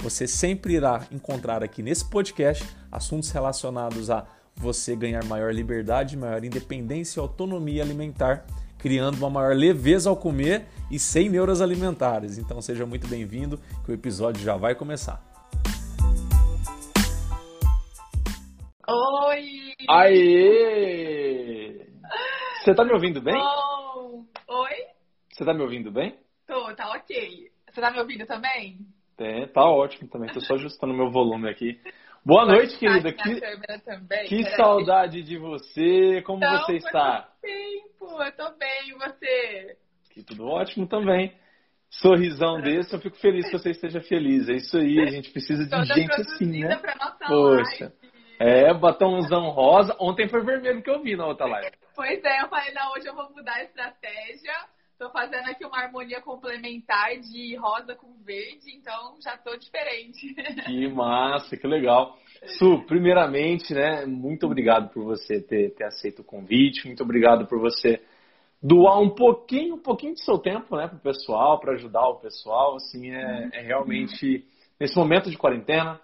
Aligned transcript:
Você 0.00 0.26
sempre 0.26 0.74
irá 0.74 1.06
encontrar 1.10 1.62
aqui 1.62 1.82
nesse 1.82 2.08
podcast 2.08 2.64
assuntos 2.92 3.30
relacionados 3.30 4.10
a 4.10 4.26
você 4.54 4.94
ganhar 4.94 5.24
maior 5.24 5.52
liberdade, 5.52 6.16
maior 6.16 6.42
independência 6.44 7.18
e 7.18 7.22
autonomia 7.22 7.82
alimentar, 7.82 8.46
criando 8.78 9.16
uma 9.18 9.30
maior 9.30 9.54
leveza 9.54 10.08
ao 10.08 10.16
comer 10.16 10.66
e 10.90 10.98
sem 10.98 11.28
neuras 11.28 11.60
alimentares. 11.60 12.38
Então 12.38 12.60
seja 12.62 12.86
muito 12.86 13.06
bem-vindo, 13.08 13.58
que 13.84 13.90
o 13.90 13.94
episódio 13.94 14.42
já 14.42 14.56
vai 14.56 14.74
começar. 14.74 15.22
Oi! 18.88 19.74
Aê! 19.88 21.86
Você 22.62 22.74
tá 22.74 22.84
me 22.84 22.92
ouvindo 22.92 23.20
bem? 23.20 23.34
Bom. 23.34 24.24
Oi? 24.48 24.74
Você 25.32 25.44
tá 25.44 25.52
me 25.52 25.62
ouvindo 25.62 25.90
bem? 25.90 26.18
Tô, 26.46 26.74
tá 26.74 26.90
ok. 26.90 27.50
Você 27.70 27.80
tá 27.80 27.90
me 27.90 27.98
ouvindo 27.98 28.24
também? 28.26 28.78
É, 29.18 29.46
tá 29.46 29.64
ótimo 29.64 30.08
também. 30.08 30.32
Tô 30.32 30.40
só 30.40 30.54
ajustando 30.54 30.92
meu 30.92 31.10
volume 31.10 31.48
aqui. 31.48 31.80
Boa 32.24 32.44
noite, 32.44 32.76
querida. 32.78 33.12
Que, 33.12 33.40
que 34.26 34.44
saudade 34.56 35.22
de 35.22 35.38
você. 35.38 36.22
Como 36.22 36.44
então, 36.44 36.58
você 36.58 36.76
está? 36.76 37.28
tempo. 37.40 38.22
Eu 38.22 38.32
tô 38.32 38.50
bem. 38.56 38.88
E 38.88 38.94
você? 38.94 39.76
Que 40.12 40.22
tudo 40.22 40.46
ótimo 40.46 40.86
também. 40.86 41.32
Sorrisão 41.88 42.60
desse, 42.60 42.92
eu 42.92 43.00
fico 43.00 43.16
feliz 43.18 43.46
que 43.46 43.58
você 43.58 43.70
esteja 43.70 44.00
feliz. 44.00 44.48
É 44.48 44.54
isso 44.54 44.76
aí, 44.76 45.00
a 45.00 45.06
gente 45.06 45.30
precisa 45.30 45.64
de 45.64 45.70
Toda 45.70 45.84
gente 45.84 46.20
assim, 46.20 46.60
né? 46.60 46.76
Poxa. 47.26 47.84
Live. 47.84 48.06
É, 48.38 48.74
batomzão 48.74 49.48
rosa. 49.50 49.96
Ontem 49.98 50.28
foi 50.28 50.44
vermelho 50.44 50.82
que 50.82 50.90
eu 50.90 51.00
vi 51.00 51.16
na 51.16 51.26
outra 51.26 51.46
live. 51.46 51.76
Pois 51.94 52.22
é, 52.22 52.42
eu 52.42 52.48
falei, 52.48 52.74
não, 52.74 52.92
hoje 52.92 53.06
eu 53.06 53.14
vou 53.14 53.30
mudar 53.30 53.54
a 53.54 53.62
estratégia. 53.62 54.52
Tô 54.98 55.10
fazendo 55.10 55.46
aqui 55.50 55.64
uma 55.64 55.78
harmonia 55.78 56.22
complementar 56.22 57.18
de 57.20 57.54
rosa 57.56 57.94
com 57.94 58.14
verde, 58.24 58.74
então 58.74 59.16
já 59.22 59.36
tô 59.36 59.54
diferente. 59.56 60.34
Que 60.64 60.88
massa, 60.88 61.54
que 61.54 61.66
legal. 61.66 62.16
Su, 62.58 62.82
primeiramente, 62.86 63.74
né, 63.74 64.06
muito 64.06 64.46
obrigado 64.46 64.90
por 64.90 65.04
você 65.04 65.40
ter, 65.40 65.74
ter 65.74 65.84
aceito 65.84 66.20
o 66.20 66.24
convite, 66.24 66.86
muito 66.86 67.02
obrigado 67.02 67.46
por 67.46 67.60
você 67.60 68.02
doar 68.62 68.98
um 68.98 69.10
pouquinho, 69.10 69.74
um 69.74 69.82
pouquinho 69.82 70.14
do 70.14 70.20
seu 70.20 70.38
tempo, 70.38 70.74
né, 70.76 70.88
pro 70.88 70.98
pessoal, 70.98 71.60
para 71.60 71.74
ajudar 71.74 72.08
o 72.08 72.18
pessoal, 72.18 72.76
assim, 72.76 73.10
é, 73.10 73.50
é 73.52 73.60
realmente, 73.60 74.46
nesse 74.80 74.96
momento 74.96 75.30
de 75.30 75.36
quarentena, 75.36 76.00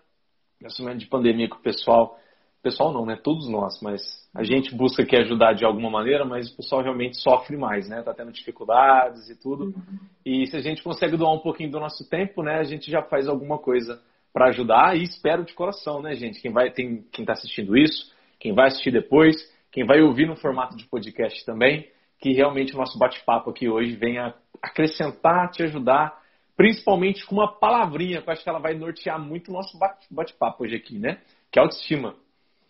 nesse 0.60 0.82
momento 0.82 0.98
de 0.98 1.06
pandemia 1.06 1.48
que 1.48 1.56
o 1.56 1.62
pessoal 1.62 2.18
pessoal 2.62 2.92
não, 2.92 3.04
né? 3.04 3.16
Todos 3.22 3.48
nós, 3.48 3.80
mas 3.82 4.00
a 4.34 4.44
gente 4.44 4.74
busca 4.74 5.02
aqui 5.02 5.16
ajudar 5.16 5.52
de 5.52 5.64
alguma 5.64 5.90
maneira, 5.90 6.24
mas 6.24 6.50
o 6.50 6.56
pessoal 6.56 6.82
realmente 6.82 7.16
sofre 7.16 7.56
mais, 7.56 7.88
né? 7.88 8.02
Tá 8.02 8.14
tendo 8.14 8.32
dificuldades 8.32 9.28
e 9.28 9.38
tudo. 9.38 9.64
Uhum. 9.64 9.98
E 10.24 10.46
se 10.46 10.56
a 10.56 10.60
gente 10.60 10.82
consegue 10.82 11.16
doar 11.16 11.32
um 11.32 11.40
pouquinho 11.40 11.70
do 11.70 11.80
nosso 11.80 12.08
tempo, 12.08 12.42
né? 12.42 12.58
A 12.58 12.64
gente 12.64 12.90
já 12.90 13.02
faz 13.02 13.28
alguma 13.28 13.58
coisa 13.58 14.00
para 14.32 14.46
ajudar 14.46 14.96
e 14.96 15.02
espero 15.02 15.44
de 15.44 15.52
coração, 15.52 16.00
né, 16.00 16.14
gente? 16.14 16.40
Quem 16.40 16.52
vai, 16.52 16.70
tem, 16.70 17.04
quem 17.12 17.24
tá 17.24 17.32
assistindo 17.32 17.76
isso, 17.76 18.10
quem 18.38 18.54
vai 18.54 18.68
assistir 18.68 18.90
depois, 18.90 19.36
quem 19.70 19.84
vai 19.84 20.00
ouvir 20.00 20.26
no 20.26 20.36
formato 20.36 20.76
de 20.76 20.86
podcast 20.86 21.44
também, 21.44 21.86
que 22.18 22.32
realmente 22.32 22.74
o 22.74 22.78
nosso 22.78 22.98
bate-papo 22.98 23.50
aqui 23.50 23.68
hoje 23.68 23.96
venha 23.96 24.34
acrescentar, 24.62 25.50
te 25.50 25.62
ajudar, 25.64 26.16
principalmente 26.56 27.26
com 27.26 27.34
uma 27.34 27.48
palavrinha, 27.48 28.22
que 28.22 28.28
eu 28.28 28.32
acho 28.32 28.42
que 28.42 28.48
ela 28.48 28.60
vai 28.60 28.74
nortear 28.74 29.20
muito 29.20 29.50
o 29.50 29.52
nosso 29.52 29.78
bate-papo 30.10 30.64
hoje 30.64 30.76
aqui, 30.76 30.98
né? 30.98 31.20
Que 31.50 31.58
é 31.58 31.62
autoestima. 31.62 32.14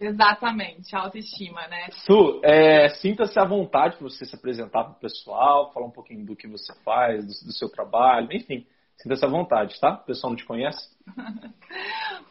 Exatamente, 0.03 0.97
autoestima, 0.97 1.67
né? 1.69 1.89
Su, 2.05 2.41
é, 2.43 2.89
sinta-se 2.89 3.39
à 3.39 3.45
vontade 3.45 3.97
para 3.97 4.09
você 4.09 4.25
se 4.25 4.35
apresentar 4.35 4.83
para 4.83 4.93
o 4.95 5.01
pessoal, 5.01 5.73
falar 5.73 5.87
um 5.87 5.93
pouquinho 5.93 6.27
do 6.27 6.35
que 6.35 6.49
você 6.49 6.75
faz, 6.83 7.25
do, 7.25 7.47
do 7.47 7.53
seu 7.53 7.69
trabalho, 7.69 8.29
enfim, 8.33 8.67
sinta-se 8.97 9.25
à 9.25 9.29
vontade, 9.29 9.79
tá? 9.79 9.95
O 9.95 10.05
pessoal 10.05 10.33
não 10.33 10.37
te 10.37 10.45
conhece? 10.45 10.91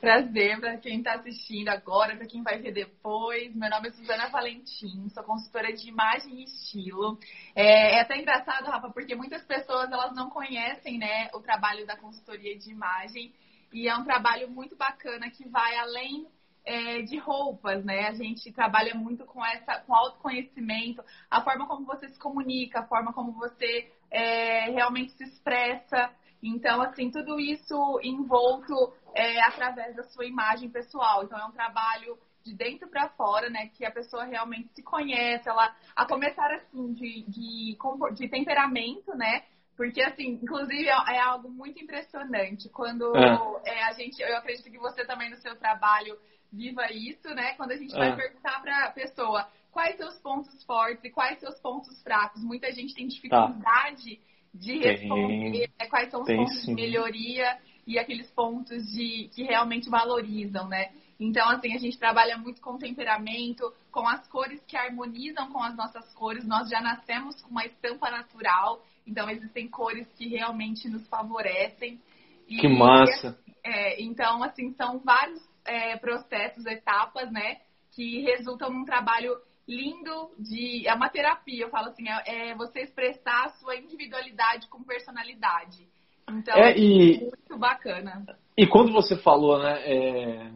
Prazer 0.02 0.60
para 0.60 0.78
quem 0.78 0.98
está 0.98 1.14
assistindo 1.14 1.70
agora, 1.70 2.18
para 2.18 2.28
quem 2.28 2.44
vai 2.44 2.60
ver 2.60 2.74
depois. 2.74 3.56
Meu 3.56 3.70
nome 3.70 3.88
é 3.88 3.92
Suzana 3.92 4.30
Valentim, 4.30 5.08
sou 5.10 5.24
consultora 5.24 5.72
de 5.72 5.88
imagem 5.88 6.42
e 6.42 6.44
estilo. 6.44 7.18
É, 7.56 7.96
é 7.96 8.02
até 8.02 8.18
engraçado, 8.18 8.66
Rafa, 8.66 8.90
porque 8.90 9.16
muitas 9.16 9.46
pessoas 9.46 9.90
elas 9.90 10.14
não 10.14 10.30
conhecem 10.30 10.98
né, 10.98 11.30
o 11.34 11.40
trabalho 11.40 11.88
da 11.88 11.96
consultoria 11.96 12.58
de 12.58 12.70
imagem 12.70 13.32
e 13.72 13.88
é 13.88 13.96
um 13.96 14.04
trabalho 14.04 14.50
muito 14.50 14.76
bacana 14.76 15.30
que 15.30 15.48
vai 15.48 15.78
além 15.78 16.28
é, 16.66 17.02
de 17.02 17.18
roupas, 17.18 17.84
né? 17.84 18.08
A 18.08 18.14
gente 18.14 18.52
trabalha 18.52 18.94
muito 18.94 19.26
com 19.26 19.44
essa, 19.46 19.80
com 19.80 19.96
autoconhecimento, 19.96 21.04
a 21.30 21.42
forma 21.42 21.68
como 21.68 21.86
você 21.86 22.08
se 22.10 22.20
comunica, 22.20 22.80
a 22.80 22.88
forma 22.88 23.14
como 23.14 23.32
você 23.34 23.92
é, 24.10 24.70
realmente 24.72 25.12
se 25.14 25.24
expressa. 25.24 26.12
Então, 26.44 26.82
assim, 26.82 27.12
tudo 27.12 27.40
isso 27.40 28.00
envolto 28.04 28.94
é, 29.16 29.42
através 29.44 29.96
da 29.96 30.04
sua 30.04 30.26
imagem 30.26 30.70
pessoal. 30.70 31.24
Então, 31.24 31.38
é 31.38 31.46
um 31.46 31.52
trabalho 31.52 32.18
de 32.44 32.56
dentro 32.56 32.90
para 32.90 33.10
fora, 33.10 33.50
né? 33.50 33.68
Que 33.68 33.86
a 33.86 33.92
pessoa 33.92 34.26
realmente 34.26 34.70
se 34.74 34.84
conhece, 34.84 35.48
ela 35.48 35.76
a 35.96 36.06
começar 36.06 36.52
assim 36.56 36.94
de, 36.94 37.24
de, 37.28 37.78
de 38.16 38.30
temperamento, 38.30 39.16
né? 39.16 39.44
Porque, 39.78 40.02
assim, 40.02 40.40
inclusive 40.42 40.88
é, 40.88 41.16
é 41.16 41.20
algo 41.20 41.50
muito 41.50 41.82
impressionante 41.84 42.70
quando 42.70 43.16
é. 43.16 43.72
É, 43.72 43.84
a 43.86 43.94
gente, 43.94 44.22
eu 44.22 44.38
acredito 44.38 44.70
que 44.70 44.78
você 44.78 45.06
também 45.06 45.30
no 45.30 45.38
seu 45.38 45.56
trabalho 45.56 46.18
viva 46.52 46.92
isso, 46.92 47.28
né? 47.34 47.54
Quando 47.54 47.72
a 47.72 47.78
gente 47.78 47.92
vai 47.92 48.10
ah. 48.10 48.16
perguntar 48.16 48.62
para 48.62 48.86
a 48.86 48.92
pessoa 48.92 49.48
quais 49.72 49.96
seus 49.96 50.16
pontos 50.20 50.64
fortes 50.64 51.04
e 51.04 51.10
quais 51.10 51.40
seus 51.40 51.58
pontos 51.60 52.02
fracos. 52.04 52.44
Muita 52.44 52.72
gente 52.72 52.94
tem 52.94 53.08
dificuldade 53.08 54.16
tá. 54.16 54.22
de 54.54 54.80
responder 54.80 55.70
né? 55.80 55.88
quais 55.88 56.12
são 56.12 56.22
os 56.22 56.28
tem, 56.28 56.38
pontos 56.38 56.62
sim. 56.62 56.68
de 56.68 56.82
melhoria 56.82 57.58
e 57.88 57.98
aqueles 57.98 58.30
pontos 58.32 58.84
de 58.92 59.30
que 59.34 59.44
realmente 59.44 59.90
valorizam, 59.90 60.68
né? 60.68 60.92
Então, 61.20 61.48
assim, 61.50 61.74
a 61.76 61.78
gente 61.78 62.00
trabalha 62.00 62.36
muito 62.36 62.60
com 62.62 62.80
temperamento, 62.80 63.72
com 63.92 64.08
as 64.08 64.28
cores 64.28 64.60
que 64.66 64.76
harmonizam 64.76 65.52
com 65.52 65.62
as 65.62 65.76
nossas 65.76 66.12
cores. 66.14 66.44
Nós 66.46 66.68
já 66.68 66.82
nascemos 66.82 67.40
com 67.42 67.52
uma 67.52 67.66
estampa 67.66 68.10
natural, 68.10 68.84
então 69.06 69.30
existem 69.30 69.68
cores 69.68 70.08
que 70.14 70.28
realmente 70.28 70.90
nos 70.90 71.08
favorecem. 71.08 72.00
Que 72.48 72.66
e, 72.66 72.70
massa! 72.70 73.38
É, 73.64 74.02
então, 74.02 74.44
assim, 74.44 74.74
são 74.74 75.00
vários 75.00 75.40
é, 75.66 75.98
processos, 75.98 76.66
etapas, 76.66 77.32
né? 77.32 77.58
Que 77.92 78.22
resultam 78.22 78.72
num 78.72 78.86
trabalho 78.86 79.36
lindo 79.68 80.32
de. 80.38 80.88
É 80.88 80.94
uma 80.94 81.10
terapia, 81.10 81.64
eu 81.64 81.70
falo 81.70 81.90
assim, 81.90 82.08
é, 82.08 82.50
é 82.52 82.56
você 82.56 82.82
expressar 82.82 83.46
a 83.46 83.50
sua 83.50 83.76
individualidade 83.76 84.68
com 84.68 84.84
personalidade. 84.84 85.88
Então, 86.30 86.56
é, 86.56 86.78
e, 86.78 87.20
muito 87.20 87.58
bacana. 87.58 88.26
E 88.58 88.68
quando 88.68 88.92
você 88.92 89.18
falou, 89.18 89.60
né? 89.62 89.82
É, 89.84 90.52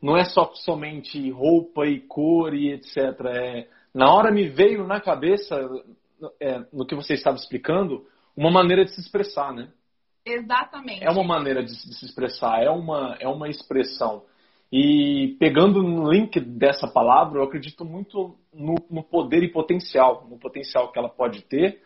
não 0.00 0.16
é 0.16 0.24
só 0.24 0.52
somente 0.54 1.30
roupa 1.30 1.86
e 1.86 2.00
cor 2.00 2.54
e 2.54 2.72
etc. 2.72 2.96
É, 3.26 3.68
na 3.94 4.12
hora 4.12 4.30
me 4.30 4.48
veio 4.48 4.86
na 4.86 5.00
cabeça, 5.00 5.56
é, 6.40 6.60
no 6.72 6.86
que 6.86 6.94
você 6.94 7.14
estava 7.14 7.36
explicando, 7.36 8.06
uma 8.36 8.50
maneira 8.50 8.84
de 8.84 8.94
se 8.94 9.00
expressar, 9.00 9.52
né? 9.52 9.70
Exatamente. 10.26 11.04
É 11.04 11.10
uma 11.10 11.22
maneira 11.22 11.62
de, 11.62 11.70
de 11.70 11.94
se 11.94 12.04
expressar, 12.04 12.60
é 12.60 12.68
uma, 12.68 13.16
é 13.20 13.28
uma 13.28 13.48
expressão. 13.48 14.24
E 14.72 15.36
pegando 15.38 15.80
no 15.80 16.10
link 16.10 16.40
dessa 16.40 16.88
palavra, 16.88 17.38
eu 17.38 17.44
acredito 17.44 17.84
muito 17.84 18.36
no, 18.52 18.74
no, 18.90 19.04
poder 19.04 19.44
e 19.44 19.52
potencial, 19.52 20.26
no 20.28 20.36
potencial 20.36 20.90
que 20.90 20.98
ela 20.98 21.08
pode 21.08 21.42
ter, 21.42 21.80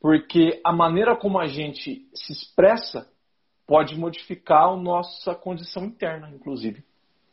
porque 0.00 0.60
a 0.64 0.72
maneira 0.72 1.14
como 1.16 1.38
a 1.38 1.46
gente 1.46 2.04
se 2.12 2.32
expressa 2.32 3.08
pode 3.64 3.96
modificar 3.96 4.68
a 4.68 4.76
nossa 4.76 5.34
condição 5.36 5.84
interna, 5.84 6.28
inclusive. 6.34 6.84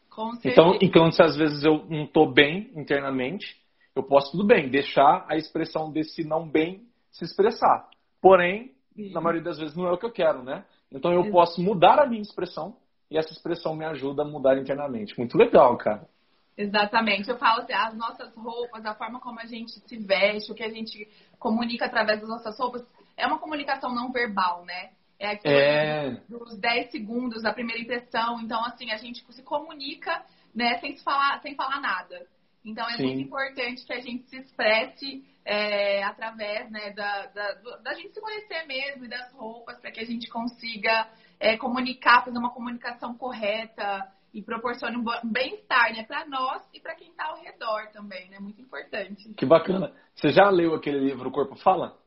Com 0.10 0.32
então, 0.46 0.78
então, 0.80 1.12
se 1.12 1.24
às 1.24 1.36
vezes 1.36 1.64
eu 1.64 1.86
não 1.90 2.04
estou 2.04 2.32
bem 2.32 2.70
internamente, 2.76 3.58
eu 3.96 4.04
posso, 4.04 4.32
tudo 4.32 4.46
bem, 4.46 4.70
deixar 4.70 5.26
a 5.28 5.36
expressão 5.36 5.92
desse 5.92 6.24
não 6.24 6.48
bem 6.48 6.84
se 7.12 7.24
expressar. 7.26 7.88
Porém, 8.22 8.72
na 8.96 9.22
maioria 9.22 9.44
das 9.44 9.58
vezes 9.58 9.76
não 9.76 9.88
é 9.88 9.92
o 9.92 9.98
que 9.98 10.06
eu 10.06 10.12
quero, 10.12 10.44
né? 10.44 10.66
Então 10.92 11.12
eu 11.12 11.32
posso 11.32 11.62
mudar 11.62 12.00
a 12.00 12.06
minha 12.06 12.22
expressão 12.22 12.76
e 13.10 13.18
essa 13.18 13.32
expressão 13.32 13.76
me 13.76 13.86
ajuda 13.86 14.24
a 14.24 14.26
mudar 14.26 14.58
internamente. 14.58 15.18
Muito 15.18 15.38
legal, 15.38 15.78
cara. 15.78 16.08
Exatamente. 16.56 17.30
Eu 17.30 17.38
falo 17.38 17.62
assim, 17.62 17.74
as 17.74 17.96
nossas 17.96 18.36
roupas, 18.36 18.86
a 18.86 18.94
forma 18.94 19.20
como 19.20 19.40
a 19.40 19.46
gente 19.46 19.72
se 19.72 19.98
veste, 19.98 20.52
o 20.52 20.56
que 20.56 20.64
a 20.64 20.70
gente 20.70 21.08
comunica 21.40 21.86
através 21.86 22.20
das 22.20 22.30
nossas 22.30 22.58
roupas, 22.60 22.86
é 23.18 23.26
uma 23.26 23.40
comunicação 23.40 23.94
não 23.94 24.12
verbal, 24.12 24.64
né? 24.66 24.92
é 25.24 25.32
aquilo 25.32 25.54
é... 25.54 26.22
dos 26.28 26.58
10 26.58 26.92
segundos 26.92 27.44
da 27.44 27.54
primeira 27.54 27.82
impressão. 27.82 28.42
Então, 28.42 28.64
assim, 28.66 28.92
a 28.92 28.98
gente 28.98 29.24
se 29.32 29.44
comunica, 29.44 30.24
né, 30.54 30.78
sem 30.80 30.98
falar, 30.98 31.42
sem 31.42 31.56
falar 31.56 31.80
nada. 31.80 32.28
Então, 32.66 32.88
é 32.90 32.98
Sim. 32.98 33.04
muito 33.04 33.22
importante 33.22 33.86
que 33.86 33.94
a 33.94 34.02
gente 34.02 34.30
se 34.30 34.38
expresse 34.38 35.24
é, 35.46 36.04
através 36.04 36.70
né, 36.72 36.92
da, 36.92 37.26
da, 37.28 37.54
da, 37.84 37.94
gente 37.94 38.14
se 38.14 38.22
conhecer 38.22 38.66
mesmo 38.66 39.06
e 39.06 39.10
das 39.10 39.32
roupas, 39.34 39.80
para 39.80 39.92
que 39.92 40.00
a 40.00 40.06
gente 40.06 40.30
consiga 40.30 41.08
é, 41.40 41.58
comunicar, 41.58 42.24
fazer 42.24 42.38
uma 42.38 42.54
comunicação 42.54 43.16
correta 43.16 44.08
e 44.34 44.42
proporcione 44.42 44.98
um 44.98 45.04
bem-estar 45.26 45.94
né, 45.94 46.04
para 46.04 46.26
nós 46.26 46.64
e 46.74 46.80
para 46.80 46.96
quem 46.96 47.10
está 47.10 47.28
ao 47.28 47.42
redor 47.42 47.92
também, 47.92 48.30
né? 48.30 48.40
Muito 48.40 48.62
importante. 48.62 49.34
Que 49.36 49.46
bacana. 49.46 49.94
Você 50.16 50.30
já 50.30 50.50
leu 50.50 50.74
aquele 50.74 51.00
livro 51.00 51.30
O 51.30 51.32
Corpo 51.32 51.56
Fala? 51.58 51.98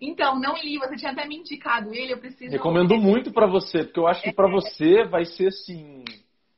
Então, 0.00 0.38
não 0.38 0.54
li, 0.54 0.78
você 0.78 0.96
tinha 0.96 1.12
até 1.12 1.26
me 1.26 1.36
indicado 1.36 1.94
ele, 1.94 2.12
eu 2.12 2.18
preciso. 2.18 2.50
Recomendo 2.50 2.96
muito 2.96 3.32
para 3.32 3.46
você, 3.46 3.84
porque 3.84 4.00
eu 4.00 4.06
acho 4.06 4.22
que 4.22 4.32
para 4.32 4.50
você 4.50 5.04
vai 5.04 5.24
ser 5.24 5.48
assim, 5.48 6.02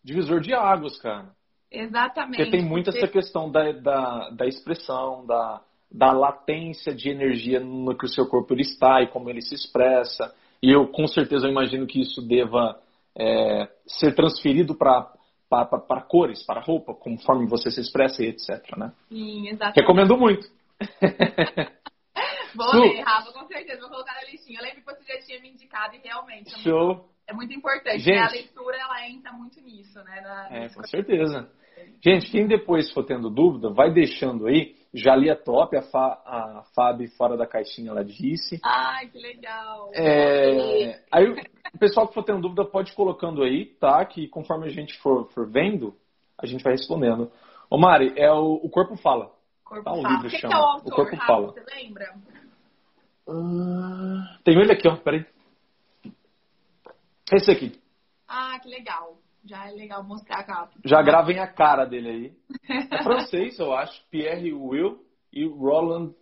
divisor 0.02 0.40
de 0.40 0.54
águas, 0.54 1.00
cara. 1.00 1.30
Exatamente. 1.70 2.36
Porque 2.36 2.50
tem 2.50 2.64
muito 2.64 2.90
essa 2.90 3.06
questão 3.06 3.50
da, 3.50 3.72
da, 3.72 4.30
da 4.30 4.46
expressão, 4.46 5.26
da, 5.26 5.62
da 5.90 6.12
latência 6.12 6.94
de 6.94 7.08
energia 7.08 7.60
no 7.60 7.96
que 7.96 8.04
o 8.04 8.08
seu 8.08 8.26
corpo 8.26 8.52
ele 8.52 8.62
está 8.62 9.02
e 9.02 9.08
como 9.08 9.30
ele 9.30 9.40
se 9.40 9.54
expressa. 9.54 10.34
E 10.62 10.70
eu 10.70 10.88
com 10.88 11.06
certeza 11.06 11.48
imagino 11.48 11.86
que 11.86 12.00
isso 12.00 12.20
deva 12.20 12.78
é, 13.16 13.68
ser 13.86 14.14
transferido 14.14 14.74
para 14.74 15.12
para 15.48 16.02
cores, 16.02 16.44
para 16.44 16.60
roupa, 16.60 16.92
conforme 16.92 17.46
você 17.46 17.70
se 17.70 17.80
expressa 17.80 18.22
e 18.22 18.28
etc. 18.28 18.76
Né? 18.76 18.92
Sim, 19.08 19.48
exatamente. 19.48 19.80
Recomendo 19.80 20.18
muito. 20.18 20.46
Vou 22.54 22.68
Su. 22.68 22.80
ler, 22.80 23.02
Rafa, 23.02 23.32
com 23.32 23.46
certeza, 23.46 23.80
vou 23.80 23.90
colocar 23.90 24.14
na 24.14 24.22
listinha. 24.30 24.58
Eu 24.58 24.64
lembro 24.64 24.80
que 24.80 24.86
você 24.86 25.12
já 25.12 25.20
tinha 25.20 25.40
me 25.40 25.50
indicado 25.50 25.94
e 25.94 25.98
realmente. 25.98 26.54
É 26.54 26.58
Show. 26.58 26.86
Muito, 26.86 27.04
é 27.26 27.32
muito 27.34 27.54
importante. 27.54 27.98
Gente, 27.98 28.16
né? 28.16 28.22
A 28.22 28.30
leitura 28.30 28.76
ela 28.76 29.08
entra 29.08 29.32
muito 29.32 29.60
nisso, 29.60 30.02
né? 30.02 30.20
Na, 30.22 30.48
é, 30.50 30.68
com 30.68 30.82
certeza. 30.84 31.50
Gente, 32.04 32.30
quem 32.30 32.46
depois 32.46 32.90
for 32.92 33.04
tendo 33.04 33.30
dúvida, 33.30 33.70
vai 33.70 33.92
deixando 33.92 34.46
aí. 34.46 34.74
Já 34.92 35.14
li 35.14 35.30
a 35.30 35.36
top, 35.36 35.76
a, 35.76 35.82
Fa, 35.82 36.22
a 36.24 36.62
Fábio 36.74 37.10
fora 37.16 37.36
da 37.36 37.46
caixinha 37.46 37.90
ela 37.90 38.04
disse. 38.04 38.58
Ai, 38.64 39.06
que 39.08 39.18
legal. 39.18 39.90
É, 39.92 41.02
aí 41.12 41.28
o 41.28 41.78
pessoal 41.78 42.08
que 42.08 42.14
for 42.14 42.24
tendo 42.24 42.40
dúvida 42.40 42.64
pode 42.64 42.92
ir 42.92 42.94
colocando 42.94 43.42
aí, 43.42 43.66
tá? 43.66 44.02
Que 44.06 44.26
conforme 44.28 44.66
a 44.66 44.70
gente 44.70 44.98
for, 45.00 45.28
for 45.32 45.46
vendo, 45.46 45.94
a 46.38 46.46
gente 46.46 46.64
vai 46.64 46.72
respondendo. 46.72 47.30
Ô 47.68 47.76
Mari, 47.76 48.14
é 48.16 48.32
o, 48.32 48.54
o 48.54 48.70
Corpo 48.70 48.96
Fala. 48.96 49.30
Corpo 49.62 49.84
tá, 49.84 49.92
um 49.92 50.02
fala. 50.02 50.14
livro 50.14 50.30
chama. 50.30 50.54
É 50.54 50.56
o, 50.56 50.62
autor, 50.62 50.92
o 50.92 50.96
Corpo 50.96 51.16
Fala. 51.26 51.52
Você 51.52 51.64
lembra? 51.74 52.14
Uh, 53.26 54.42
tem 54.42 54.58
ele 54.58 54.72
aqui, 54.72 54.88
ó. 54.88 54.96
Peraí. 54.96 55.26
Esse 57.30 57.50
aqui. 57.50 57.78
Ah, 58.26 58.58
que 58.58 58.68
legal. 58.68 59.17
Já 59.48 59.66
é 59.66 59.72
legal 59.72 60.04
mostrar 60.04 60.40
a 60.40 60.44
capa. 60.44 60.72
Já 60.84 61.00
gravem 61.00 61.38
a 61.38 61.46
cara 61.46 61.86
dele 61.86 62.10
aí. 62.10 62.32
É 62.90 63.02
francês, 63.02 63.58
eu 63.58 63.72
acho. 63.72 63.98
Pierre 64.10 64.52
Will 64.52 65.02
e 65.32 65.46
Roland 65.46 66.12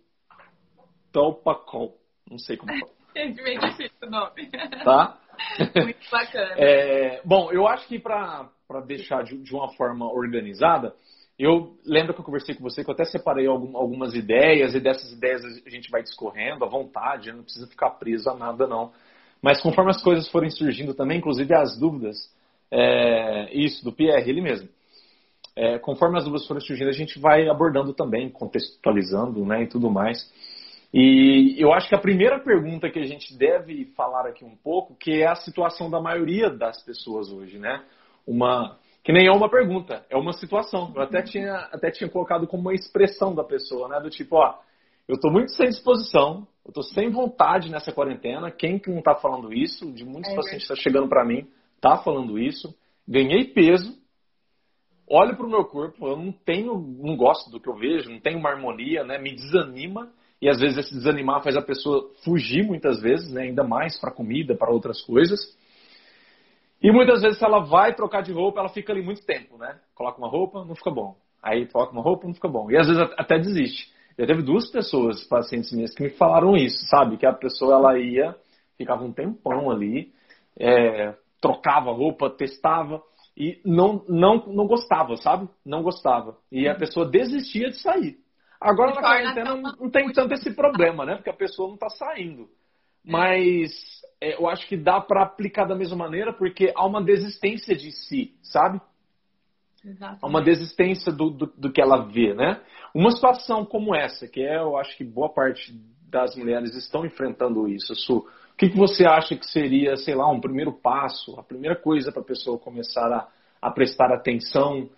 Topacol. 1.11 1.97
Não 2.29 2.37
sei 2.37 2.55
como 2.55 2.71
fala. 2.71 2.91
É 3.17 3.27
meio 3.29 3.59
difícil 3.59 3.97
o 4.03 4.09
nome. 4.11 4.47
Tá? 4.83 5.17
Muito 5.75 6.11
bacana. 6.11 6.53
É, 6.55 7.19
bom, 7.25 7.51
eu 7.51 7.67
acho 7.67 7.87
que 7.87 7.97
para 7.97 8.47
deixar 8.85 9.23
de, 9.23 9.41
de, 9.41 9.55
uma 9.55 9.73
forma 9.73 10.05
organizada, 10.05 10.93
eu 11.39 11.75
lembro 11.83 12.13
que 12.13 12.19
eu 12.19 12.23
conversei 12.23 12.53
com 12.53 12.61
você 12.61 12.83
que 12.83 12.89
eu 12.91 12.93
até 12.93 13.05
separei 13.05 13.47
algum, 13.47 13.75
algumas 13.75 14.13
ideias 14.13 14.75
e 14.75 14.79
dessas 14.79 15.11
ideias 15.11 15.41
a 15.43 15.69
gente 15.71 15.89
vai 15.89 16.03
discorrendo 16.03 16.63
à 16.63 16.67
vontade, 16.67 17.31
não 17.31 17.41
precisa 17.41 17.65
ficar 17.65 17.89
preso 17.91 18.29
a 18.29 18.35
nada 18.35 18.67
não. 18.67 18.93
Mas 19.41 19.59
conforme 19.63 19.89
as 19.89 20.03
coisas 20.03 20.29
forem 20.29 20.51
surgindo 20.51 20.93
também, 20.93 21.17
inclusive 21.17 21.51
as 21.55 21.75
dúvidas, 21.75 22.31
é, 22.71 23.53
isso, 23.53 23.83
do 23.83 23.91
Pierre, 23.91 24.29
ele 24.29 24.41
mesmo. 24.41 24.69
É, 25.55 25.79
conforme 25.79 26.17
as 26.17 26.25
dúvidas 26.25 26.45
forem 26.45 26.61
surgindo, 26.61 26.89
a 26.89 26.93
gente 26.93 27.19
vai 27.19 27.49
abordando 27.49 27.93
também, 27.93 28.29
contextualizando 28.29 29.43
né, 29.45 29.63
e 29.63 29.67
tudo 29.67 29.89
mais. 29.89 30.31
E 30.93 31.55
eu 31.57 31.73
acho 31.73 31.89
que 31.89 31.95
a 31.95 31.99
primeira 31.99 32.39
pergunta 32.39 32.89
que 32.89 32.99
a 32.99 33.05
gente 33.05 33.35
deve 33.35 33.85
falar 33.95 34.27
aqui 34.27 34.45
um 34.45 34.55
pouco, 34.55 34.95
que 34.95 35.21
é 35.21 35.27
a 35.27 35.35
situação 35.35 35.89
da 35.89 35.99
maioria 35.99 36.49
das 36.49 36.83
pessoas 36.83 37.31
hoje, 37.31 37.57
né? 37.57 37.83
Uma 38.25 38.77
que 39.03 39.11
nem 39.13 39.25
é 39.25 39.31
uma 39.31 39.49
pergunta, 39.49 40.05
é 40.09 40.17
uma 40.17 40.33
situação. 40.33 40.91
Eu 40.95 41.01
até 41.01 41.21
tinha, 41.21 41.55
até 41.71 41.89
tinha 41.89 42.09
colocado 42.09 42.45
como 42.45 42.63
uma 42.63 42.73
expressão 42.73 43.33
da 43.33 43.43
pessoa, 43.43 43.87
né? 43.87 43.99
Do 43.99 44.09
tipo, 44.09 44.35
ó, 44.35 44.59
eu 45.07 45.15
estou 45.15 45.31
muito 45.31 45.51
sem 45.53 45.69
disposição, 45.69 46.47
eu 46.65 46.69
estou 46.69 46.83
sem 46.83 47.09
vontade 47.09 47.71
nessa 47.71 47.91
quarentena. 47.91 48.51
Quem 48.51 48.77
que 48.77 48.89
não 48.89 48.99
está 48.99 49.15
falando 49.15 49.53
isso? 49.53 49.91
De 49.91 50.05
muitos 50.05 50.31
é 50.31 50.35
pacientes 50.35 50.69
está 50.69 50.75
chegando 50.75 51.07
para 51.07 51.25
mim 51.25 51.47
tá 51.81 51.97
falando 51.97 52.39
isso, 52.39 52.73
ganhei 53.07 53.45
peso, 53.45 53.95
olho 55.07 55.35
para 55.35 55.45
o 55.45 55.49
meu 55.49 55.63
corpo, 55.65 56.07
eu 56.07 56.17
não 56.17 56.31
tenho, 56.31 56.77
não 56.77 57.15
gosto 57.15 57.49
do 57.49 57.59
que 57.59 57.69
eu 57.69 57.75
vejo, 57.75 58.11
não 58.11 58.19
tenho 58.19 58.39
uma 58.39 58.49
harmonia, 58.49 59.03
né? 59.03 59.17
Me 59.17 59.33
desanima 59.33 60.11
e 60.41 60.49
às 60.49 60.59
vezes 60.59 60.77
esse 60.77 60.93
desanimar 60.93 61.41
faz 61.41 61.55
a 61.55 61.61
pessoa 61.61 62.11
fugir 62.23 62.63
muitas 62.65 63.01
vezes, 63.01 63.31
né? 63.31 63.43
Ainda 63.43 63.63
mais 63.63 63.99
para 63.99 64.11
comida, 64.11 64.55
para 64.55 64.71
outras 64.71 65.01
coisas. 65.01 65.39
E 66.81 66.91
muitas 66.91 67.21
vezes 67.21 67.39
se 67.39 67.45
ela 67.45 67.59
vai 67.59 67.95
trocar 67.95 68.21
de 68.21 68.31
roupa, 68.31 68.59
ela 68.59 68.69
fica 68.69 68.93
ali 68.93 69.01
muito 69.01 69.25
tempo, 69.25 69.57
né? 69.57 69.79
Coloca 69.95 70.19
uma 70.19 70.29
roupa, 70.29 70.63
não 70.63 70.75
fica 70.75 70.91
bom. 70.91 71.15
Aí 71.41 71.65
coloca 71.67 71.93
uma 71.93 72.03
roupa, 72.03 72.27
não 72.27 72.33
fica 72.33 72.47
bom. 72.47 72.69
E 72.69 72.77
às 72.77 72.87
vezes 72.87 73.01
até 73.17 73.39
desiste. 73.39 73.91
Já 74.17 74.25
teve 74.25 74.41
duas 74.41 74.69
pessoas, 74.69 75.23
pacientes 75.25 75.71
minhas, 75.71 75.93
que 75.93 76.03
me 76.03 76.09
falaram 76.09 76.55
isso, 76.55 76.87
sabe? 76.87 77.17
Que 77.17 77.25
a 77.25 77.33
pessoa 77.33 77.75
ela 77.75 77.99
ia, 77.99 78.35
ficava 78.75 79.03
um 79.03 79.11
tempão 79.11 79.69
ali, 79.69 80.11
é, 80.59 81.15
trocava 81.41 81.91
roupa, 81.91 82.29
testava 82.29 83.01
e 83.35 83.61
não, 83.63 84.03
não, 84.07 84.45
não 84.47 84.65
gostava, 84.65 85.15
sabe? 85.17 85.47
Não 85.65 85.83
gostava. 85.83 86.37
E 86.51 86.67
a 86.67 86.75
pessoa 86.75 87.07
desistia 87.07 87.69
de 87.69 87.79
sair. 87.79 88.17
Agora 88.59 88.95
na 88.95 89.01
quarentena 89.01 89.55
não, 89.55 89.89
tem 89.91 90.11
tanto 90.11 90.33
esse 90.33 90.51
problema, 90.55 91.05
né? 91.05 91.15
Porque 91.15 91.29
a 91.29 91.35
pessoa 91.35 91.67
não 91.67 91.75
está 91.75 91.89
saindo. 91.89 92.49
Mas 93.05 93.71
é, 94.19 94.35
eu 94.35 94.49
acho 94.49 94.67
que 94.67 94.75
dá 94.75 94.99
para 94.99 95.23
aplicar 95.23 95.65
da 95.65 95.75
mesma 95.75 95.95
maneira 95.95 96.33
porque 96.33 96.73
há 96.75 96.85
uma 96.85 97.03
desistência 97.03 97.75
de 97.75 97.91
si, 97.91 98.35
sabe? 98.41 98.81
Exatamente. 99.85 100.19
Há 100.23 100.27
uma 100.27 100.41
desistência 100.41 101.11
do, 101.11 101.29
do, 101.29 101.45
do, 101.45 101.71
que 101.71 101.79
ela 101.79 102.07
vê, 102.07 102.33
né? 102.33 102.59
Uma 102.93 103.11
situação 103.11 103.63
como 103.63 103.95
essa, 103.95 104.27
que 104.27 104.41
é, 104.41 104.57
eu 104.57 104.75
acho 104.77 104.97
que 104.97 105.03
boa 105.03 105.29
parte 105.29 105.71
das 106.09 106.35
mulheres 106.35 106.75
estão 106.75 107.05
enfrentando 107.05 107.67
isso, 107.67 107.93
Su, 107.95 108.25
o 108.57 108.59
que, 108.59 108.69
que 108.69 108.75
você 108.75 109.05
acha 109.05 109.35
que 109.35 109.45
seria, 109.45 109.95
sei 109.97 110.15
lá, 110.15 110.27
um 110.27 110.41
primeiro 110.41 110.73
passo, 110.73 111.39
a 111.39 111.43
primeira 111.43 111.75
coisa 111.75 112.11
para 112.11 112.23
a 112.23 112.25
pessoa 112.25 112.57
começar 112.57 113.05
a, 113.13 113.27
a 113.61 113.69
prestar 113.69 114.11
atenção 114.11 114.89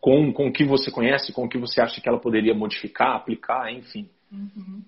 com, 0.00 0.32
com 0.32 0.48
o 0.48 0.52
que 0.52 0.64
você 0.64 0.90
conhece, 0.90 1.32
com 1.32 1.44
o 1.44 1.48
que 1.48 1.56
você 1.56 1.80
acha 1.80 2.00
que 2.00 2.08
ela 2.08 2.18
poderia 2.18 2.52
modificar, 2.52 3.14
aplicar, 3.14 3.72
enfim? 3.72 4.10
Uhum. 4.32 4.82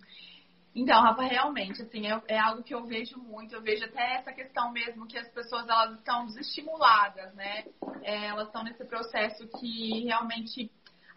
Então, 0.75 1.00
Rafa, 1.00 1.23
realmente, 1.23 1.81
assim, 1.81 2.09
é, 2.09 2.21
é, 2.27 2.41
algo 2.41 2.65
que 2.65 2.75
eu 2.75 2.85
vejo 2.87 3.17
muito. 3.19 3.55
Eu 3.55 3.62
vejo 3.62 3.85
até 3.85 4.17
essa 4.17 4.33
questão 4.33 4.73
mesmo 4.73 5.07
que 5.07 5.17
as 5.17 5.29
pessoas 5.29 5.69
elas 5.69 5.97
estão 5.97 6.27
desestimuladas, 6.27 7.33
né? 7.35 7.67
É, 8.03 8.27
elas 8.27 8.49
estão 8.49 8.65
nesse 8.65 8.85
processo 8.85 9.47
que 9.61 10.07
realmente 10.07 10.69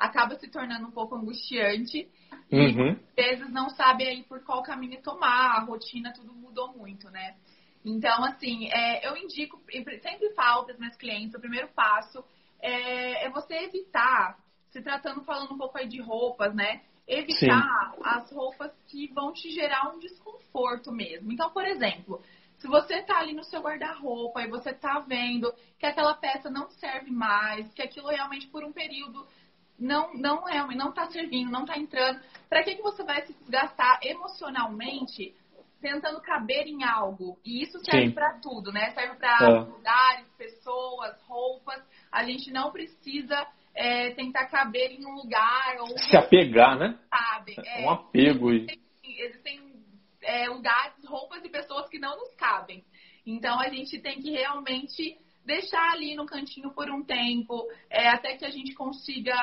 acaba 0.03 0.36
se 0.36 0.50
tornando 0.50 0.88
um 0.88 0.91
pouco 0.91 1.15
angustiante. 1.15 2.10
Uhum. 2.51 3.00
E 3.17 3.22
às 3.22 3.39
vezes 3.39 3.53
não 3.53 3.69
sabe 3.69 4.05
aí 4.05 4.24
por 4.24 4.43
qual 4.43 4.62
caminho 4.62 5.01
tomar, 5.01 5.57
a 5.57 5.62
rotina, 5.62 6.13
tudo 6.13 6.33
mudou 6.33 6.74
muito, 6.74 7.10
né? 7.10 7.36
Então, 7.86 8.24
assim, 8.24 8.69
é, 8.72 9.07
eu 9.07 9.15
indico, 9.17 9.62
sempre 10.01 10.29
falo 10.33 10.65
para 10.65 10.74
os 10.74 10.79
meus 10.79 10.95
clientes, 10.95 11.33
o 11.36 11.39
primeiro 11.39 11.69
passo 11.69 12.24
é, 12.62 13.25
é, 13.25 13.29
você 13.29 13.55
evitar, 13.55 14.38
se 14.72 14.81
tratando, 14.81 15.24
falando 15.24 15.53
um 15.53 15.57
pouco 15.57 15.77
aí 15.77 15.88
de 15.88 16.01
roupas, 16.01 16.53
né? 16.53 16.81
Evitar 17.07 17.93
Sim. 17.95 18.01
as 18.03 18.31
roupas 18.31 18.72
que 18.88 19.07
vão 19.13 19.33
te 19.33 19.50
gerar 19.51 19.93
um 19.93 20.00
desconforto 20.00 20.91
mesmo. 20.91 21.31
Então, 21.31 21.50
por 21.51 21.65
exemplo, 21.65 22.22
se 22.57 22.67
você 22.67 23.01
tá 23.03 23.19
ali 23.19 23.33
no 23.33 23.43
seu 23.43 23.62
guarda-roupa 23.62 24.41
e 24.41 24.50
você 24.50 24.74
tá 24.74 25.00
vendo 25.00 25.53
que 25.77 25.86
aquela 25.86 26.13
peça 26.13 26.50
não 26.50 26.69
serve 26.69 27.12
mais, 27.12 27.74
que 27.74 27.81
aquilo 27.81 28.07
realmente 28.07 28.48
por 28.48 28.63
um 28.63 28.72
período 28.72 29.27
não 29.83 30.13
não 30.13 30.47
é 30.47 30.65
não 30.75 30.89
está 30.89 31.05
servindo, 31.07 31.51
não 31.51 31.65
está 31.65 31.77
entrando. 31.77 32.19
Para 32.49 32.63
que 32.63 32.75
que 32.75 32.81
você 32.81 33.03
vai 33.03 33.25
se 33.25 33.33
desgastar 33.33 33.99
emocionalmente 34.01 35.35
tentando 35.81 36.21
caber 36.21 36.65
em 36.67 36.83
algo? 36.83 37.37
E 37.43 37.61
isso 37.61 37.77
serve 37.83 38.11
para 38.11 38.39
tudo, 38.39 38.71
né? 38.71 38.91
Serve 38.91 39.17
para 39.17 39.37
é. 39.41 39.59
lugares, 39.59 40.27
pessoas, 40.37 41.21
roupas. 41.23 41.83
A 42.09 42.23
gente 42.23 42.49
não 42.51 42.71
precisa 42.71 43.45
é, 43.75 44.11
tentar 44.11 44.45
caber 44.45 44.91
em 44.91 45.05
um 45.05 45.15
lugar 45.15 45.75
ou 45.79 45.97
se 45.97 46.15
apegar, 46.15 46.77
né? 46.77 46.97
Sabe? 47.09 47.55
É, 47.65 47.85
um 47.85 47.89
apego. 47.89 48.51
Existem, 48.51 48.81
existem 49.03 49.73
é, 50.21 50.47
lugares, 50.47 50.93
roupas 51.05 51.43
e 51.43 51.49
pessoas 51.49 51.89
que 51.89 51.99
não 51.99 52.17
nos 52.17 52.33
cabem. 52.35 52.85
Então 53.25 53.59
a 53.59 53.67
gente 53.67 53.99
tem 53.99 54.21
que 54.21 54.31
realmente 54.31 55.17
deixar 55.45 55.91
ali 55.91 56.15
no 56.15 56.25
cantinho 56.25 56.71
por 56.71 56.89
um 56.89 57.03
tempo, 57.03 57.67
é, 57.89 58.09
até 58.09 58.35
que 58.35 58.45
a 58.45 58.50
gente 58.50 58.73
consiga 58.73 59.35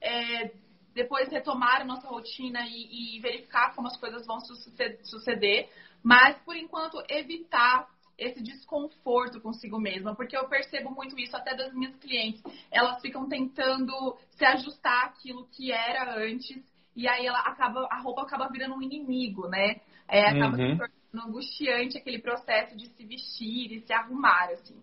é, 0.00 0.52
depois 0.94 1.28
retomar 1.28 1.80
a 1.80 1.84
nossa 1.84 2.08
rotina 2.08 2.60
e, 2.66 3.16
e 3.16 3.20
verificar 3.20 3.74
como 3.74 3.88
as 3.88 3.96
coisas 3.96 4.26
vão 4.26 4.38
suceder, 4.40 5.68
mas 6.02 6.36
por 6.38 6.56
enquanto 6.56 7.02
evitar 7.08 7.88
esse 8.16 8.40
desconforto 8.42 9.40
consigo 9.40 9.78
mesma, 9.80 10.14
porque 10.14 10.36
eu 10.36 10.48
percebo 10.48 10.90
muito 10.90 11.18
isso 11.18 11.36
até 11.36 11.54
das 11.56 11.74
minhas 11.74 11.96
clientes. 11.96 12.40
Elas 12.70 13.00
ficam 13.00 13.28
tentando 13.28 14.16
se 14.30 14.44
ajustar 14.44 15.06
àquilo 15.06 15.48
que 15.48 15.72
era 15.72 16.16
antes 16.16 16.62
e 16.94 17.08
aí 17.08 17.26
ela 17.26 17.40
acaba, 17.40 17.88
a 17.90 18.00
roupa 18.00 18.22
acaba 18.22 18.48
virando 18.48 18.76
um 18.76 18.82
inimigo, 18.82 19.48
né? 19.48 19.80
É, 20.06 20.28
acaba 20.28 20.56
uhum. 20.56 20.72
se 20.72 20.78
tornando 20.78 21.28
angustiante 21.28 21.98
aquele 21.98 22.20
processo 22.20 22.76
de 22.76 22.88
se 22.88 23.04
vestir 23.04 23.72
e 23.72 23.80
se 23.80 23.92
arrumar, 23.92 24.50
assim. 24.52 24.80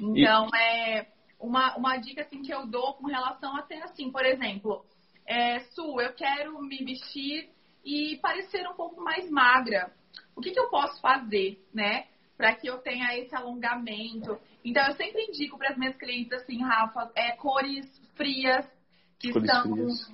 Então, 0.00 0.48
e... 0.52 0.58
é 0.58 1.06
uma, 1.38 1.76
uma 1.76 1.96
dica 1.98 2.22
assim 2.22 2.42
que 2.42 2.52
eu 2.52 2.66
dou 2.66 2.94
com 2.94 3.06
relação 3.06 3.56
até 3.56 3.82
assim, 3.82 4.10
por 4.10 4.24
exemplo, 4.24 4.84
é, 5.26 5.60
Su, 5.60 6.00
eu 6.00 6.12
quero 6.14 6.60
me 6.62 6.84
vestir 6.84 7.50
e 7.84 8.18
parecer 8.18 8.66
um 8.68 8.74
pouco 8.74 9.00
mais 9.00 9.30
magra. 9.30 9.92
O 10.34 10.40
que, 10.40 10.50
que 10.50 10.60
eu 10.60 10.68
posso 10.68 11.00
fazer, 11.00 11.62
né? 11.72 12.06
Para 12.36 12.54
que 12.54 12.66
eu 12.66 12.78
tenha 12.78 13.16
esse 13.18 13.34
alongamento. 13.34 14.38
Então, 14.64 14.84
eu 14.86 14.94
sempre 14.94 15.22
indico 15.26 15.56
para 15.56 15.70
as 15.70 15.78
minhas 15.78 15.96
clientes 15.96 16.32
assim, 16.32 16.62
Rafa, 16.62 17.10
é, 17.14 17.32
cores 17.36 17.86
frias, 18.14 18.66
que 19.18 19.32
cores 19.32 19.50
são 19.50 19.62
frias. 19.62 20.10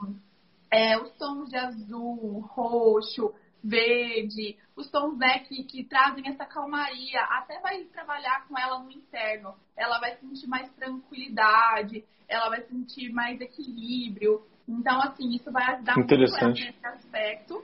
É, 0.70 0.98
os 0.98 1.10
tons 1.16 1.48
de 1.48 1.56
azul, 1.56 2.40
roxo, 2.40 3.34
verde, 3.62 4.58
os 4.76 4.90
tons 4.90 5.18
né, 5.18 5.40
que, 5.40 5.64
que 5.64 5.84
trazem 5.84 6.26
essa 6.28 6.44
calmaria, 6.44 7.20
até 7.22 7.60
vai 7.60 7.84
trabalhar 7.84 8.46
com 8.48 8.58
ela 8.58 8.78
no 8.78 8.90
interno. 8.90 9.54
Ela 9.76 9.98
vai 9.98 10.16
sentir 10.16 10.46
mais 10.46 10.70
tranquilidade, 10.72 12.04
ela 12.28 12.48
vai 12.48 12.62
sentir 12.62 13.12
mais 13.12 13.40
equilíbrio. 13.40 14.46
Então, 14.66 15.00
assim, 15.02 15.28
isso 15.34 15.50
vai 15.50 15.64
ajudar 15.74 15.96
muito 15.96 16.16
nesse 16.16 16.86
aspecto. 16.86 17.62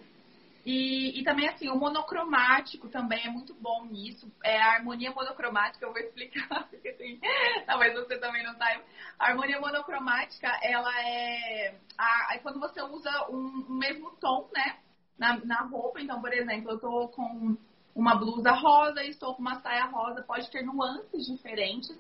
E, 0.67 1.21
e 1.21 1.23
também, 1.23 1.49
assim, 1.49 1.69
o 1.69 1.77
monocromático 1.77 2.89
também 2.89 3.25
é 3.25 3.31
muito 3.31 3.55
bom 3.55 3.85
nisso. 3.85 4.29
É 4.43 4.61
a 4.61 4.73
harmonia 4.73 5.13
monocromática, 5.13 5.87
eu 5.87 5.93
vou 5.93 6.03
explicar, 6.03 6.67
porque 6.69 6.89
assim, 6.89 7.21
talvez 7.65 7.95
você 7.95 8.19
também 8.19 8.43
não 8.43 8.53
saiba. 8.57 8.83
A 9.17 9.29
harmonia 9.29 9.61
monocromática, 9.61 10.49
ela 10.61 10.91
é, 11.03 11.77
a, 11.97 12.35
é 12.35 12.39
quando 12.39 12.59
você 12.59 12.83
usa 12.83 13.29
um, 13.31 13.65
um 13.71 13.79
mesmo 13.79 14.11
tom, 14.17 14.51
né? 14.53 14.79
Na, 15.19 15.39
na 15.45 15.63
roupa. 15.63 16.01
Então, 16.01 16.21
por 16.21 16.33
exemplo, 16.33 16.73
eu 16.73 16.79
tô 16.79 17.09
com 17.09 17.57
uma 17.95 18.15
blusa 18.15 18.53
rosa 18.53 19.03
e 19.03 19.11
estou 19.11 19.35
com 19.35 19.41
uma 19.41 19.61
saia 19.61 19.87
rosa, 19.87 20.23
pode 20.23 20.51
ter 20.51 20.63
nuances 20.63 21.27
diferentes, 21.27 21.97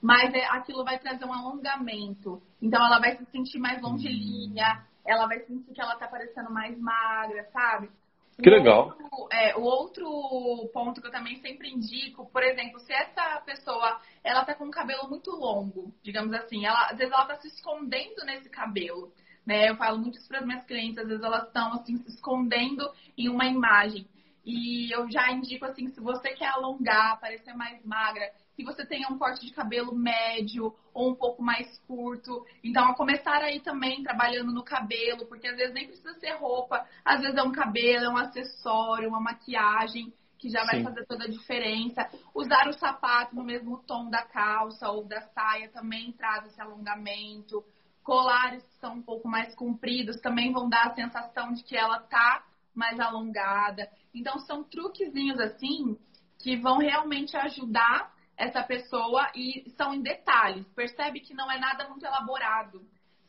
mas 0.00 0.32
é, 0.34 0.44
aquilo 0.46 0.84
vai 0.84 0.98
trazer 0.98 1.24
um 1.24 1.32
alongamento. 1.32 2.42
Então, 2.60 2.84
ela 2.84 2.98
vai 2.98 3.16
se 3.16 3.24
sentir 3.26 3.58
mais 3.58 3.80
longilínea, 3.80 4.84
ela 5.06 5.26
vai 5.26 5.40
sentir 5.40 5.72
que 5.72 5.80
ela 5.80 5.96
tá 5.96 6.06
parecendo 6.06 6.52
mais 6.52 6.78
magra, 6.78 7.44
sabe? 7.52 7.90
Que 8.40 8.50
legal. 8.50 8.86
Outro, 8.86 9.28
é, 9.32 9.56
o 9.56 9.62
outro 9.62 10.70
ponto 10.72 11.00
que 11.00 11.08
eu 11.08 11.10
também 11.10 11.40
sempre 11.40 11.70
indico, 11.70 12.30
por 12.30 12.42
exemplo, 12.44 12.78
se 12.80 12.92
essa 12.92 13.40
pessoa 13.44 14.00
ela 14.22 14.44
tá 14.44 14.54
com 14.54 14.66
um 14.66 14.70
cabelo 14.70 15.08
muito 15.08 15.30
longo, 15.32 15.92
digamos 16.04 16.32
assim, 16.34 16.64
ela, 16.64 16.86
às 16.86 16.96
vezes 16.96 17.12
ela 17.12 17.26
tá 17.26 17.34
se 17.36 17.48
escondendo 17.48 18.24
nesse 18.24 18.48
cabelo. 18.48 19.12
Né? 19.48 19.70
Eu 19.70 19.76
falo 19.76 19.98
muito 19.98 20.18
isso 20.18 20.28
para 20.28 20.40
as 20.40 20.46
minhas 20.46 20.62
clientes, 20.66 20.98
às 20.98 21.08
vezes 21.08 21.24
elas 21.24 21.46
estão 21.46 21.72
assim 21.72 21.96
se 21.96 22.10
escondendo 22.10 22.86
em 23.16 23.30
uma 23.30 23.46
imagem. 23.46 24.06
E 24.44 24.94
eu 24.94 25.10
já 25.10 25.32
indico 25.32 25.64
assim, 25.64 25.88
se 25.88 26.00
você 26.00 26.34
quer 26.34 26.48
alongar, 26.48 27.18
parecer 27.18 27.54
mais 27.54 27.82
magra, 27.82 28.30
que 28.54 28.62
você 28.62 28.84
tenha 28.84 29.08
um 29.08 29.16
corte 29.16 29.46
de 29.46 29.52
cabelo 29.52 29.94
médio 29.94 30.74
ou 30.92 31.10
um 31.10 31.14
pouco 31.14 31.42
mais 31.42 31.78
curto. 31.86 32.44
Então, 32.62 32.90
a 32.90 32.94
começar 32.94 33.40
aí 33.42 33.58
também 33.60 34.02
trabalhando 34.02 34.52
no 34.52 34.62
cabelo, 34.62 35.24
porque 35.24 35.48
às 35.48 35.56
vezes 35.56 35.72
nem 35.72 35.86
precisa 35.86 36.12
ser 36.20 36.32
roupa, 36.32 36.86
às 37.02 37.22
vezes 37.22 37.38
é 37.38 37.42
um 37.42 37.52
cabelo, 37.52 38.04
é 38.04 38.08
um 38.10 38.18
acessório, 38.18 39.08
uma 39.08 39.20
maquiagem 39.20 40.12
que 40.38 40.50
já 40.50 40.62
vai 40.64 40.76
Sim. 40.76 40.84
fazer 40.84 41.06
toda 41.06 41.24
a 41.24 41.30
diferença. 41.30 42.06
Usar 42.34 42.68
o 42.68 42.74
sapato 42.74 43.34
no 43.34 43.42
mesmo 43.42 43.82
tom 43.86 44.10
da 44.10 44.22
calça 44.22 44.90
ou 44.90 45.04
da 45.04 45.22
saia 45.22 45.70
também 45.70 46.12
traz 46.12 46.44
esse 46.44 46.60
alongamento. 46.60 47.64
Colares 48.08 48.64
que 48.64 48.80
são 48.80 48.94
um 48.94 49.02
pouco 49.02 49.28
mais 49.28 49.54
compridos 49.54 50.18
também 50.22 50.50
vão 50.50 50.66
dar 50.66 50.86
a 50.86 50.94
sensação 50.94 51.52
de 51.52 51.62
que 51.62 51.76
ela 51.76 52.00
tá 52.00 52.42
mais 52.74 52.98
alongada. 52.98 53.86
Então, 54.14 54.38
são 54.38 54.64
truquezinhos 54.64 55.38
assim 55.38 55.94
que 56.38 56.56
vão 56.56 56.78
realmente 56.78 57.36
ajudar 57.36 58.10
essa 58.34 58.62
pessoa 58.62 59.30
e 59.34 59.68
são 59.76 59.92
em 59.92 60.00
detalhes. 60.00 60.66
Percebe 60.68 61.20
que 61.20 61.34
não 61.34 61.50
é 61.50 61.58
nada 61.58 61.86
muito 61.86 62.06
elaborado. 62.06 62.80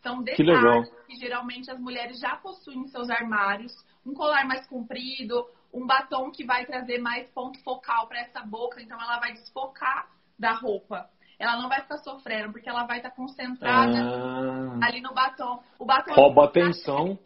São 0.02 0.24
detalhes 0.24 0.90
que, 0.90 1.08
que 1.08 1.16
geralmente 1.18 1.70
as 1.70 1.78
mulheres 1.78 2.18
já 2.18 2.38
possuem 2.38 2.80
em 2.80 2.88
seus 2.88 3.10
armários. 3.10 3.74
Um 4.06 4.14
colar 4.14 4.48
mais 4.48 4.66
comprido, 4.66 5.46
um 5.74 5.86
batom 5.86 6.32
que 6.32 6.46
vai 6.46 6.66
trazer 6.66 7.00
mais 7.00 7.30
ponto 7.32 7.62
focal 7.66 8.08
para 8.08 8.22
essa 8.22 8.40
boca, 8.46 8.82
então 8.82 8.98
ela 8.98 9.20
vai 9.20 9.34
desfocar 9.34 10.10
da 10.40 10.54
roupa 10.54 11.10
ela 11.40 11.56
não 11.56 11.70
vai 11.70 11.82
ficar 11.82 11.98
sofrendo, 12.00 12.52
porque 12.52 12.70
ela 12.70 12.84
vai 12.84 12.98
estar 12.98 13.12
concentrada 13.12 13.98
ah. 13.98 14.80
ali 14.84 15.00
no 15.00 15.14
batom. 15.14 15.64
O 15.80 15.86
batom 15.86 16.14
rouba 16.14 16.44
atenção. 16.44 17.18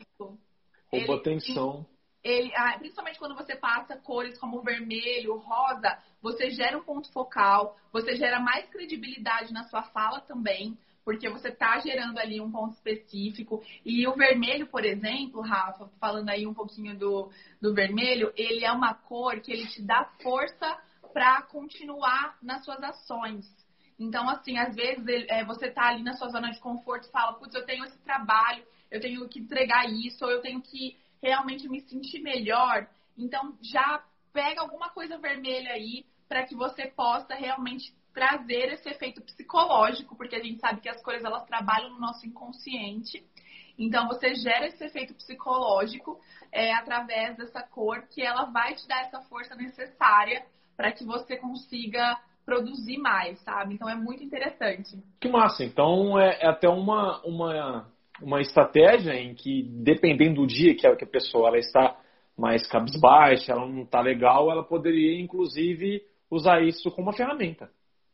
Rouba 0.92 1.16
atenção. 1.16 1.86
Ele, 2.24 2.54
ah, 2.56 2.78
principalmente 2.78 3.20
quando 3.20 3.36
você 3.36 3.56
passa 3.56 3.98
cores 3.98 4.38
como 4.38 4.62
vermelho, 4.62 5.38
rosa, 5.38 5.98
você 6.22 6.52
gera 6.52 6.78
um 6.78 6.84
ponto 6.84 7.12
focal, 7.12 7.76
você 7.92 8.16
gera 8.16 8.40
mais 8.40 8.70
credibilidade 8.70 9.52
na 9.52 9.64
sua 9.64 9.82
fala 9.84 10.22
também, 10.22 10.78
porque 11.04 11.28
você 11.28 11.50
está 11.50 11.80
gerando 11.80 12.18
ali 12.20 12.40
um 12.40 12.50
ponto 12.50 12.76
específico. 12.76 13.62
E 13.84 14.08
o 14.08 14.16
vermelho, 14.16 14.68
por 14.68 14.86
exemplo, 14.86 15.42
Rafa, 15.42 15.90
falando 16.00 16.30
aí 16.30 16.48
um 16.48 16.54
pouquinho 16.54 16.98
do, 16.98 17.30
do 17.60 17.74
vermelho, 17.74 18.32
ele 18.38 18.64
é 18.64 18.72
uma 18.72 18.94
cor 18.94 19.42
que 19.42 19.52
ele 19.52 19.68
te 19.68 19.82
dá 19.82 20.06
força 20.22 20.78
para 21.12 21.42
continuar 21.42 22.38
nas 22.42 22.64
suas 22.64 22.82
ações. 22.82 23.63
Então, 24.00 24.28
assim, 24.30 24.58
às 24.58 24.76
vezes 24.76 25.06
é, 25.30 25.44
você 25.46 25.70
tá 25.70 25.88
ali 25.88 26.04
na 26.04 26.14
sua 26.14 26.30
zona 26.30 26.52
de 26.52 26.60
conforto 26.60 27.08
e 27.08 27.12
fala, 27.12 27.34
putz, 27.34 27.54
eu 27.54 27.66
tenho 27.66 27.86
esse 27.86 27.98
trabalho, 28.00 28.64
eu 28.90 29.00
tenho 29.00 29.28
que 29.28 29.40
entregar 29.40 29.86
isso, 29.90 30.24
ou 30.26 30.32
eu 30.32 30.42
tenho 30.42 30.62
que 30.62 30.98
realmente 31.22 31.68
me 31.70 31.82
sentir 31.82 32.22
melhor. 32.22 32.88
Então, 33.18 33.58
já 33.62 34.04
pega 34.32 34.62
alguma 34.62 34.90
coisa 34.90 35.18
vermelha 35.18 35.72
aí 35.72 36.06
para 36.28 36.46
que 36.46 36.56
você 36.56 36.88
possa 36.88 37.36
realmente 37.36 37.94
trazer 38.14 38.74
esse 38.74 38.90
efeito 38.90 39.22
psicológico, 39.22 40.16
porque 40.16 40.36
a 40.36 40.44
gente 40.44 40.60
sabe 40.60 40.82
que 40.82 40.90
as 40.90 41.02
cores 41.02 41.24
elas 41.24 41.46
trabalham 41.46 41.92
no 41.92 42.00
nosso 42.00 42.26
inconsciente. 42.26 43.24
Então, 43.78 44.08
você 44.08 44.36
gera 44.36 44.68
esse 44.68 44.84
efeito 44.84 45.14
psicológico 45.16 46.20
é, 46.52 46.74
através 46.74 47.36
dessa 47.38 47.64
cor, 47.64 48.04
que 48.08 48.22
ela 48.22 48.46
vai 48.46 48.76
te 48.76 48.88
dar 48.88 49.02
essa 49.02 49.22
força 49.22 49.56
necessária 49.56 50.46
para 50.76 50.92
que 50.92 51.04
você 51.04 51.38
consiga 51.38 52.20
produzir 52.46 52.98
mais, 52.98 53.40
sabe? 53.40 53.76
Então 53.76 53.90
é 53.90 53.96
muito 53.96 54.24
interessante. 54.24 54.98
Que 55.20 55.30
massa! 55.30 55.64
Então 55.64 56.20
é, 56.20 56.40
é 56.42 56.48
até 56.48 56.68
uma, 56.68 57.22
uma, 57.26 57.88
uma 58.22 58.42
estratégia 58.42 59.14
em 59.14 59.34
que, 59.34 59.64
dependendo 59.64 60.42
do 60.42 60.48
dia 60.48 60.76
que 60.76 60.86
a, 60.86 60.96
que 60.96 61.06
a 61.06 61.08
pessoa 61.10 61.48
ela 61.48 61.58
está 61.58 61.98
mais 62.38 62.68
cabisbaixa, 62.68 63.52
ela 63.52 63.68
não 63.68 63.84
está 63.84 64.02
legal, 64.02 64.52
ela 64.52 64.64
poderia, 64.64 65.20
inclusive, 65.22 66.02
usar 66.30 66.62
isso 66.62 66.90
como 66.92 67.08
uma 67.08 67.16
ferramenta. 67.16 67.70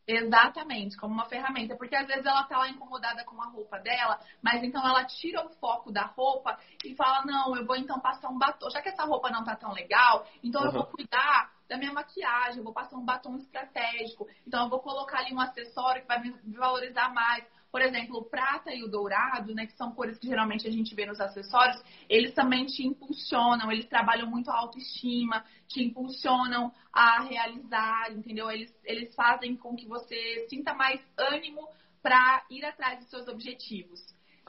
Exatamente, 0.06 0.96
como 0.96 1.14
uma 1.14 1.26
ferramenta. 1.26 1.76
Porque 1.76 1.94
às 1.94 2.06
vezes 2.06 2.26
ela 2.26 2.42
tá 2.44 2.58
lá 2.58 2.68
incomodada 2.68 3.24
com 3.24 3.40
a 3.40 3.46
roupa 3.46 3.78
dela, 3.78 4.18
mas 4.42 4.62
então 4.62 4.86
ela 4.86 5.04
tira 5.04 5.44
o 5.46 5.50
foco 5.50 5.92
da 5.92 6.04
roupa 6.04 6.58
e 6.84 6.94
fala: 6.96 7.24
Não, 7.24 7.56
eu 7.56 7.64
vou 7.64 7.76
então 7.76 8.00
passar 8.00 8.28
um 8.28 8.38
batom. 8.38 8.68
Já 8.70 8.82
que 8.82 8.88
essa 8.88 9.04
roupa 9.04 9.30
não 9.30 9.44
tá 9.44 9.54
tão 9.54 9.72
legal, 9.72 10.26
então 10.42 10.62
uhum. 10.62 10.66
eu 10.66 10.72
vou 10.72 10.86
cuidar 10.86 11.52
da 11.70 11.78
minha 11.78 11.92
maquiagem, 11.92 12.58
eu 12.58 12.64
vou 12.64 12.72
passar 12.72 12.96
um 12.96 13.04
batom 13.04 13.36
estratégico. 13.36 14.26
Então, 14.44 14.64
eu 14.64 14.68
vou 14.68 14.80
colocar 14.80 15.20
ali 15.20 15.32
um 15.32 15.40
acessório 15.40 16.02
que 16.02 16.08
vai 16.08 16.20
me 16.20 16.34
valorizar 16.56 17.14
mais. 17.14 17.44
Por 17.70 17.80
exemplo, 17.80 18.18
o 18.18 18.24
prata 18.24 18.74
e 18.74 18.82
o 18.82 18.88
dourado, 18.88 19.54
né, 19.54 19.64
que 19.64 19.76
são 19.76 19.92
cores 19.92 20.18
que 20.18 20.26
geralmente 20.26 20.66
a 20.66 20.72
gente 20.72 20.92
vê 20.92 21.06
nos 21.06 21.20
acessórios, 21.20 21.80
eles 22.08 22.34
também 22.34 22.66
te 22.66 22.84
impulsionam, 22.84 23.70
eles 23.70 23.86
trabalham 23.86 24.28
muito 24.28 24.50
a 24.50 24.58
autoestima, 24.58 25.44
te 25.68 25.80
impulsionam 25.80 26.72
a 26.92 27.22
realizar, 27.22 28.10
entendeu? 28.10 28.50
Eles, 28.50 28.74
eles 28.84 29.14
fazem 29.14 29.54
com 29.54 29.76
que 29.76 29.86
você 29.86 30.46
sinta 30.50 30.74
mais 30.74 31.00
ânimo 31.16 31.68
para 32.02 32.44
ir 32.50 32.64
atrás 32.64 32.98
dos 32.98 33.08
seus 33.08 33.28
objetivos. 33.28 34.00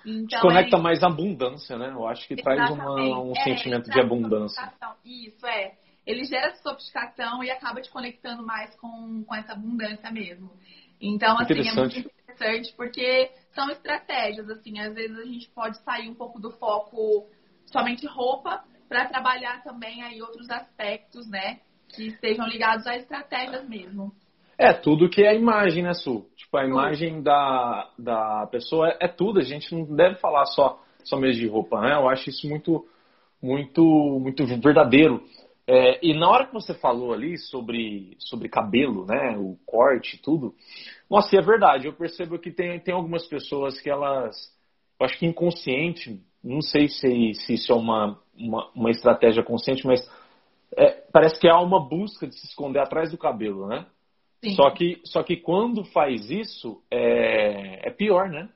Então, 0.04 0.40
te 0.40 0.42
conecta 0.42 0.78
é... 0.78 0.82
mais 0.82 1.04
à 1.04 1.08
abundância, 1.08 1.78
né? 1.78 1.92
Eu 1.92 2.08
acho 2.08 2.28
que 2.28 2.34
Exatamente. 2.34 2.66
traz 2.66 2.72
uma, 2.72 3.20
um 3.20 3.34
é, 3.36 3.44
sentimento 3.44 3.92
de 3.92 4.00
abundância. 4.00 4.74
Isso, 5.06 5.46
é 5.46 5.75
ele 6.05 6.24
gera 6.24 6.48
essa 6.48 6.62
sofisticação 6.62 7.43
e 7.43 7.51
acaba 7.51 7.81
te 7.81 7.89
conectando 7.89 8.46
mais 8.46 8.75
com, 8.75 9.24
com 9.24 9.36
essa 9.36 9.53
abundância 9.53 10.10
mesmo. 10.12 10.51
Então, 11.00 11.38
assim, 11.39 11.67
é 11.67 11.74
muito 11.74 12.00
interessante 12.00 12.74
porque 12.75 13.31
são 13.53 13.70
estratégias, 13.70 14.50
assim, 14.50 14.79
às 14.79 14.93
vezes 14.93 15.17
a 15.17 15.25
gente 15.25 15.50
pode 15.50 15.77
sair 15.84 16.10
um 16.10 16.15
pouco 16.15 16.39
do 16.39 16.51
foco 16.51 17.27
somente 17.65 18.05
roupa 18.05 18.63
para 18.88 19.08
trabalhar 19.08 19.63
também 19.63 20.03
aí 20.03 20.22
outros 20.22 20.50
aspectos, 20.50 21.27
né, 21.29 21.60
que 21.89 22.08
estejam 22.08 22.46
ligados 22.48 22.86
a 22.86 22.96
estratégias 22.96 23.67
mesmo. 23.67 24.12
É, 24.58 24.74
tudo 24.74 25.10
que 25.10 25.24
é 25.24 25.29
a 25.29 25.34
imagem, 25.34 25.84
né, 25.84 25.93
Su? 25.93 26.27
Tipo, 26.36 26.58
a 26.58 26.65
imagem 26.65 27.24
da, 27.24 27.89
da 27.98 28.48
pessoa 28.51 28.89
é, 28.89 29.05
é 29.05 29.08
tudo, 29.08 29.39
a 29.39 29.43
gente 29.43 29.74
não 29.74 29.96
deve 29.96 30.15
falar 30.15 30.46
só 30.46 30.79
só 31.03 31.17
mesmo 31.17 31.41
de 31.41 31.48
roupa, 31.48 31.81
né? 31.81 31.93
Eu 31.96 32.10
acho 32.10 32.29
isso 32.29 32.48
muito, 32.48 32.86
muito, 33.41 33.81
muito 34.20 34.46
verdadeiro. 34.46 35.24
É, 35.68 36.00
e 36.06 36.18
na 36.18 36.30
hora 36.30 36.48
que 36.48 36.53
você 36.53 36.74
falou 36.74 37.13
ali 37.13 37.38
sobre, 37.38 38.15
sobre 38.20 38.50
cabelo, 38.50 39.06
né, 39.06 39.38
o 39.38 39.58
corte 39.65 40.15
e 40.15 40.20
tudo, 40.20 40.56
nossa, 41.10 41.36
e 41.36 41.39
é 41.39 41.41
verdade, 41.41 41.88
eu 41.88 41.94
percebo 41.94 42.39
que 42.39 42.51
tem, 42.51 42.80
tem 42.80 42.94
algumas 42.94 43.27
pessoas 43.27 43.80
que 43.80 43.89
elas, 43.89 44.36
eu 45.00 45.06
acho 45.06 45.18
que 45.18 45.25
inconsciente, 45.25 46.20
não 46.44 46.62
sei 46.62 46.88
se, 46.88 47.34
se 47.36 47.53
isso 47.53 47.72
é 47.72 47.75
uma, 47.75 48.20
uma, 48.36 48.72
uma 48.74 48.89
estratégia 48.89 49.44
consciente, 49.44 49.86
mas 49.86 50.01
é, 50.75 51.03
parece 51.12 51.39
que 51.39 51.48
há 51.48 51.60
uma 51.60 51.88
busca 51.88 52.27
de 52.27 52.36
se 52.36 52.48
esconder 52.48 52.80
atrás 52.80 53.12
do 53.12 53.18
cabelo, 53.18 53.68
né? 53.68 53.86
Sim. 54.44 54.56
Só 54.56 54.72
que, 54.72 55.00
só 55.06 55.22
que 55.22 55.38
quando 55.38 55.86
faz 55.86 56.32
isso, 56.32 56.82
é, 56.89 57.88
é 57.88 57.91
pior, 57.91 58.30
né? 58.30 58.50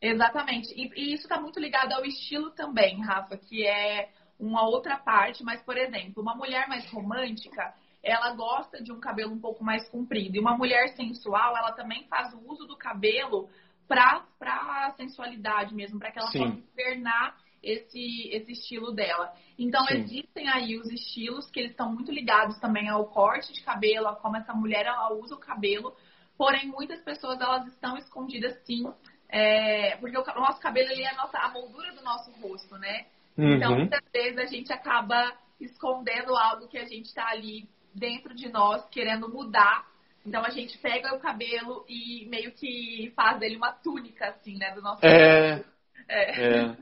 Exatamente. 0.00 0.72
E, 0.74 0.90
e 0.94 1.14
isso 1.14 1.22
está 1.22 1.40
muito 1.40 1.58
ligado 1.58 1.92
ao 1.92 2.04
estilo 2.04 2.50
também, 2.50 3.00
Rafa, 3.00 3.36
que 3.36 3.66
é 3.66 4.10
uma 4.38 4.66
outra 4.66 4.96
parte, 4.96 5.42
mas, 5.42 5.60
por 5.62 5.76
exemplo, 5.76 6.22
uma 6.22 6.34
mulher 6.34 6.68
mais 6.68 6.88
romântica, 6.90 7.74
ela 8.02 8.32
gosta 8.34 8.82
de 8.82 8.92
um 8.92 9.00
cabelo 9.00 9.32
um 9.32 9.40
pouco 9.40 9.64
mais 9.64 9.88
comprido. 9.88 10.36
E 10.36 10.40
uma 10.40 10.56
mulher 10.56 10.88
sensual, 10.94 11.56
ela 11.56 11.72
também 11.72 12.04
faz 12.04 12.32
o 12.32 12.50
uso 12.50 12.66
do 12.66 12.76
cabelo 12.76 13.48
para 13.88 14.22
a 14.40 14.92
sensualidade 14.96 15.74
mesmo, 15.74 15.98
para 15.98 16.12
que 16.12 16.18
ela 16.18 16.30
Sim. 16.30 16.38
possa 16.38 16.58
externar 16.58 17.36
esse, 17.62 18.28
esse 18.30 18.52
estilo 18.52 18.92
dela. 18.92 19.34
Então, 19.58 19.84
Sim. 19.86 19.94
existem 19.94 20.48
aí 20.48 20.78
os 20.78 20.88
estilos 20.90 21.50
que 21.50 21.58
eles 21.58 21.72
estão 21.72 21.92
muito 21.92 22.12
ligados 22.12 22.58
também 22.60 22.88
ao 22.88 23.06
corte 23.06 23.52
de 23.52 23.62
cabelo, 23.62 24.08
a 24.08 24.14
como 24.14 24.36
essa 24.36 24.54
mulher 24.54 24.86
ela 24.86 25.12
usa 25.14 25.34
o 25.34 25.40
cabelo. 25.40 25.94
Porém, 26.36 26.68
muitas 26.68 27.00
pessoas 27.02 27.40
elas 27.40 27.66
estão 27.66 27.96
escondidas 27.96 28.62
sim, 28.64 28.84
é, 29.28 29.96
porque 29.96 30.16
o, 30.16 30.22
o 30.22 30.40
nosso 30.40 30.60
cabelo 30.60 30.90
ele 30.90 31.02
é 31.02 31.10
a, 31.10 31.16
nossa, 31.16 31.38
a 31.38 31.48
moldura 31.50 31.92
do 31.92 32.02
nosso 32.02 32.30
rosto, 32.40 32.78
né? 32.78 33.06
Então, 33.38 33.46
uhum. 33.46 33.56
Então, 33.56 33.76
muitas 33.76 34.02
vezes 34.12 34.38
a 34.38 34.46
gente 34.46 34.72
acaba 34.72 35.32
escondendo 35.60 36.36
algo 36.36 36.66
que 36.66 36.76
a 36.76 36.84
gente 36.84 37.06
está 37.06 37.28
ali 37.28 37.68
dentro 37.94 38.34
de 38.34 38.48
nós, 38.48 38.84
querendo 38.90 39.28
mudar. 39.28 39.86
Então, 40.26 40.44
a 40.44 40.50
gente 40.50 40.76
pega 40.78 41.14
o 41.14 41.20
cabelo 41.20 41.84
e 41.88 42.26
meio 42.28 42.50
que 42.52 43.12
faz 43.14 43.38
dele 43.38 43.56
uma 43.56 43.72
túnica, 43.72 44.26
assim, 44.28 44.58
né, 44.58 44.74
do 44.74 44.82
nosso 44.82 45.06
é... 45.06 45.64
É. 46.08 46.42
é. 46.42 46.76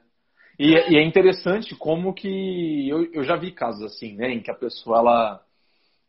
E, 0.59 0.73
e, 0.73 0.97
é 0.97 1.05
interessante 1.05 1.75
como 1.75 2.15
que 2.15 2.89
eu, 2.89 3.05
eu, 3.13 3.23
já 3.25 3.37
vi 3.37 3.53
casos 3.53 3.83
assim, 3.83 4.15
né, 4.15 4.33
em 4.33 4.41
que 4.41 4.51
a 4.51 4.55
pessoa 4.55 4.99
ela, 4.99 5.43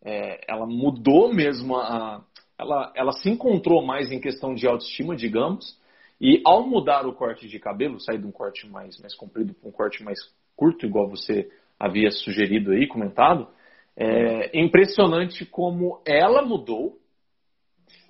é, 0.06 0.46
ela 0.48 0.66
mudou 0.66 1.34
mesmo 1.34 1.76
a, 1.76 2.24
ela, 2.58 2.94
ela 2.96 3.12
se 3.12 3.30
encontrou 3.30 3.86
mais 3.86 4.10
em 4.10 4.22
questão 4.22 4.54
de 4.54 4.66
autoestima, 4.66 5.18
digamos, 5.18 5.78
e 6.20 6.42
ao 6.46 6.68
mudar 6.68 7.06
o 7.06 7.14
corte 7.14 7.48
de 7.48 7.60
cabelo, 7.60 8.00
sair 8.00 8.18
de 8.18 8.26
um 8.26 8.32
corte 8.32 8.68
mais, 8.68 9.00
mais 9.00 9.16
comprido 9.16 9.54
para 9.54 9.70
um 9.70 9.72
corte 9.72 10.04
mais 10.04 10.20
curto, 10.56 10.86
igual 10.86 11.08
você 11.08 11.50
havia 11.80 12.10
sugerido 12.10 12.72
aí, 12.72 12.88
comentado, 12.88 13.48
é 13.96 14.60
impressionante 14.60 15.46
como 15.46 16.02
ela 16.06 16.44
mudou 16.44 17.00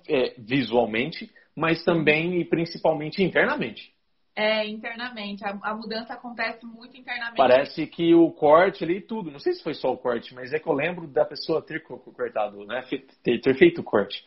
é, 0.08 0.34
visualmente, 0.38 1.30
mas 1.54 1.82
também 1.84 2.40
e 2.40 2.44
principalmente 2.44 3.22
internamente. 3.22 3.92
É, 4.36 4.66
internamente. 4.68 5.44
A, 5.44 5.58
a, 5.62 5.74
mudança 5.74 6.14
acontece 6.14 6.64
muito 6.64 6.96
internamente. 6.96 7.36
Parece 7.36 7.86
que 7.88 8.14
o 8.14 8.30
corte 8.30 8.84
ali, 8.84 9.00
tudo. 9.00 9.32
Não 9.32 9.40
sei 9.40 9.54
se 9.54 9.62
foi 9.64 9.74
só 9.74 9.92
o 9.92 9.98
corte, 9.98 10.32
mas 10.32 10.52
é 10.52 10.60
que 10.60 10.68
eu 10.68 10.72
lembro 10.72 11.08
da 11.08 11.24
pessoa 11.24 11.60
ter 11.60 11.82
cortado, 11.82 12.64
né? 12.64 12.84
Ter, 13.24 13.40
ter 13.40 13.58
feito 13.58 13.80
o 13.80 13.84
corte. 13.84 14.24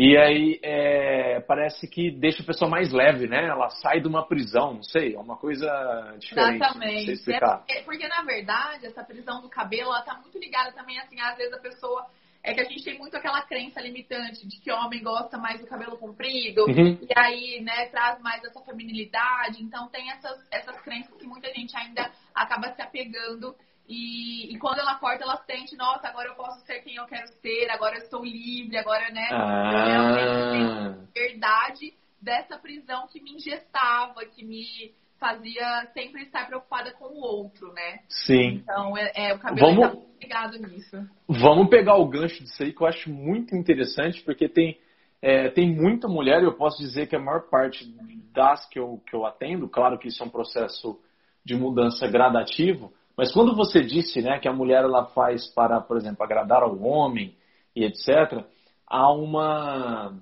E 0.00 0.16
aí 0.16 0.58
é, 0.62 1.40
parece 1.40 1.86
que 1.86 2.10
deixa 2.10 2.42
a 2.42 2.46
pessoa 2.46 2.70
mais 2.70 2.90
leve, 2.90 3.28
né? 3.28 3.48
Ela 3.48 3.68
sai 3.68 4.00
de 4.00 4.08
uma 4.08 4.26
prisão, 4.26 4.72
não 4.72 4.82
sei, 4.82 5.14
é 5.14 5.18
uma 5.18 5.36
coisa 5.36 6.16
diferente. 6.18 6.56
Exatamente. 6.56 7.12
explicar. 7.12 7.64
É 7.68 7.82
porque, 7.82 7.82
porque, 7.82 8.08
na 8.08 8.22
verdade, 8.22 8.86
essa 8.86 9.04
prisão 9.04 9.42
do 9.42 9.50
cabelo, 9.50 9.90
ela 9.90 10.00
tá 10.00 10.14
muito 10.14 10.38
ligada 10.38 10.72
também, 10.72 10.98
assim, 10.98 11.20
às 11.20 11.36
vezes 11.36 11.52
a 11.52 11.58
pessoa. 11.58 12.06
É 12.42 12.54
que 12.54 12.60
a 12.62 12.64
gente 12.64 12.82
tem 12.82 12.98
muito 12.98 13.14
aquela 13.14 13.42
crença 13.42 13.82
limitante 13.82 14.48
de 14.48 14.58
que 14.58 14.72
homem 14.72 15.02
gosta 15.02 15.36
mais 15.36 15.60
do 15.60 15.66
cabelo 15.66 15.98
comprido, 15.98 16.64
uhum. 16.64 16.98
e 17.02 17.12
aí, 17.14 17.60
né, 17.60 17.84
traz 17.88 18.18
mais 18.22 18.42
essa 18.42 18.58
feminilidade. 18.62 19.62
Então 19.62 19.86
tem 19.88 20.10
essas, 20.10 20.42
essas 20.50 20.80
crenças 20.80 21.14
que 21.18 21.26
muita 21.26 21.52
gente 21.52 21.76
ainda 21.76 22.10
acaba 22.34 22.72
se 22.72 22.80
apegando 22.80 23.54
e, 23.90 24.54
e, 24.54 24.58
quando 24.58 24.78
ela 24.78 24.94
corta, 24.94 25.24
ela 25.24 25.36
sente, 25.38 25.76
nossa, 25.76 26.06
agora 26.06 26.28
eu 26.28 26.36
posso 26.36 26.64
ser 26.64 26.80
quem 26.82 26.94
eu 26.94 27.06
quero 27.06 27.26
ser, 27.42 27.68
agora 27.70 27.96
eu 27.96 28.02
estou 28.02 28.24
livre, 28.24 28.76
agora, 28.76 29.10
né? 29.10 29.28
Ah. 29.32 30.94
Eu 30.94 31.00
verdade 31.12 31.92
dessa 32.22 32.56
prisão 32.56 33.08
que 33.08 33.20
me 33.20 33.32
ingestava, 33.32 34.24
que 34.26 34.44
me 34.44 34.94
fazia 35.18 35.88
sempre 35.92 36.22
estar 36.22 36.46
preocupada 36.46 36.92
com 36.92 37.06
o 37.06 37.20
outro, 37.20 37.72
né? 37.72 38.00
Sim. 38.08 38.62
Então, 38.62 38.96
é, 38.96 39.12
é 39.14 39.34
o 39.34 39.40
cabelo 39.40 39.66
Vamos... 39.66 39.92
tá 39.92 40.06
ligado 40.22 40.58
nisso. 40.58 40.96
Vamos 41.28 41.68
pegar 41.68 41.96
o 41.96 42.08
gancho 42.08 42.44
disso 42.44 42.62
aí, 42.62 42.72
que 42.72 42.80
eu 42.80 42.86
acho 42.86 43.10
muito 43.10 43.56
interessante, 43.56 44.22
porque 44.22 44.48
tem, 44.48 44.78
é, 45.20 45.50
tem 45.50 45.68
muita 45.68 46.06
mulher, 46.06 46.44
eu 46.44 46.54
posso 46.54 46.78
dizer 46.78 47.08
que 47.08 47.16
a 47.16 47.20
maior 47.20 47.50
parte 47.50 47.84
das 48.32 48.68
que 48.68 48.78
eu, 48.78 49.02
que 49.04 49.16
eu 49.16 49.26
atendo, 49.26 49.68
claro 49.68 49.98
que 49.98 50.06
isso 50.06 50.22
é 50.22 50.26
um 50.26 50.30
processo 50.30 50.96
de 51.44 51.56
mudança 51.56 52.06
gradativo, 52.06 52.92
mas 53.20 53.30
quando 53.30 53.54
você 53.54 53.82
disse 53.82 54.22
né, 54.22 54.38
que 54.38 54.48
a 54.48 54.52
mulher 54.52 54.82
ela 54.82 55.04
faz 55.08 55.46
para, 55.48 55.78
por 55.78 55.98
exemplo, 55.98 56.24
agradar 56.24 56.62
ao 56.62 56.80
homem 56.80 57.36
e 57.76 57.84
etc., 57.84 58.46
há 58.86 59.12
uma, 59.12 60.18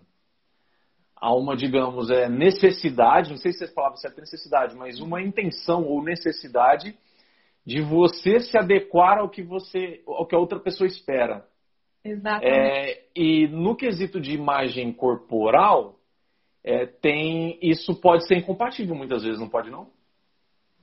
há 1.14 1.32
uma 1.32 1.54
digamos, 1.54 2.10
é, 2.10 2.28
necessidade, 2.28 3.30
não 3.30 3.36
sei 3.36 3.52
se 3.52 3.62
essa 3.62 3.72
palavra 3.72 3.98
certa 3.98 4.18
é 4.18 4.22
necessidade, 4.22 4.74
mas 4.74 4.98
uma 4.98 5.22
intenção 5.22 5.84
ou 5.84 6.02
necessidade 6.02 6.92
de 7.64 7.80
você 7.80 8.40
se 8.40 8.58
adequar 8.58 9.18
ao 9.18 9.28
que 9.28 9.44
você, 9.44 10.02
ao 10.04 10.26
que 10.26 10.34
a 10.34 10.38
outra 10.40 10.58
pessoa 10.58 10.88
espera. 10.88 11.46
Exatamente. 12.04 12.48
É, 12.48 13.04
e 13.14 13.46
no 13.46 13.76
quesito 13.76 14.20
de 14.20 14.34
imagem 14.34 14.92
corporal, 14.92 16.00
é, 16.64 16.84
tem 16.84 17.60
isso 17.62 17.94
pode 18.00 18.26
ser 18.26 18.38
incompatível 18.38 18.96
muitas 18.96 19.22
vezes, 19.22 19.38
não 19.38 19.48
pode 19.48 19.70
não? 19.70 19.86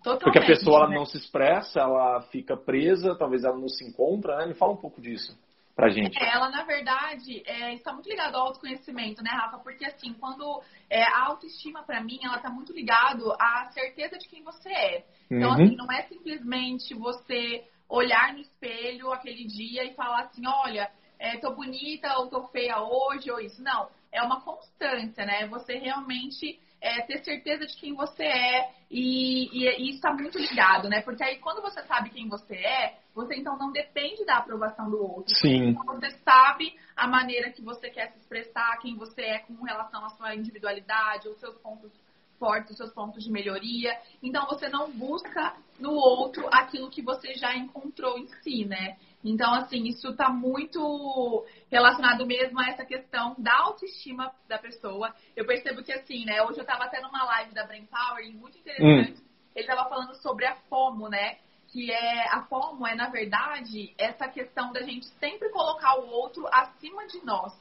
Totalmente, 0.06 0.24
Porque 0.24 0.38
a 0.38 0.46
pessoa 0.46 0.78
ela 0.82 0.89
né? 0.89 0.96
não 0.98 1.06
se 1.06 1.18
expressa, 1.18 1.80
ela 1.80 2.22
fica 2.30 2.56
presa, 2.56 3.18
talvez 3.18 3.44
ela 3.44 3.58
não 3.58 3.68
se 3.68 3.84
encontra, 3.84 4.38
né? 4.38 4.46
Me 4.46 4.54
fala 4.54 4.74
um 4.74 4.78
pouco 4.78 5.02
disso 5.02 5.36
pra 5.76 5.89
gente. 5.89 6.15
É, 6.22 6.32
ela, 6.32 6.52
na 6.52 6.63
verdade, 6.63 7.41
é, 7.44 7.74
está 7.74 7.91
muito 7.91 8.08
ligada 8.08 8.38
ao 8.38 8.46
autoconhecimento, 8.46 9.24
né, 9.24 9.32
Rafa? 9.32 9.58
Porque, 9.58 9.84
assim, 9.84 10.13
quando 10.13 10.62
é, 10.91 11.04
a 11.04 11.26
autoestima, 11.26 11.82
para 11.82 12.04
mim, 12.04 12.20
ela 12.22 12.36
está 12.36 12.52
muito 12.52 12.72
ligado 12.72 13.32
à 13.34 13.65
certeza 13.74 14.20
de 14.20 14.30
quem 14.30 14.44
você 14.44 14.70
é. 14.70 15.06
Então, 15.30 15.50
uhum. 15.50 15.63
assim, 15.63 15.76
não 15.76 15.91
é 15.91 16.04
simplesmente 16.04 16.94
você 16.94 17.63
olhar 17.89 18.32
no 18.34 18.39
espelho 18.39 19.12
aquele 19.12 19.48
dia 19.48 19.86
e 19.86 19.96
falar 19.96 20.26
assim, 20.26 20.44
olha, 20.46 20.88
é, 21.18 21.38
tô 21.38 21.52
bonita 21.56 22.15
ou 22.20 22.28
tô 22.28 22.48
feia 22.50 22.80
hoje 22.80 23.32
ou 23.32 23.39
isso. 23.39 23.62
Não, 23.63 23.89
é 24.12 24.22
uma 24.22 24.39
constância, 24.41 25.26
né? 25.26 25.48
Você 25.48 25.80
realmente 25.80 26.60
é, 26.86 27.02
ter 27.02 27.24
certeza 27.24 27.65
de 27.65 27.76
quem 27.76 27.95
você 27.95 28.24
é 28.24 28.69
e, 28.91 29.50
e, 29.52 29.65
e 29.65 29.89
isso 29.89 29.95
está 29.95 30.13
muito 30.13 30.38
ligado, 30.38 30.88
né? 30.88 31.02
Porque 31.02 31.24
aí 31.24 31.39
quando 31.39 31.62
você 31.62 31.82
sabe 31.84 32.12
quem 32.12 32.30
você 32.30 32.56
é, 32.56 33.00
você 33.13 33.36
então 33.36 33.58
não 33.58 33.71
depende 33.71 34.24
da 34.24 34.38
aprovação 34.38 34.89
do 34.89 35.02
outro. 35.02 35.34
Sim. 35.36 35.69
Então, 35.69 35.95
você 35.95 36.12
sabe 36.24 36.76
a 36.95 37.08
maneira 37.08 37.50
que 37.50 37.63
você 37.63 37.89
quer 37.89 38.12
se 38.12 38.19
expressar, 38.19 38.78
quem 38.82 38.95
você 38.95 39.21
é 39.21 39.39
com 39.39 39.56
relação 39.63 40.06
à 40.06 40.10
sua 40.10 40.36
individualidade, 40.36 41.28
os 41.28 41.39
seus 41.39 41.58
pontos 41.58 41.91
fortes, 42.38 42.71
os 42.71 42.78
seus 42.78 42.91
pontos 42.91 43.24
de 43.24 43.32
melhoria. 43.32 43.98
Então 44.21 44.45
você 44.48 44.69
não 44.69 44.91
busca 44.91 45.56
no 45.80 45.91
outro 45.91 46.48
aquilo 46.52 46.89
que 46.89 47.02
você 47.02 47.34
já 47.36 47.56
encontrou 47.56 48.17
em 48.17 48.28
si, 48.41 48.65
né? 48.65 48.98
Então, 49.24 49.52
assim, 49.56 49.84
isso 49.86 50.10
está 50.10 50.30
muito 50.30 51.43
relacionado 51.71 52.28
mesmo 52.28 52.60
a 52.60 52.69
essa 52.69 52.86
questão 52.86 53.36
da 53.39 53.58
autoestima 53.58 54.32
da 54.48 54.60
pessoa. 54.60 55.12
Eu 55.36 55.48
percebo 55.48 55.84
que, 55.84 55.91
assim, 55.91 56.26
né? 56.26 56.43
Hoje 56.43 56.60
eu 56.60 56.62
estava 56.62 56.84
até 56.84 57.02
numa 57.02 57.24
live 57.24 57.52
da 57.56 57.65
Brain 57.65 57.88
Power 57.88 58.24
e 58.24 58.32
muito 58.32 58.60
interessante. 58.60 59.19
Hum. 59.19 59.26
Ele 59.56 59.67
estava 59.67 59.89
falando 59.89 60.13
sobre 60.21 60.45
a 60.45 60.56
FOMO, 60.69 61.10
né? 61.10 61.39
Que 61.69 61.91
é 61.91 62.36
a 62.36 62.43
FOMO 62.43 62.86
é, 62.86 62.93
na 62.93 63.10
verdade, 63.10 63.95
essa 63.98 64.28
questão 64.28 64.71
da 64.71 64.84
gente 64.84 65.08
sempre 65.19 65.50
colocar 65.50 65.98
o 65.98 66.08
outro 66.08 66.48
acima 66.52 67.08
de 67.08 67.26
nós. 67.26 67.52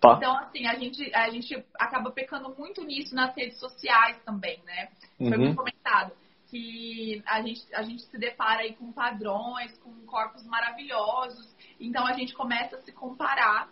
Tá. 0.00 0.14
Então, 0.16 0.36
assim, 0.38 0.66
a 0.66 0.74
gente, 0.74 1.14
a 1.14 1.28
gente 1.28 1.64
acaba 1.78 2.10
pecando 2.10 2.54
muito 2.56 2.84
nisso 2.84 3.14
nas 3.14 3.34
redes 3.34 3.58
sociais 3.58 4.16
também, 4.24 4.62
né? 4.64 4.88
Foi 5.18 5.32
uhum. 5.32 5.38
muito 5.38 5.56
comentado 5.56 6.12
que 6.48 7.22
a 7.26 7.42
gente, 7.42 7.62
a 7.74 7.82
gente 7.82 8.02
se 8.02 8.18
depara 8.18 8.62
aí 8.62 8.74
com 8.74 8.92
padrões, 8.92 9.76
com 9.78 9.92
corpos 10.06 10.44
maravilhosos. 10.46 11.54
Então 11.78 12.06
a 12.06 12.12
gente 12.12 12.34
começa 12.34 12.76
a 12.76 12.82
se 12.82 12.92
comparar 12.92 13.68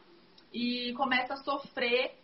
e 0.52 0.92
começa 0.94 1.34
a 1.34 1.36
sofrer 1.38 2.14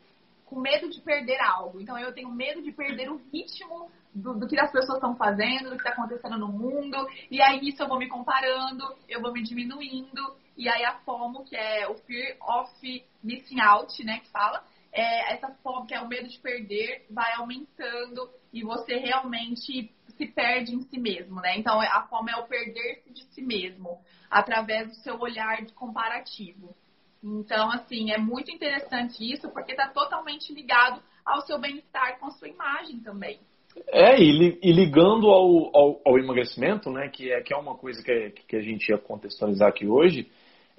com 0.45 0.61
medo 0.61 0.91
de 0.91 1.01
perder 1.01 1.41
algo. 1.41 1.81
Então 1.81 1.99
eu 1.99 2.13
tenho 2.13 2.31
medo 2.31 2.61
de 2.63 2.71
perder 2.71 3.11
o 3.11 3.21
ritmo 3.33 3.91
do, 4.15 4.35
do 4.35 4.47
que 4.47 4.61
as 4.61 4.71
pessoas 4.71 4.97
estão 4.97 5.17
fazendo, 5.17 5.71
do 5.71 5.77
que 5.77 5.89
está 5.89 5.91
acontecendo 5.91 6.39
no 6.39 6.49
mundo. 6.49 6.97
E 7.31 7.41
aí 7.41 7.69
isso 7.69 7.83
eu 7.83 7.89
vou 7.89 7.99
me 7.99 8.09
comparando, 8.09 8.85
eu 9.09 9.23
vou 9.23 9.33
me 9.33 9.43
diminuindo. 9.43 10.37
E 10.57 10.69
aí 10.69 10.85
a 10.85 10.99
FOMO, 11.01 11.45
que 11.45 11.57
é 11.57 11.89
o 11.89 11.95
Fear 11.95 12.37
of 12.41 13.05
Missing 13.23 13.61
Out, 13.61 14.05
né, 14.05 14.21
que 14.21 14.31
fala, 14.31 14.65
é, 14.93 15.33
essa 15.33 15.49
fome, 15.63 15.87
que 15.87 15.95
é 15.95 16.01
o 16.01 16.09
medo 16.09 16.29
de 16.29 16.39
perder, 16.39 17.07
vai 17.11 17.33
aumentando 17.35 18.29
e 18.53 18.63
você 18.63 18.97
realmente 18.97 19.91
se 20.17 20.27
perde 20.27 20.75
em 20.75 20.83
si 20.83 20.99
mesmo, 20.99 21.41
né? 21.41 21.57
Então, 21.57 21.81
a 21.81 22.07
fome 22.09 22.31
é 22.31 22.37
o 22.37 22.47
perder-se 22.47 23.11
de 23.11 23.25
si 23.33 23.41
mesmo, 23.41 23.99
através 24.31 24.89
do 24.89 24.95
seu 24.97 25.19
olhar 25.19 25.65
de 25.65 25.73
comparativo. 25.73 26.77
Então, 27.25 27.71
assim, 27.71 28.11
é 28.11 28.19
muito 28.19 28.51
interessante 28.51 29.25
isso, 29.25 29.51
porque 29.51 29.73
está 29.73 29.89
totalmente 29.89 30.53
ligado 30.53 31.03
ao 31.25 31.41
seu 31.43 31.59
bem-estar 31.59 32.19
com 32.19 32.27
a 32.27 32.31
sua 32.33 32.49
imagem 32.49 33.01
também. 33.01 33.41
É, 33.87 34.21
e, 34.21 34.59
e 34.63 34.73
ligando 34.73 35.29
ao, 35.29 35.75
ao, 35.75 36.01
ao, 36.05 36.19
emagrecimento, 36.19 36.91
né, 36.91 37.09
que 37.09 37.33
é, 37.33 37.41
que 37.41 37.55
é 37.55 37.57
uma 37.57 37.75
coisa 37.75 38.03
que, 38.03 38.31
que 38.47 38.57
a 38.57 38.61
gente 38.61 38.91
ia 38.91 38.99
contextualizar 38.99 39.69
aqui 39.71 39.87
hoje, 39.87 40.31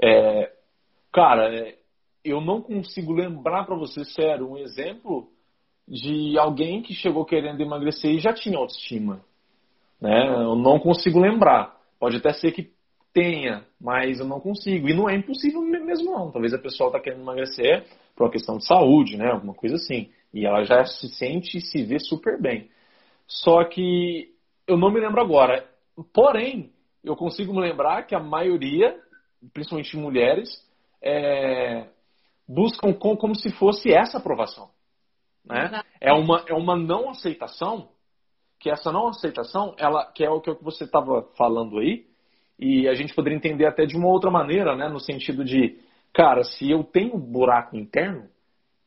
é, 0.02 0.52
cara, 1.12 1.54
é, 1.54 1.76
eu 2.24 2.40
não 2.42 2.62
consigo 2.62 3.14
lembrar 3.14 3.66
para 3.66 3.76
você, 3.76 4.04
sério, 4.06 4.50
um 4.50 4.58
exemplo 4.58 5.30
de 5.88 6.38
alguém 6.38 6.82
que 6.82 6.94
chegou 6.94 7.26
querendo 7.26 7.62
emagrecer 7.62 8.12
e 8.12 8.20
já 8.20 8.34
tinha 8.34 8.58
autoestima. 8.58 9.22
Né? 10.00 10.28
Eu 10.28 10.56
não 10.56 10.80
consigo 10.80 11.20
lembrar. 11.20 11.78
Pode 12.00 12.18
até 12.18 12.34
ser 12.34 12.52
que 12.52 12.72
tenha, 13.14 13.66
mas 13.80 14.20
eu 14.20 14.26
não 14.26 14.40
consigo. 14.40 14.90
E 14.90 14.94
não 14.94 15.10
é 15.10 15.16
impossível 15.16 15.62
mesmo 15.62 16.12
não. 16.12 16.32
Talvez 16.32 16.54
a 16.54 16.58
pessoa 16.58 16.88
está 16.88 17.00
querendo 17.00 17.22
emagrecer 17.22 17.86
por 18.16 18.24
uma 18.24 18.32
questão 18.32 18.58
de 18.58 18.66
saúde, 18.66 19.18
né? 19.18 19.32
Alguma 19.32 19.54
coisa 19.54 19.76
assim. 19.76 20.10
E 20.34 20.46
ela 20.46 20.64
já 20.64 20.84
se 20.84 21.08
sente 21.10 21.58
e 21.58 21.62
se 21.62 21.84
vê 21.84 22.00
super 22.00 22.42
bem. 22.42 22.70
Só 23.28 23.64
que 23.66 24.32
eu 24.68 24.78
não 24.78 24.92
me 24.92 25.00
lembro 25.00 25.22
agora. 25.22 25.66
Porém, 26.14 26.72
eu 27.04 27.16
consigo 27.16 27.54
me 27.54 27.62
lembrar 27.62 28.04
que 28.04 28.16
a 28.16 28.20
maioria, 28.20 28.98
principalmente 29.52 29.98
mulheres, 29.98 30.50
é, 31.02 31.88
buscam 32.48 32.94
com, 32.94 33.16
como 33.18 33.36
se 33.36 33.52
fosse 33.52 33.92
essa 33.94 34.18
aprovação. 34.18 34.70
Né? 35.46 35.82
É, 36.00 36.14
uma, 36.14 36.44
é 36.48 36.54
uma 36.54 36.76
não 36.76 37.10
aceitação, 37.10 37.90
que 38.60 38.70
essa 38.70 38.92
não 38.92 39.08
aceitação, 39.10 39.76
ela, 39.78 40.06
que 40.14 40.24
é 40.24 40.30
o 40.30 40.40
que 40.40 40.54
você 40.64 40.86
estava 40.86 41.24
falando 41.38 41.80
aí, 41.80 42.06
e 42.58 42.88
a 42.88 42.94
gente 42.94 43.14
poderia 43.14 43.38
entender 43.38 43.66
até 43.66 43.86
de 43.86 43.98
uma 43.98 44.08
outra 44.08 44.32
maneira, 44.32 44.76
né? 44.76 44.88
no 44.88 45.00
sentido 45.00 45.44
de, 45.44 45.80
cara, 46.14 46.44
se 46.44 46.70
eu 46.70 46.84
tenho 46.84 47.16
um 47.16 47.20
buraco 47.20 47.76
interno, 47.76 48.30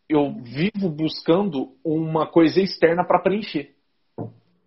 eu 0.08 0.32
vivo 0.32 0.88
buscando 0.88 1.74
uma 1.84 2.26
coisa 2.26 2.60
externa 2.60 3.04
para 3.04 3.20
preencher. 3.20 3.74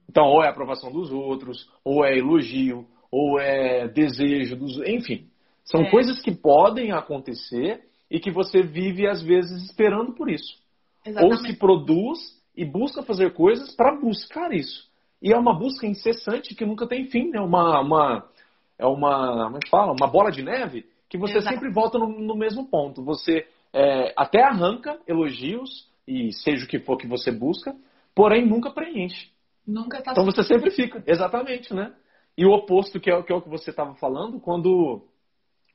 Então, 0.10 0.26
ou 0.26 0.44
é 0.44 0.50
aprovação 0.50 0.92
dos 0.92 1.12
outros, 1.12 1.72
ou 1.84 2.04
é 2.04 2.18
elogio, 2.18 2.86
ou 3.12 3.40
é 3.40 3.88
desejo 3.88 4.56
dos. 4.56 4.78
Enfim, 4.88 5.28
são 5.70 5.82
é. 5.82 5.92
coisas 5.92 6.22
que 6.22 6.32
podem 6.32 6.92
acontecer 6.92 7.82
e 8.10 8.20
que 8.20 8.32
você 8.32 8.64
vive, 8.64 9.08
às 9.08 9.22
vezes, 9.22 9.64
esperando 9.64 10.14
por 10.14 10.30
isso. 10.30 10.58
Exatamente. 11.06 11.34
Ou 11.34 11.46
se 11.46 11.58
produz 11.58 12.20
e 12.56 12.66
busca 12.66 13.04
fazer 13.04 13.34
coisas 13.34 13.76
para 13.76 13.96
buscar 14.00 14.52
isso. 14.52 14.90
E 15.22 15.32
é 15.32 15.38
uma 15.38 15.58
busca 15.58 15.86
incessante 15.86 16.56
que 16.56 16.66
nunca 16.66 16.88
tem 16.88 17.06
fim, 17.06 17.30
né? 17.30 17.40
Uma, 17.40 17.82
uma, 17.82 18.30
é 18.78 18.86
uma, 18.86 19.46
como 19.46 19.58
é 19.58 19.60
que 19.60 19.70
fala? 19.70 19.92
Uma 19.92 20.08
bola 20.08 20.32
de 20.32 20.42
neve 20.42 20.86
que 21.10 21.18
você 21.18 21.38
Exato. 21.38 21.56
sempre 21.56 21.72
volta 21.72 21.98
no, 21.98 22.08
no, 22.08 22.36
mesmo 22.36 22.68
ponto. 22.68 23.04
Você 23.04 23.46
é, 23.74 24.14
até 24.16 24.44
arranca 24.44 25.00
elogios 25.08 25.90
e 26.08 26.32
seja 26.32 26.66
o 26.66 26.68
que 26.68 26.80
for 26.80 26.98
que 26.98 27.08
você 27.08 27.32
busca, 27.32 27.76
porém 28.16 28.48
nunca 28.48 28.72
preenche. 28.72 29.30
Nunca 29.68 30.02
tá 30.02 30.12
Então 30.12 30.24
você 30.24 30.44
sempre 30.44 30.72
fica, 30.72 31.04
exatamente, 31.06 31.74
né? 31.74 31.94
E 32.38 32.46
o 32.46 32.52
oposto, 32.52 33.00
que 33.00 33.12
é, 33.12 33.22
que 33.24 33.34
é 33.34 33.36
o 33.36 33.42
que 33.42 33.50
você 33.50 33.72
estava 33.72 33.96
falando, 33.96 34.40
quando, 34.40 35.04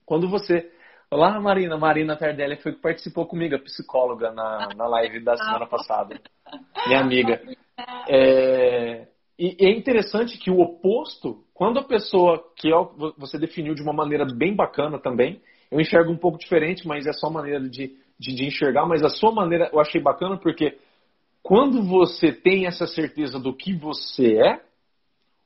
quando 0.05 0.29
você. 0.29 0.71
Olá, 1.11 1.41
Marina. 1.41 1.77
Marina 1.77 2.17
Tardelli 2.17 2.57
foi 2.57 2.73
que 2.73 2.81
participou 2.81 3.27
comigo, 3.27 3.55
a 3.55 3.59
psicóloga, 3.59 4.31
na, 4.33 4.69
na 4.77 4.87
live 4.87 5.21
da 5.21 5.37
semana 5.37 5.67
passada. 5.67 6.21
Minha 6.87 7.01
amiga. 7.01 7.41
É, 8.09 9.07
e 9.39 9.57
é 9.61 9.71
interessante 9.71 10.39
que 10.39 10.51
o 10.51 10.61
oposto, 10.61 11.45
quando 11.53 11.79
a 11.79 11.85
pessoa, 11.85 12.43
que 12.57 12.69
é, 12.69 12.77
você 13.19 13.39
definiu 13.39 13.75
de 13.75 13.83
uma 13.83 13.93
maneira 13.93 14.25
bem 14.25 14.55
bacana 14.55 14.99
também, 14.99 15.41
eu 15.71 15.81
enxergo 15.81 16.13
um 16.13 16.17
pouco 16.17 16.39
diferente, 16.39 16.87
mas 16.87 17.07
é 17.07 17.13
só 17.13 17.31
maneira 17.31 17.61
de, 17.61 17.97
de, 18.19 18.35
de 18.35 18.47
enxergar, 18.47 18.87
mas 18.87 19.03
a 19.03 19.09
sua 19.09 19.33
maneira 19.33 19.71
eu 19.73 19.81
achei 19.81 20.01
bacana 20.01 20.37
porque 20.37 20.79
quando 21.43 21.83
você 21.83 22.33
tem 22.33 22.67
essa 22.67 22.87
certeza 22.87 23.39
do 23.39 23.55
que 23.55 23.75
você 23.75 24.39
é, 24.39 24.61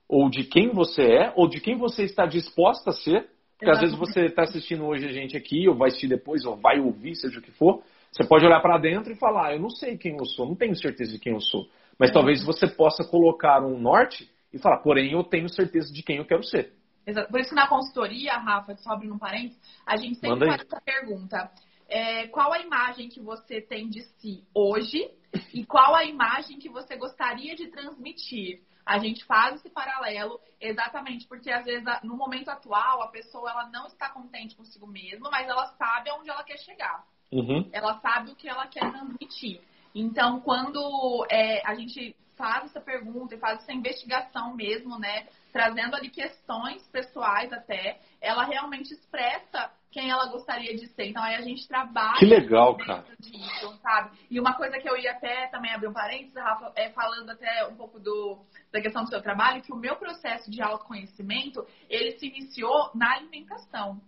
ou 0.08 0.28
de 0.28 0.44
quem 0.44 0.70
você 0.70 1.02
é, 1.02 1.32
ou 1.34 1.48
de 1.48 1.60
quem 1.60 1.76
você 1.76 2.04
está 2.04 2.26
disposta 2.26 2.90
a 2.90 2.92
ser, 2.92 3.28
porque 3.58 3.70
às 3.70 3.80
vezes 3.80 3.98
você 3.98 4.26
está 4.26 4.42
assistindo 4.42 4.86
hoje 4.86 5.04
a 5.04 5.12
gente 5.12 5.36
aqui, 5.36 5.68
ou 5.68 5.74
vai 5.74 5.88
assistir 5.88 6.06
depois, 6.06 6.44
ou 6.44 6.56
vai 6.56 6.78
ouvir, 6.78 7.16
seja 7.16 7.40
o 7.40 7.42
que 7.42 7.50
for, 7.50 7.82
você 8.12 8.24
pode 8.24 8.46
olhar 8.46 8.60
para 8.60 8.78
dentro 8.78 9.12
e 9.12 9.16
falar, 9.16 9.48
ah, 9.48 9.54
eu 9.54 9.60
não 9.60 9.68
sei 9.68 9.98
quem 9.98 10.16
eu 10.16 10.24
sou, 10.24 10.46
não 10.46 10.54
tenho 10.54 10.76
certeza 10.76 11.12
de 11.12 11.18
quem 11.18 11.32
eu 11.32 11.40
sou. 11.40 11.68
Mas 11.98 12.12
talvez 12.12 12.44
você 12.44 12.68
possa 12.68 13.02
colocar 13.02 13.60
um 13.64 13.78
norte 13.78 14.30
e 14.52 14.58
falar, 14.58 14.78
porém 14.78 15.12
eu 15.12 15.24
tenho 15.24 15.48
certeza 15.48 15.92
de 15.92 16.02
quem 16.04 16.18
eu 16.18 16.24
quero 16.24 16.44
ser. 16.44 16.72
Exato. 17.04 17.30
Por 17.30 17.40
isso 17.40 17.50
que 17.50 17.56
na 17.56 17.66
consultoria, 17.66 18.34
Rafa, 18.34 18.76
só 18.76 18.92
abrindo 18.92 19.14
um 19.14 19.18
parênteses, 19.18 19.58
a 19.84 19.96
gente 19.96 20.18
sempre 20.18 20.46
faz 20.46 20.60
essa 20.60 20.80
pergunta. 20.80 21.50
É, 21.88 22.28
qual 22.28 22.52
a 22.52 22.60
imagem 22.60 23.08
que 23.08 23.20
você 23.20 23.60
tem 23.60 23.88
de 23.88 24.02
si 24.02 24.44
hoje 24.54 25.10
e 25.52 25.64
qual 25.64 25.94
a 25.94 26.04
imagem 26.04 26.58
que 26.58 26.68
você 26.68 26.96
gostaria 26.96 27.54
de 27.54 27.68
transmitir. 27.68 28.60
A 28.88 28.98
gente 28.98 29.22
faz 29.26 29.56
esse 29.56 29.68
paralelo 29.68 30.40
exatamente 30.58 31.28
porque 31.28 31.50
às 31.50 31.66
vezes 31.66 31.84
no 32.02 32.16
momento 32.16 32.48
atual 32.48 33.02
a 33.02 33.08
pessoa 33.08 33.50
ela 33.50 33.68
não 33.68 33.86
está 33.86 34.08
contente 34.08 34.56
consigo 34.56 34.86
mesma, 34.86 35.28
mas 35.30 35.46
ela 35.46 35.66
sabe 35.76 36.08
aonde 36.08 36.30
ela 36.30 36.42
quer 36.42 36.56
chegar. 36.56 37.04
Uhum. 37.30 37.68
Ela 37.70 38.00
sabe 38.00 38.30
o 38.30 38.34
que 38.34 38.48
ela 38.48 38.66
quer 38.66 38.90
transmitir. 38.90 39.60
Então, 39.94 40.40
quando 40.40 41.26
é, 41.30 41.60
a 41.66 41.74
gente 41.74 42.16
faz 42.38 42.66
essa 42.66 42.80
pergunta 42.80 43.34
e 43.34 43.38
faz 43.38 43.58
essa 43.58 43.72
investigação 43.72 44.54
mesmo, 44.54 44.98
né, 44.98 45.26
trazendo 45.52 45.96
ali 45.96 46.08
questões 46.08 46.86
pessoais 46.88 47.52
até, 47.52 47.98
ela 48.20 48.44
realmente 48.44 48.94
expressa 48.94 49.70
quem 49.90 50.10
ela 50.10 50.26
gostaria 50.26 50.76
de 50.76 50.86
ser. 50.88 51.06
Então 51.06 51.22
aí 51.22 51.34
a 51.34 51.40
gente 51.40 51.66
trabalha 51.66 52.18
que 52.18 52.26
legal, 52.26 52.76
cara. 52.76 53.04
disso, 53.18 53.76
sabe? 53.82 54.16
E 54.30 54.38
uma 54.38 54.54
coisa 54.54 54.78
que 54.78 54.88
eu 54.88 54.96
ia 54.96 55.12
até 55.12 55.48
também 55.48 55.72
abrir 55.72 55.88
um 55.88 55.92
parênteses, 55.92 56.34
Rafa, 56.34 56.72
é 56.76 56.90
falando 56.90 57.30
até 57.30 57.66
um 57.66 57.74
pouco 57.74 57.98
do, 57.98 58.38
da 58.72 58.80
questão 58.80 59.02
do 59.02 59.10
seu 59.10 59.20
trabalho, 59.20 59.62
que 59.62 59.72
o 59.72 59.76
meu 59.76 59.96
processo 59.96 60.50
de 60.50 60.62
autoconhecimento, 60.62 61.66
ele 61.88 62.18
se 62.18 62.26
iniciou 62.26 62.90
na 62.94 63.14
alimentação. 63.14 64.00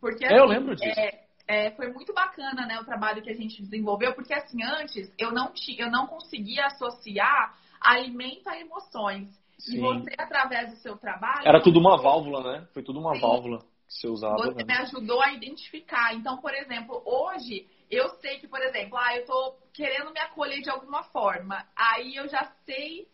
Porque, 0.00 0.24
assim, 0.24 0.34
é, 0.34 0.38
eu 0.38 0.44
assim, 0.44 0.54
lembro 0.54 0.74
disso. 0.74 0.98
É, 0.98 1.26
é, 1.48 1.70
foi 1.72 1.92
muito 1.92 2.12
bacana, 2.12 2.66
né, 2.66 2.80
o 2.80 2.84
trabalho 2.84 3.22
que 3.22 3.30
a 3.30 3.34
gente 3.34 3.62
desenvolveu, 3.62 4.14
porque 4.14 4.34
assim, 4.34 4.62
antes 4.64 5.12
eu 5.16 5.30
não, 5.30 5.52
tinha, 5.52 5.84
eu 5.84 5.90
não 5.90 6.06
conseguia 6.06 6.66
associar 6.66 7.54
alimento 7.80 8.48
a 8.48 8.58
emoções. 8.58 9.28
Sim. 9.58 9.76
E 9.76 9.80
você, 9.80 10.14
através 10.18 10.70
do 10.70 10.76
seu 10.76 10.96
trabalho. 10.96 11.46
Era 11.46 11.62
tudo 11.62 11.78
uma 11.78 11.96
válvula, 11.96 12.42
né? 12.42 12.68
Foi 12.72 12.82
tudo 12.82 13.00
uma 13.00 13.14
sim. 13.14 13.20
válvula 13.20 13.58
que 13.58 13.94
você 13.94 14.08
usava. 14.08 14.36
Você 14.36 14.64
né? 14.64 14.64
me 14.64 14.82
ajudou 14.82 15.20
a 15.22 15.32
identificar. 15.32 16.14
Então, 16.14 16.36
por 16.38 16.52
exemplo, 16.54 17.02
hoje 17.04 17.66
eu 17.90 18.08
sei 18.20 18.38
que, 18.38 18.48
por 18.48 18.60
exemplo, 18.60 18.98
ah, 18.98 19.16
eu 19.16 19.24
tô 19.24 19.56
querendo 19.72 20.12
me 20.12 20.20
acolher 20.20 20.60
de 20.60 20.70
alguma 20.70 21.04
forma. 21.04 21.66
Aí 21.74 22.16
eu 22.16 22.28
já 22.28 22.44
sei 22.64 23.08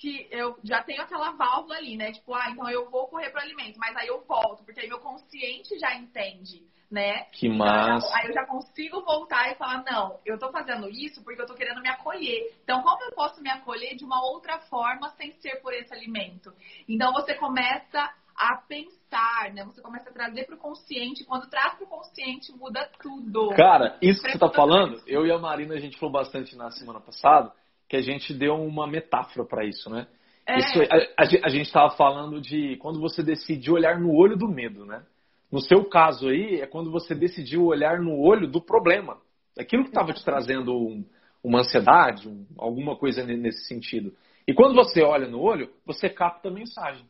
que 0.00 0.26
eu 0.30 0.58
já 0.64 0.82
tenho 0.82 1.02
aquela 1.02 1.32
válvula 1.32 1.76
ali, 1.76 1.96
né? 1.96 2.12
Tipo, 2.12 2.34
ah, 2.34 2.50
então 2.50 2.68
eu 2.68 2.90
vou 2.90 3.06
correr 3.08 3.30
para 3.30 3.42
alimento, 3.42 3.78
mas 3.78 3.96
aí 3.96 4.08
eu 4.08 4.24
volto, 4.24 4.64
porque 4.64 4.80
aí 4.80 4.88
meu 4.88 4.98
consciente 4.98 5.78
já 5.78 5.94
entende, 5.94 6.66
né? 6.94 7.24
Que 7.32 7.48
massa. 7.48 8.06
Então, 8.06 8.16
aí 8.16 8.28
eu 8.28 8.32
já 8.32 8.46
consigo 8.46 9.02
voltar 9.02 9.50
e 9.50 9.56
falar, 9.56 9.82
não, 9.84 10.20
eu 10.24 10.38
tô 10.38 10.50
fazendo 10.52 10.88
isso 10.88 11.22
porque 11.24 11.42
eu 11.42 11.46
tô 11.46 11.54
querendo 11.54 11.82
me 11.82 11.88
acolher. 11.88 12.54
Então, 12.62 12.82
como 12.82 13.02
eu 13.02 13.12
posso 13.12 13.42
me 13.42 13.50
acolher 13.50 13.96
de 13.96 14.04
uma 14.04 14.24
outra 14.24 14.60
forma 14.60 15.10
sem 15.16 15.32
ser 15.40 15.60
por 15.60 15.74
esse 15.74 15.92
alimento? 15.92 16.52
Então, 16.88 17.12
você 17.12 17.34
começa 17.34 18.14
a 18.36 18.56
pensar, 18.68 19.52
né? 19.52 19.64
Você 19.64 19.82
começa 19.82 20.08
a 20.08 20.12
trazer 20.12 20.44
para 20.44 20.54
o 20.54 20.58
consciente. 20.58 21.24
Quando 21.24 21.50
traz 21.50 21.74
para 21.74 21.84
o 21.84 21.88
consciente, 21.88 22.52
muda 22.52 22.88
tudo. 23.02 23.50
Cara, 23.56 23.98
isso 24.00 24.22
que 24.22 24.30
você 24.30 24.36
está 24.36 24.50
falando, 24.50 25.02
eu 25.06 25.26
e 25.26 25.32
a 25.32 25.38
Marina, 25.38 25.74
a 25.74 25.80
gente 25.80 25.98
falou 25.98 26.12
bastante 26.12 26.56
na 26.56 26.70
semana 26.70 27.00
passada, 27.00 27.52
que 27.88 27.96
a 27.96 28.00
gente 28.00 28.32
deu 28.32 28.54
uma 28.54 28.86
metáfora 28.86 29.44
para 29.44 29.64
isso, 29.64 29.90
né? 29.90 30.06
É. 30.46 30.58
Isso, 30.58 30.78
a, 30.82 31.22
a, 31.22 31.46
a 31.46 31.48
gente 31.48 31.66
estava 31.66 31.90
falando 31.96 32.40
de 32.40 32.76
quando 32.76 33.00
você 33.00 33.22
decide 33.22 33.70
olhar 33.70 33.98
no 33.98 34.14
olho 34.14 34.36
do 34.36 34.46
medo, 34.46 34.84
né? 34.84 35.02
No 35.54 35.60
seu 35.60 35.84
caso 35.84 36.30
aí, 36.30 36.60
é 36.60 36.66
quando 36.66 36.90
você 36.90 37.14
decidiu 37.14 37.66
olhar 37.66 38.00
no 38.00 38.18
olho 38.18 38.48
do 38.48 38.60
problema. 38.60 39.18
Aquilo 39.56 39.84
que 39.84 39.90
estava 39.90 40.12
te 40.12 40.18
trazendo 40.26 40.76
um, 40.76 41.04
uma 41.44 41.60
ansiedade, 41.60 42.28
um, 42.28 42.44
alguma 42.58 42.96
coisa 42.96 43.22
nesse 43.22 43.64
sentido. 43.68 44.12
E 44.48 44.52
quando 44.52 44.74
você 44.74 45.00
olha 45.00 45.28
no 45.28 45.40
olho, 45.40 45.70
você 45.86 46.10
capta 46.10 46.48
a 46.48 46.52
mensagem. 46.52 47.06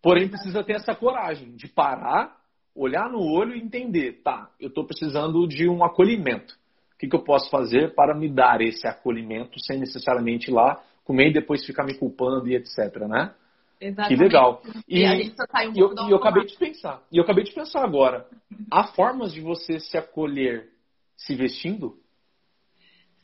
Porém, 0.00 0.26
precisa 0.26 0.64
ter 0.64 0.76
essa 0.76 0.94
coragem 0.94 1.54
de 1.54 1.68
parar, 1.68 2.34
olhar 2.74 3.10
no 3.10 3.20
olho 3.20 3.54
e 3.54 3.60
entender, 3.60 4.22
tá, 4.24 4.50
eu 4.58 4.68
estou 4.68 4.86
precisando 4.86 5.46
de 5.46 5.68
um 5.68 5.84
acolhimento. 5.84 6.54
O 6.94 6.98
que, 6.98 7.08
que, 7.08 7.14
eu 7.14 7.24
posso 7.24 7.50
fazer 7.50 7.94
para 7.94 8.14
me 8.14 8.26
dar 8.30 8.62
esse 8.62 8.88
acolhimento 8.88 9.62
sem 9.62 9.78
necessariamente 9.78 10.50
ir 10.50 10.54
lá 10.54 10.82
comer 11.04 11.28
e 11.28 11.34
depois 11.34 11.66
ficar 11.66 11.84
me 11.84 11.92
culpando 11.98 12.48
e 12.48 12.56
etc, 12.56 13.06
né? 13.06 13.34
Exatamente. 13.80 14.16
Que 14.16 14.22
legal. 14.22 14.62
E, 14.88 15.02
e, 15.02 15.68
um 15.68 15.72
e 15.74 15.78
eu, 15.78 15.94
eu 16.10 16.16
acabei 16.16 16.44
de 16.44 16.56
pensar. 16.56 17.02
E 17.10 17.18
eu 17.18 17.24
acabei 17.24 17.44
de 17.44 17.52
pensar 17.52 17.84
agora. 17.84 18.26
Há 18.70 18.84
formas 18.88 19.32
de 19.32 19.40
você 19.40 19.78
se 19.80 19.96
acolher 19.96 20.70
se 21.16 21.34
vestindo? 21.34 21.98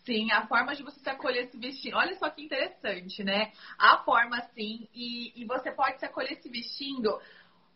Sim, 0.04 0.30
a 0.32 0.46
forma 0.46 0.74
de 0.74 0.82
você 0.82 0.98
se 1.00 1.10
acolher 1.10 1.48
se 1.50 1.58
vestindo. 1.58 1.96
Olha 1.96 2.14
só 2.14 2.28
que 2.30 2.42
interessante, 2.42 3.22
né? 3.22 3.52
A 3.78 3.98
forma, 3.98 4.40
sim, 4.54 4.88
e, 4.94 5.32
e 5.40 5.44
você 5.44 5.70
pode 5.70 5.98
se 5.98 6.06
acolher 6.06 6.36
se 6.36 6.48
vestindo 6.48 7.10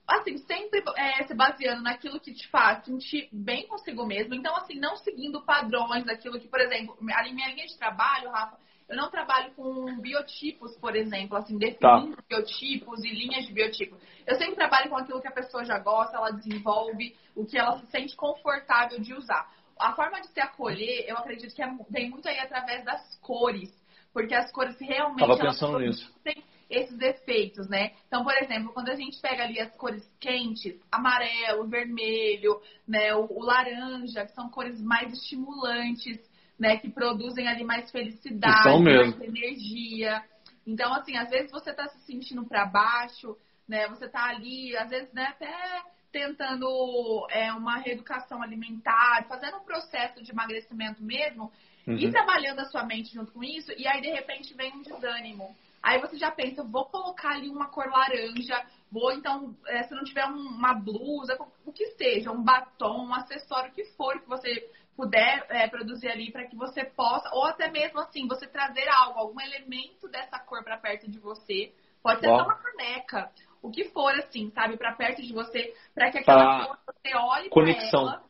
assim, 0.07 0.37
sempre 0.39 0.83
é, 0.97 1.25
se 1.25 1.35
baseando 1.35 1.83
naquilo 1.83 2.21
que 2.21 2.33
te 2.33 2.47
faz 2.49 2.85
sentir 2.85 3.29
bem 3.33 3.67
consigo 3.67 4.07
mesmo. 4.07 4.35
Então, 4.35 4.55
assim, 4.57 4.79
não 4.79 4.97
seguindo 4.97 5.43
padrões 5.43 6.05
daquilo 6.05 6.39
que, 6.39 6.49
por 6.49 6.61
exemplo, 6.61 6.97
a 7.01 7.05
minha 7.05 7.49
linha 7.49 7.67
de 7.67 7.79
trabalho, 7.79 8.31
Rafa, 8.31 8.59
eu 8.89 8.97
não 8.97 9.11
trabalho 9.11 9.53
com 9.55 9.99
biotipos, 10.01 10.77
por 10.77 10.95
exemplo, 10.95 11.37
assim, 11.37 11.57
definindo 11.57 12.17
tá. 12.17 12.23
biotipos 12.29 13.03
e 13.03 13.09
linhas 13.09 13.47
de 13.47 13.53
biotipo. 13.53 13.97
Eu 14.27 14.37
sempre 14.37 14.57
trabalho 14.57 14.91
com 14.91 14.97
aquilo 14.97 15.21
que 15.21 15.29
a 15.29 15.33
pessoa 15.33 15.65
já 15.65 15.79
gosta, 15.79 16.17
ela 16.17 16.31
desenvolve, 16.31 17.17
o 17.35 17.47
que 17.47 17.59
ela 17.59 17.79
se 17.79 17.87
sente 17.87 18.15
confortável 18.15 19.01
de 19.01 19.15
usar. 19.15 19.51
A 19.79 19.93
forma 19.95 20.21
de 20.21 20.29
se 20.29 20.41
acolher, 20.41 21.07
eu 21.09 21.17
acredito 21.17 21.55
que 21.55 21.63
é, 21.63 21.69
vem 21.91 22.11
muito 22.11 22.29
aí 22.29 22.39
através 22.39 22.85
das 22.85 23.19
cores, 23.21 23.73
porque 24.13 24.35
as 24.35 24.53
cores 24.53 24.79
realmente 24.79 25.27
Tava 25.27 25.39
pensando 25.39 25.79
nisso. 25.79 26.13
têm 26.23 26.45
esses 26.71 26.99
efeitos, 27.01 27.69
né? 27.69 27.93
Então, 28.07 28.23
por 28.23 28.35
exemplo, 28.35 28.73
quando 28.73 28.91
a 28.91 28.95
gente 28.95 29.21
pega 29.21 29.45
ali 29.45 29.61
as 29.61 29.75
cores 29.77 30.07
quentes, 30.21 30.79
amarelo, 30.91 31.69
vermelho, 31.69 32.61
né, 32.87 33.15
o, 33.15 33.27
o 33.31 33.43
laranja, 33.43 34.27
que 34.27 34.33
são 34.33 34.49
cores 34.49 34.81
mais 34.81 35.13
estimulantes, 35.13 36.19
né, 36.59 36.77
que 36.79 36.91
produzem 36.91 37.49
ali 37.49 37.65
mais 37.65 37.91
felicidade, 37.91 38.83
mais 38.83 39.21
energia. 39.21 40.23
Então, 40.67 40.95
assim, 40.95 41.17
às 41.17 41.29
vezes 41.29 41.51
você 41.51 41.71
está 41.71 41.89
se 41.89 41.99
sentindo 42.07 42.45
para 42.47 42.67
baixo, 42.67 43.37
né? 43.69 43.89
Você 43.89 44.07
está 44.07 44.25
ali, 44.25 44.77
às 44.77 44.89
vezes, 44.89 45.13
né, 45.13 45.27
até 45.27 45.83
tentando 46.13 47.27
é, 47.29 47.53
uma 47.53 47.79
reeducação 47.79 48.41
alimentar, 48.41 49.27
fazendo 49.29 49.57
um 49.57 49.65
processo 49.65 50.23
de 50.23 50.31
emagrecimento 50.31 51.03
mesmo, 51.03 51.51
uhum. 51.87 51.99
e 51.99 52.09
trabalhando 52.11 52.61
a 52.61 52.67
sua 52.67 52.85
mente 52.85 53.13
junto 53.13 53.33
com 53.33 53.43
isso, 53.43 53.73
e 53.77 53.87
aí 53.89 54.01
de 54.01 54.11
repente 54.11 54.55
vem 54.55 54.73
um 54.73 54.83
desânimo. 54.83 55.55
Aí 55.83 56.01
você 56.01 56.17
já 56.17 56.31
pensa, 56.31 56.63
vou 56.63 56.87
colocar 56.87 57.33
ali 57.33 57.49
uma 57.49 57.69
cor 57.69 57.87
laranja, 57.89 58.65
vou 58.93 59.13
então, 59.13 59.55
é, 59.67 59.83
se 59.83 59.93
não 59.93 60.05
tiver 60.05 60.25
uma 60.25 60.73
blusa, 60.73 61.37
o 61.67 61.73
que 61.73 61.89
seja, 61.97 62.31
um 62.31 62.43
batom, 62.43 63.07
um 63.07 63.15
acessório, 63.15 63.71
o 63.71 63.75
que 63.75 63.85
for 63.97 64.19
que 64.21 64.29
você 64.29 64.71
puder 64.97 65.47
é, 65.51 65.69
produzir 65.69 66.09
ali 66.09 66.31
para 66.31 66.47
que 66.47 66.57
você 66.57 66.85
possa, 66.85 67.29
ou 67.33 67.45
até 67.45 67.71
mesmo 67.71 68.01
assim, 68.01 68.27
você 68.27 68.47
trazer 68.47 68.89
algo, 68.89 69.19
algum 69.19 69.41
elemento 69.41 70.09
dessa 70.09 70.39
cor 70.39 70.63
para 70.63 70.79
perto 70.79 71.11
de 71.11 71.19
você. 71.19 71.73
Pode 72.03 72.21
ser 72.21 72.27
só 72.27 72.45
uma 72.45 72.57
caneca, 72.57 73.31
o 73.63 73.71
que 73.71 73.85
for 73.87 74.13
assim, 74.19 74.51
sabe, 74.51 74.77
para 74.77 74.95
perto 74.95 75.23
de 75.23 75.33
você, 75.33 75.75
para 75.95 76.11
que 76.11 76.19
aquela 76.19 76.67
cor 76.67 76.79
você 76.87 77.17
olhe 77.17 77.49
para 77.49 77.71
ela. 77.71 78.25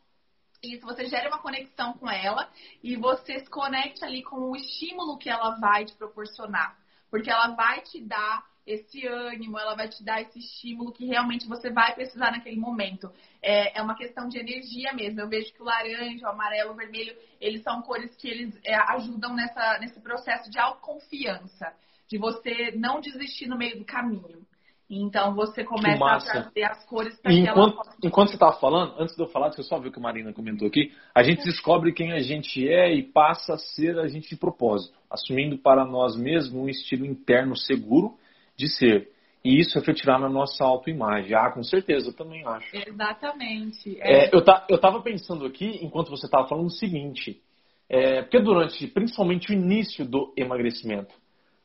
Isso, 0.62 0.86
você 0.86 1.06
gere 1.06 1.28
uma 1.28 1.42
conexão 1.42 1.92
com 1.94 2.10
ela 2.10 2.48
e 2.82 2.96
você 2.96 3.38
se 3.40 3.50
conecte 3.50 4.02
ali 4.02 4.22
com 4.22 4.36
o 4.50 4.56
estímulo 4.56 5.18
que 5.18 5.28
ela 5.28 5.58
vai 5.60 5.84
te 5.84 5.94
proporcionar. 5.94 6.78
Porque 7.10 7.30
ela 7.30 7.48
vai 7.48 7.82
te 7.82 8.00
dar 8.00 8.46
esse 8.66 9.06
ânimo, 9.06 9.58
ela 9.58 9.74
vai 9.74 9.88
te 9.88 10.02
dar 10.02 10.22
esse 10.22 10.38
estímulo 10.38 10.92
que 10.92 11.04
realmente 11.04 11.46
você 11.46 11.70
vai 11.70 11.94
precisar 11.94 12.30
naquele 12.30 12.56
momento. 12.56 13.10
É, 13.42 13.78
é 13.78 13.82
uma 13.82 13.94
questão 13.94 14.26
de 14.26 14.38
energia 14.38 14.92
mesmo. 14.94 15.20
Eu 15.20 15.28
vejo 15.28 15.52
que 15.52 15.60
o 15.60 15.64
laranja, 15.64 16.26
o 16.26 16.30
amarelo, 16.30 16.72
o 16.72 16.76
vermelho, 16.76 17.14
eles 17.40 17.62
são 17.62 17.82
cores 17.82 18.14
que 18.16 18.28
eles 18.28 18.58
é, 18.64 18.74
ajudam 18.94 19.34
nessa, 19.34 19.78
nesse 19.80 20.00
processo 20.00 20.50
de 20.50 20.58
autoconfiança, 20.58 21.72
de 22.08 22.16
você 22.16 22.72
não 22.76 23.00
desistir 23.00 23.46
no 23.46 23.58
meio 23.58 23.78
do 23.78 23.84
caminho. 23.84 24.46
Então 24.88 25.34
você 25.34 25.64
começa 25.64 26.04
a 26.04 26.18
trazer 26.20 26.62
as 26.62 26.84
cores 26.86 27.18
para 27.20 27.32
que 27.32 27.46
ela 27.46 27.72
possa... 27.72 27.96
Enquanto 28.02 28.28
você 28.28 28.36
estava 28.36 28.52
falando, 28.58 28.94
antes 28.98 29.16
de 29.16 29.22
eu 29.22 29.28
falar, 29.28 29.50
que 29.50 29.60
eu 29.60 29.64
só 29.64 29.78
vi 29.78 29.88
o 29.88 29.92
que 29.92 29.98
a 29.98 30.02
Marina 30.02 30.32
comentou 30.32 30.68
aqui, 30.68 30.92
a 31.14 31.22
gente 31.22 31.42
descobre 31.42 31.92
quem 31.92 32.12
a 32.12 32.20
gente 32.20 32.66
é 32.66 32.94
e 32.94 33.02
passa 33.02 33.54
a 33.54 33.58
ser 33.58 33.98
a 33.98 34.06
gente 34.06 34.28
de 34.28 34.36
propósito, 34.36 34.96
assumindo 35.10 35.58
para 35.58 35.84
nós 35.84 36.16
mesmos 36.16 36.54
um 36.54 36.68
estilo 36.68 37.04
interno 37.04 37.56
seguro 37.56 38.16
de 38.56 38.68
ser. 38.68 39.10
E 39.44 39.60
isso 39.60 39.78
refletirá 39.78 40.18
na 40.18 40.28
nossa 40.28 40.64
autoimagem. 40.64 41.34
Ah, 41.34 41.50
com 41.50 41.62
certeza, 41.62 42.08
eu 42.08 42.14
também 42.14 42.46
acho. 42.46 42.74
Exatamente. 42.74 44.00
É. 44.00 44.24
É, 44.24 44.30
eu, 44.32 44.42
tá, 44.42 44.66
eu 44.70 44.78
tava 44.78 45.02
pensando 45.02 45.44
aqui, 45.44 45.80
enquanto 45.82 46.10
você 46.10 46.24
estava 46.24 46.48
falando, 46.48 46.66
o 46.66 46.70
seguinte. 46.70 47.42
É, 47.86 48.22
porque 48.22 48.40
durante, 48.40 48.86
principalmente, 48.86 49.50
o 49.50 49.52
início 49.52 50.06
do 50.06 50.32
emagrecimento, 50.34 51.14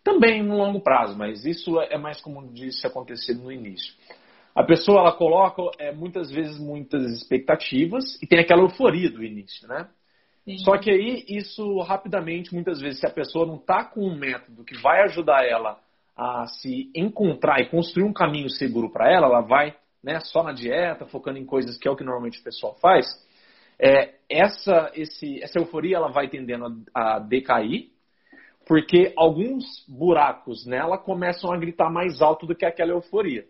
também 0.03 0.43
no 0.43 0.57
longo 0.57 0.81
prazo, 0.81 1.17
mas 1.17 1.45
isso 1.45 1.79
é 1.79 1.97
mais 1.97 2.19
comum 2.19 2.51
de 2.51 2.69
se 2.73 2.85
acontecer 2.85 3.33
no 3.35 3.49
início. 3.49 3.93
A 4.53 4.63
pessoa, 4.63 4.99
ela 4.99 5.13
coloca, 5.13 5.61
é, 5.79 5.93
muitas 5.93 6.29
vezes, 6.29 6.59
muitas 6.59 7.05
expectativas 7.13 8.21
e 8.21 8.27
tem 8.27 8.39
aquela 8.39 8.63
euforia 8.63 9.09
do 9.09 9.23
início, 9.23 9.65
né? 9.69 9.87
Sim. 10.43 10.57
Só 10.59 10.77
que 10.77 10.91
aí, 10.91 11.23
isso 11.29 11.79
rapidamente, 11.79 12.53
muitas 12.53 12.81
vezes, 12.81 12.99
se 12.99 13.05
a 13.05 13.09
pessoa 13.09 13.45
não 13.45 13.55
está 13.55 13.85
com 13.85 14.01
um 14.01 14.17
método 14.17 14.65
que 14.65 14.75
vai 14.81 15.03
ajudar 15.03 15.45
ela 15.45 15.79
a 16.19 16.45
se 16.47 16.91
encontrar 16.93 17.61
e 17.61 17.69
construir 17.69 18.03
um 18.03 18.11
caminho 18.11 18.49
seguro 18.49 18.91
para 18.91 19.09
ela, 19.09 19.27
ela 19.27 19.39
vai 19.39 19.73
né, 20.03 20.19
só 20.19 20.43
na 20.43 20.51
dieta, 20.51 21.05
focando 21.05 21.39
em 21.39 21.45
coisas 21.45 21.77
que 21.77 21.87
é 21.87 21.91
o 21.91 21.95
que 21.95 22.03
normalmente 22.03 22.41
o 22.41 22.43
pessoal 22.43 22.75
faz, 22.81 23.07
é, 23.79 24.15
essa, 24.29 24.91
esse, 24.93 25.41
essa 25.41 25.57
euforia 25.57 25.95
ela 25.95 26.09
vai 26.09 26.27
tendendo 26.27 26.83
a, 26.93 27.15
a 27.15 27.19
decair, 27.19 27.91
porque 28.67 29.13
alguns 29.15 29.63
buracos 29.87 30.65
nela 30.65 30.97
começam 30.97 31.53
a 31.53 31.57
gritar 31.57 31.89
mais 31.89 32.21
alto 32.21 32.45
do 32.45 32.53
que 32.53 32.65
aquela 32.65 32.91
euforia. 32.91 33.45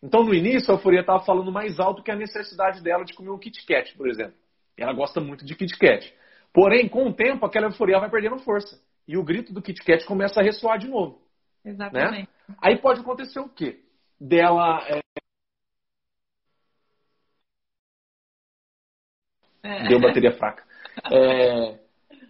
Então, 0.00 0.22
no 0.22 0.32
início, 0.32 0.70
a 0.70 0.74
euforia 0.74 1.00
estava 1.00 1.24
falando 1.24 1.50
mais 1.50 1.80
alto 1.80 2.02
que 2.02 2.12
a 2.12 2.16
necessidade 2.16 2.80
dela 2.80 3.04
de 3.04 3.14
comer 3.14 3.30
um 3.30 3.38
Kit 3.38 3.66
Kat, 3.66 3.92
por 3.96 4.08
exemplo. 4.08 4.34
Ela 4.76 4.92
gosta 4.92 5.20
muito 5.20 5.44
de 5.44 5.56
Kit 5.56 5.76
Kat. 5.76 6.14
Porém, 6.52 6.88
com 6.88 7.08
o 7.08 7.12
tempo, 7.12 7.44
aquela 7.44 7.66
euforia 7.66 7.98
vai 7.98 8.08
perdendo 8.08 8.38
força. 8.38 8.80
E 9.08 9.16
o 9.16 9.24
grito 9.24 9.52
do 9.52 9.60
Kit 9.60 9.82
Kat 9.82 10.04
começa 10.06 10.40
a 10.40 10.42
ressoar 10.44 10.78
de 10.78 10.86
novo. 10.86 11.23
Exatamente. 11.64 12.28
Né? 12.48 12.56
Aí 12.60 12.78
pode 12.78 13.00
acontecer 13.00 13.40
o 13.40 13.48
quê? 13.48 13.80
Dela. 14.20 14.80
É... 14.88 15.00
É. 19.62 19.88
Deu 19.88 20.00
bateria 20.00 20.36
fraca. 20.36 20.62
É... 21.10 21.78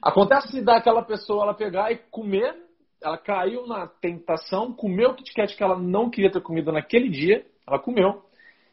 Acontece 0.01 0.63
daquela 0.63 1.03
pessoa 1.03 1.45
ela 1.45 1.55
pegar 1.55 1.91
e 1.91 1.97
comer, 1.97 2.55
ela 3.03 3.19
caiu 3.19 3.67
na 3.67 3.87
tentação, 3.87 4.73
comeu 4.73 5.11
o 5.11 5.15
Kit 5.15 5.33
Kat 5.35 5.57
que 5.57 5.63
ela 5.63 5.79
não 5.79 6.11
queria 6.11 6.31
ter 6.31 6.43
comido 6.43 6.71
naquele 6.71 7.09
dia, 7.09 7.45
ela 7.67 7.79
comeu. 7.79 8.23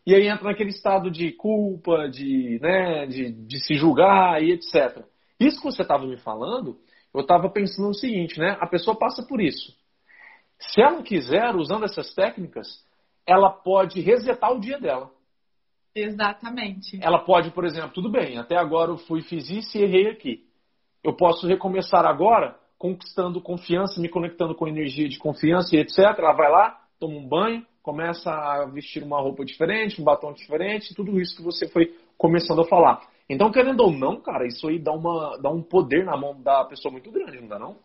E 0.05 0.13
aí 0.13 0.27
entra 0.27 0.45
naquele 0.45 0.69
estado 0.69 1.09
de 1.09 1.31
culpa, 1.31 2.09
de, 2.09 2.59
né, 2.61 3.05
de, 3.05 3.31
de 3.31 3.59
se 3.65 3.75
julgar 3.75 4.41
e 4.43 4.51
etc. 4.51 5.05
Isso 5.39 5.57
que 5.57 5.65
você 5.65 5.81
estava 5.83 6.05
me 6.05 6.17
falando, 6.17 6.77
eu 7.13 7.21
estava 7.21 7.49
pensando 7.49 7.87
no 7.87 7.93
seguinte, 7.93 8.39
né? 8.39 8.57
A 8.59 8.67
pessoa 8.67 8.97
passa 8.97 9.25
por 9.25 9.41
isso. 9.41 9.75
Se 10.69 10.81
ela 10.81 11.01
quiser, 11.01 11.55
usando 11.55 11.85
essas 11.85 12.13
técnicas, 12.13 12.67
ela 13.25 13.49
pode 13.49 13.99
resetar 14.01 14.51
o 14.51 14.59
dia 14.59 14.79
dela. 14.79 15.11
Exatamente. 15.93 16.99
Ela 17.01 17.19
pode, 17.19 17.51
por 17.51 17.65
exemplo, 17.65 17.91
tudo 17.91 18.09
bem, 18.09 18.37
até 18.37 18.55
agora 18.55 18.91
eu 18.91 18.97
fui, 18.97 19.21
fiz 19.21 19.49
isso 19.49 19.77
e 19.77 19.81
errei 19.81 20.09
aqui. 20.09 20.45
Eu 21.03 21.13
posso 21.13 21.47
recomeçar 21.47 22.05
agora, 22.05 22.55
conquistando 22.77 23.41
confiança, 23.41 23.99
me 23.99 24.07
conectando 24.07 24.55
com 24.55 24.67
energia 24.67 25.09
de 25.09 25.17
confiança 25.17 25.75
e 25.75 25.79
etc. 25.79 25.97
Ela 26.17 26.33
vai 26.33 26.49
lá, 26.49 26.79
toma 26.99 27.15
um 27.15 27.27
banho, 27.27 27.65
começa 27.81 28.31
a 28.31 28.65
vestir 28.65 29.03
uma 29.03 29.19
roupa 29.19 29.43
diferente, 29.43 29.99
um 29.99 30.05
batom 30.05 30.31
diferente, 30.31 30.93
tudo 30.95 31.19
isso 31.19 31.35
que 31.35 31.43
você 31.43 31.67
foi 31.67 31.95
começando 32.17 32.61
a 32.61 32.67
falar. 32.67 33.01
Então, 33.27 33.51
querendo 33.51 33.81
ou 33.81 33.91
não, 33.91 34.21
cara, 34.21 34.45
isso 34.45 34.67
aí 34.67 34.77
dá, 34.77 34.91
uma, 34.91 35.37
dá 35.37 35.49
um 35.49 35.61
poder 35.61 36.05
na 36.05 36.15
mão 36.15 36.39
da 36.41 36.65
pessoa 36.65 36.91
muito 36.91 37.11
grande, 37.11 37.41
não 37.41 37.47
dá 37.47 37.57
não? 37.57 37.77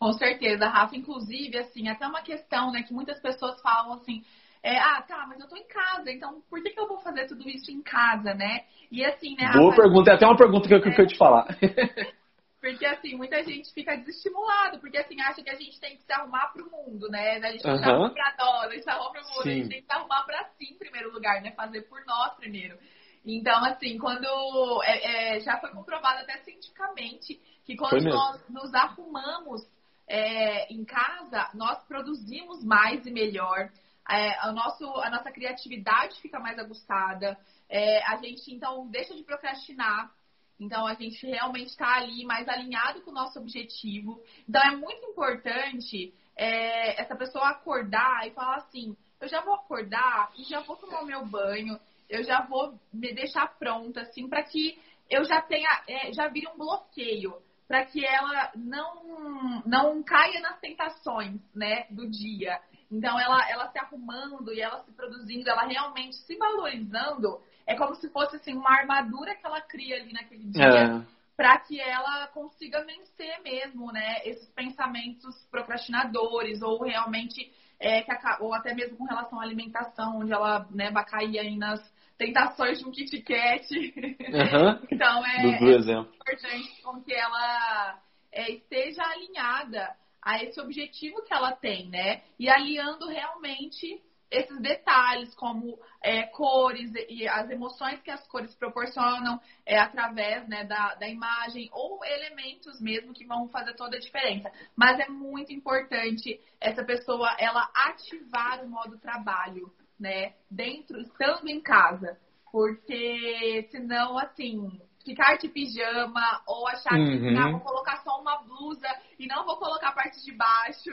Com 0.00 0.12
certeza, 0.14 0.66
Rafa. 0.66 0.96
Inclusive, 0.96 1.58
assim, 1.58 1.88
até 1.88 2.06
uma 2.06 2.22
questão, 2.22 2.72
né, 2.72 2.82
que 2.82 2.94
muitas 2.94 3.20
pessoas 3.20 3.60
falam 3.60 3.92
assim, 3.92 4.24
é, 4.62 4.78
ah, 4.78 5.02
tá, 5.06 5.26
mas 5.28 5.38
eu 5.38 5.46
tô 5.46 5.56
em 5.56 5.66
casa, 5.68 6.10
então 6.10 6.40
por 6.48 6.62
que, 6.62 6.70
que 6.70 6.80
eu 6.80 6.88
vou 6.88 6.98
fazer 7.00 7.26
tudo 7.26 7.46
isso 7.48 7.70
em 7.70 7.82
casa, 7.82 8.32
né? 8.34 8.64
E 8.90 9.04
assim, 9.04 9.36
né, 9.36 9.52
Boa 9.52 9.70
Rafa, 9.70 9.82
pergunta, 9.82 10.10
é 10.10 10.14
até 10.14 10.26
uma 10.26 10.36
pergunta 10.36 10.66
que 10.66 10.74
eu, 10.74 10.78
é... 10.78 10.94
que 10.94 11.02
eu 11.02 11.06
te 11.06 11.16
falar. 11.16 11.46
Porque, 12.60 12.84
assim, 12.84 13.16
muita 13.16 13.42
gente 13.42 13.72
fica 13.72 13.96
desestimulado, 13.96 14.80
porque, 14.80 14.98
assim, 14.98 15.18
acha 15.22 15.42
que 15.42 15.48
a 15.48 15.54
gente 15.54 15.80
tem 15.80 15.96
que 15.96 16.02
se 16.02 16.12
arrumar 16.12 16.52
pro 16.52 16.70
mundo, 16.70 17.08
né? 17.08 17.38
A 17.38 17.52
gente 17.52 17.62
que 17.62 17.78
se 17.78 17.88
arrumar 17.88 18.10
pra 18.10 18.34
nós, 18.38 18.66
a 18.66 18.74
gente 18.74 18.82
se 18.82 18.90
arruma 18.90 19.12
pro 19.12 19.22
mundo, 19.22 19.42
Sim. 19.44 19.48
a 19.48 19.54
gente 19.54 19.68
tem 19.70 19.80
que 19.80 19.86
se 19.86 19.92
arrumar 19.96 20.24
pra 20.24 20.44
si 20.44 20.64
em 20.66 20.76
primeiro 20.76 21.10
lugar, 21.10 21.40
né? 21.40 21.52
Fazer 21.52 21.80
por 21.88 22.04
nós 22.04 22.34
primeiro. 22.34 22.76
Então, 23.24 23.64
assim, 23.64 23.96
quando 23.96 24.82
é, 24.84 25.36
é, 25.36 25.40
já 25.40 25.56
foi 25.58 25.70
comprovado 25.70 26.20
até 26.20 26.36
cientificamente 26.40 27.40
que 27.64 27.76
quando 27.76 28.02
nós 28.02 28.46
nos 28.50 28.74
arrumamos 28.74 29.62
é, 30.10 30.72
em 30.72 30.84
casa, 30.84 31.48
nós 31.54 31.84
produzimos 31.84 32.64
mais 32.64 33.06
e 33.06 33.12
melhor. 33.12 33.70
É, 34.10 34.36
a, 34.40 34.50
nosso, 34.50 34.84
a 34.84 35.08
nossa 35.08 35.30
criatividade 35.30 36.20
fica 36.20 36.40
mais 36.40 36.58
aguçada. 36.58 37.38
É, 37.68 38.04
a 38.04 38.16
gente, 38.16 38.52
então, 38.52 38.88
deixa 38.88 39.14
de 39.14 39.22
procrastinar. 39.22 40.10
Então, 40.58 40.84
a 40.84 40.94
gente 40.94 41.24
realmente 41.24 41.68
está 41.68 41.96
ali 41.96 42.24
mais 42.24 42.48
alinhado 42.48 43.02
com 43.02 43.12
o 43.12 43.14
nosso 43.14 43.38
objetivo. 43.38 44.20
Então, 44.48 44.60
é 44.60 44.76
muito 44.76 45.06
importante 45.06 46.12
é, 46.34 47.00
essa 47.00 47.14
pessoa 47.14 47.48
acordar 47.50 48.26
e 48.26 48.32
falar 48.32 48.56
assim: 48.56 48.96
eu 49.20 49.28
já 49.28 49.40
vou 49.42 49.54
acordar 49.54 50.32
e 50.36 50.42
já 50.42 50.58
vou 50.60 50.76
tomar 50.76 51.04
meu 51.04 51.24
banho, 51.24 51.78
eu 52.08 52.24
já 52.24 52.42
vou 52.42 52.76
me 52.92 53.14
deixar 53.14 53.46
pronta, 53.58 54.00
assim, 54.00 54.28
para 54.28 54.42
que 54.42 54.76
eu 55.08 55.24
já 55.24 55.40
tenha, 55.40 55.70
é, 55.86 56.12
já 56.12 56.26
vire 56.26 56.48
um 56.48 56.58
bloqueio 56.58 57.40
para 57.70 57.84
que 57.84 58.04
ela 58.04 58.50
não, 58.56 59.62
não 59.64 60.02
caia 60.02 60.40
nas 60.40 60.58
tentações 60.58 61.40
né, 61.54 61.86
do 61.88 62.10
dia. 62.10 62.58
Então, 62.90 63.16
ela, 63.16 63.48
ela 63.48 63.70
se 63.70 63.78
arrumando 63.78 64.52
e 64.52 64.60
ela 64.60 64.82
se 64.82 64.90
produzindo, 64.90 65.48
ela 65.48 65.62
realmente 65.62 66.16
se 66.16 66.34
valorizando, 66.36 67.40
é 67.64 67.76
como 67.76 67.94
se 67.94 68.10
fosse 68.10 68.34
assim, 68.34 68.54
uma 68.54 68.72
armadura 68.72 69.36
que 69.36 69.46
ela 69.46 69.60
cria 69.60 69.94
ali 70.02 70.12
naquele 70.12 70.46
dia. 70.46 70.64
É 70.64 71.20
para 71.36 71.58
que 71.60 71.80
ela 71.80 72.26
consiga 72.34 72.84
vencer 72.84 73.40
mesmo, 73.42 73.90
né, 73.90 74.18
esses 74.24 74.46
pensamentos 74.50 75.34
procrastinadores 75.50 76.60
ou 76.60 76.82
realmente 76.82 77.50
é, 77.78 78.02
que, 78.02 78.12
ou 78.40 78.52
até 78.52 78.74
mesmo 78.74 78.98
com 78.98 79.04
relação 79.04 79.40
à 79.40 79.44
alimentação, 79.44 80.18
onde 80.18 80.30
ela 80.30 80.66
né, 80.70 80.90
vai 80.90 81.02
cair 81.06 81.38
aí 81.38 81.56
nas 81.56 81.80
tentações 82.20 82.78
de 82.78 82.86
um 82.86 82.90
Kit 82.90 83.22
Kat. 83.22 83.66
Uhum. 83.74 84.78
então 84.92 85.26
é, 85.26 85.42
é 85.46 85.98
importante 85.98 86.82
com 86.82 87.02
que 87.02 87.14
ela 87.14 87.98
é, 88.30 88.50
esteja 88.52 89.02
alinhada 89.02 89.96
a 90.22 90.44
esse 90.44 90.60
objetivo 90.60 91.22
que 91.22 91.32
ela 91.32 91.52
tem, 91.52 91.88
né? 91.88 92.22
E 92.38 92.50
aliando 92.50 93.08
realmente 93.08 94.02
esses 94.30 94.60
detalhes, 94.60 95.34
como 95.34 95.78
é, 96.02 96.24
cores 96.26 96.92
e 97.08 97.26
as 97.26 97.50
emoções 97.50 98.00
que 98.02 98.10
as 98.10 98.24
cores 98.28 98.54
proporcionam 98.54 99.40
é, 99.66 99.78
através 99.78 100.46
né, 100.46 100.62
da, 100.64 100.94
da 100.96 101.08
imagem, 101.08 101.68
ou 101.72 102.04
elementos 102.04 102.80
mesmo 102.80 103.14
que 103.14 103.26
vão 103.26 103.48
fazer 103.48 103.74
toda 103.74 103.96
a 103.96 104.00
diferença. 104.00 104.52
Mas 104.76 105.00
é 105.00 105.08
muito 105.08 105.52
importante 105.52 106.38
essa 106.60 106.84
pessoa 106.84 107.34
ela 107.40 107.68
ativar 107.74 108.62
o 108.62 108.68
modo 108.68 108.98
trabalho, 108.98 109.72
né? 110.00 110.32
Dentro, 110.50 110.98
estando 111.00 111.46
em 111.48 111.60
casa. 111.60 112.18
Porque 112.50 113.68
senão, 113.70 114.18
assim, 114.18 114.80
ficar 115.04 115.36
de 115.36 115.48
pijama 115.48 116.42
ou 116.46 116.66
achar 116.66 116.94
uhum. 116.98 117.20
que 117.20 117.36
ah, 117.36 117.50
vou 117.50 117.60
colocar 117.60 117.96
só 117.98 118.20
uma 118.20 118.42
blusa 118.42 118.88
e 119.18 119.26
não 119.26 119.44
vou 119.44 119.56
colocar 119.56 119.90
a 119.90 119.92
parte 119.92 120.24
de 120.24 120.32
baixo. 120.32 120.90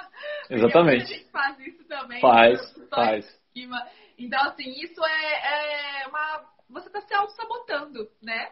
Exatamente. 0.50 1.04
a 1.04 1.06
gente 1.06 1.30
faz 1.30 1.58
isso 1.60 1.84
também. 1.84 2.20
Faz, 2.20 2.58
faz. 2.90 3.40
Então, 4.18 4.40
assim, 4.48 4.70
isso 4.82 5.00
é, 5.04 6.02
é 6.02 6.08
uma. 6.08 6.44
Você 6.70 6.88
está 6.88 7.00
se 7.00 7.14
auto-sabotando, 7.14 8.08
né? 8.22 8.50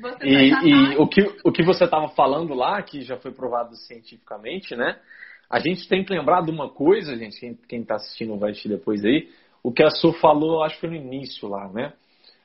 Você 0.00 0.26
e, 0.26 0.50
tá 0.50 0.62
e 0.64 0.96
o, 0.96 1.08
que, 1.08 1.22
o 1.44 1.52
que 1.52 1.62
você 1.62 1.84
estava 1.84 2.08
falando 2.08 2.54
lá, 2.54 2.82
que 2.82 3.02
já 3.02 3.16
foi 3.16 3.32
provado 3.32 3.74
cientificamente, 3.76 4.74
né? 4.74 5.00
A 5.48 5.58
gente 5.58 5.88
tem 5.88 6.04
que 6.04 6.12
lembrar 6.12 6.42
de 6.42 6.50
uma 6.50 6.68
coisa, 6.68 7.16
gente, 7.16 7.56
quem 7.68 7.82
está 7.82 7.96
assistindo 7.96 8.38
vai 8.38 8.50
assistir 8.50 8.68
depois 8.68 9.04
aí, 9.04 9.28
o 9.62 9.72
que 9.72 9.82
a 9.82 9.90
Su 9.90 10.12
falou, 10.14 10.62
acho 10.62 10.74
que 10.76 10.80
foi 10.80 10.90
no 10.90 10.96
início 10.96 11.48
lá, 11.48 11.68
né? 11.68 11.92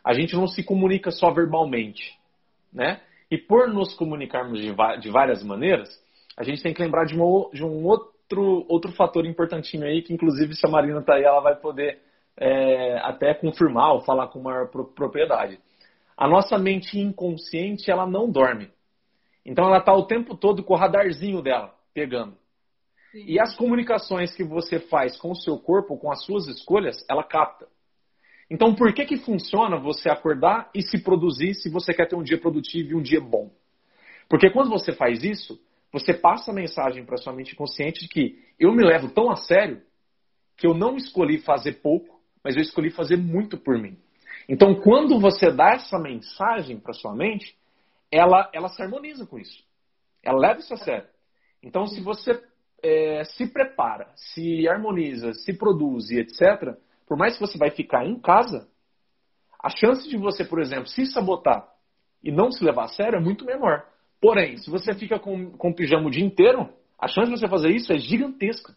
a 0.03 0.13
gente 0.13 0.35
não 0.35 0.47
se 0.47 0.63
comunica 0.63 1.11
só 1.11 1.31
verbalmente, 1.31 2.17
né? 2.73 3.01
E 3.29 3.37
por 3.37 3.69
nos 3.69 3.93
comunicarmos 3.93 4.59
de, 4.59 4.73
de 4.99 5.09
várias 5.09 5.43
maneiras, 5.43 5.89
a 6.35 6.43
gente 6.43 6.61
tem 6.61 6.73
que 6.73 6.81
lembrar 6.81 7.05
de, 7.05 7.15
uma, 7.15 7.49
de, 7.51 7.63
um 7.63 7.85
outro, 7.85 8.65
outro 8.67 8.91
fator 8.91 9.25
importantinho 9.25 9.85
aí, 9.85 10.01
que 10.01 10.13
inclusive 10.13 10.55
se 10.55 10.65
a 10.65 10.69
Marina 10.69 10.99
está 10.99 11.15
aí, 11.15 11.23
ela 11.23 11.39
vai 11.39 11.55
poder 11.55 11.99
é, 12.35 12.97
até 13.03 13.33
confirmar 13.33 13.93
ou 13.93 14.01
falar 14.01 14.27
com 14.27 14.41
maior 14.41 14.67
propriedade. 14.67 15.59
A 16.17 16.27
nossa 16.27 16.57
mente 16.57 16.99
inconsciente, 16.99 17.89
ela 17.89 18.05
não 18.05 18.29
dorme. 18.29 18.69
Então 19.45 19.65
ela 19.65 19.77
está 19.77 19.93
o 19.93 20.05
tempo 20.05 20.35
todo 20.35 20.63
com 20.63 20.73
o 20.73 20.77
radarzinho 20.77 21.41
dela, 21.41 21.73
pegando. 21.93 22.35
Sim. 23.11 23.25
E 23.27 23.39
as 23.39 23.55
comunicações 23.55 24.33
que 24.33 24.43
você 24.43 24.79
faz 24.79 25.17
com 25.17 25.31
o 25.31 25.35
seu 25.35 25.57
corpo, 25.59 25.97
com 25.97 26.11
as 26.11 26.23
suas 26.23 26.47
escolhas, 26.47 26.97
ela 27.09 27.23
capta. 27.23 27.67
Então, 28.49 28.73
por 28.75 28.93
que, 28.93 29.05
que 29.05 29.17
funciona 29.17 29.77
você 29.77 30.09
acordar 30.09 30.69
e 30.73 30.81
se 30.81 31.01
produzir 31.01 31.53
se 31.55 31.69
você 31.69 31.93
quer 31.93 32.07
ter 32.07 32.15
um 32.15 32.23
dia 32.23 32.39
produtivo 32.39 32.91
e 32.91 32.95
um 32.95 33.01
dia 33.01 33.21
bom? 33.21 33.51
Porque 34.29 34.49
quando 34.49 34.69
você 34.69 34.93
faz 34.93 35.23
isso, 35.23 35.59
você 35.91 36.13
passa 36.13 36.51
a 36.51 36.53
mensagem 36.53 37.05
para 37.05 37.17
sua 37.17 37.33
mente 37.33 37.55
consciente 37.55 38.01
de 38.01 38.07
que 38.07 38.39
eu 38.59 38.73
me 38.73 38.83
levo 38.83 39.09
tão 39.09 39.29
a 39.29 39.35
sério 39.35 39.81
que 40.57 40.65
eu 40.65 40.73
não 40.73 40.95
escolhi 40.95 41.39
fazer 41.39 41.81
pouco, 41.81 42.21
mas 42.43 42.55
eu 42.55 42.61
escolhi 42.61 42.89
fazer 42.91 43.17
muito 43.17 43.57
por 43.57 43.77
mim. 43.77 43.97
Então, 44.47 44.75
quando 44.75 45.19
você 45.19 45.51
dá 45.51 45.71
essa 45.73 45.99
mensagem 45.99 46.79
para 46.79 46.93
sua 46.93 47.13
mente, 47.13 47.55
ela, 48.11 48.49
ela 48.53 48.69
se 48.69 48.81
harmoniza 48.81 49.25
com 49.25 49.39
isso. 49.39 49.63
Ela 50.23 50.39
leva 50.39 50.59
isso 50.59 50.73
a 50.73 50.77
sério. 50.77 51.07
Então, 51.63 51.87
se 51.87 52.01
você 52.01 52.41
é, 52.83 53.23
se 53.23 53.47
prepara, 53.47 54.07
se 54.15 54.67
harmoniza, 54.67 55.33
se 55.33 55.53
produz 55.53 56.09
e 56.09 56.19
etc., 56.19 56.75
por 57.07 57.17
mais 57.17 57.33
que 57.35 57.41
você 57.41 57.57
vai 57.57 57.69
ficar 57.69 58.05
em 58.05 58.19
casa, 58.19 58.67
a 59.61 59.69
chance 59.69 60.07
de 60.07 60.17
você, 60.17 60.45
por 60.45 60.61
exemplo, 60.61 60.87
se 60.87 61.05
sabotar 61.05 61.67
e 62.23 62.31
não 62.31 62.51
se 62.51 62.63
levar 62.63 62.85
a 62.85 62.89
sério 62.89 63.17
é 63.17 63.21
muito 63.21 63.45
menor. 63.45 63.85
Porém, 64.19 64.57
se 64.57 64.69
você 64.69 64.93
fica 64.93 65.19
com, 65.19 65.51
com 65.51 65.73
pijama 65.73 66.07
o 66.07 66.11
dia 66.11 66.23
inteiro, 66.23 66.69
a 66.97 67.07
chance 67.07 67.31
de 67.31 67.39
você 67.39 67.47
fazer 67.47 67.69
isso 67.69 67.91
é 67.91 67.97
gigantesca. 67.97 68.75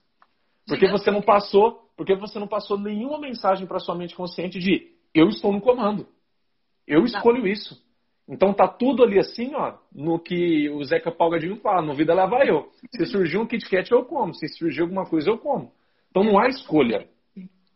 Porque 0.66 0.88
você 0.88 1.10
não 1.10 1.20
passou, 1.20 1.90
porque 1.96 2.14
você 2.16 2.38
não 2.38 2.48
passou 2.48 2.78
nenhuma 2.78 3.20
mensagem 3.20 3.66
para 3.66 3.78
sua 3.78 3.94
mente 3.94 4.16
consciente 4.16 4.58
de 4.58 4.94
eu 5.14 5.28
estou 5.28 5.52
no 5.52 5.60
comando. 5.60 6.08
Eu 6.86 7.04
escolho 7.04 7.46
isso. 7.46 7.82
Então 8.28 8.54
tá 8.54 8.66
tudo 8.66 9.02
ali 9.02 9.18
assim, 9.18 9.54
ó, 9.54 9.76
no 9.92 10.18
que 10.18 10.68
o 10.70 10.82
Zeca 10.84 11.12
Palgadinho 11.12 11.60
fala, 11.60 11.82
no 11.82 11.94
vida 11.94 12.14
leva 12.14 12.44
eu. 12.44 12.70
Se 12.96 13.04
surgir 13.06 13.36
um 13.36 13.46
Kit 13.46 13.68
Kat, 13.68 13.90
eu 13.92 14.04
como. 14.04 14.34
Se 14.34 14.48
surgir 14.48 14.80
alguma 14.80 15.04
coisa, 15.04 15.30
eu 15.30 15.38
como. 15.38 15.72
Então 16.10 16.24
não 16.24 16.38
há 16.38 16.48
escolha. 16.48 17.06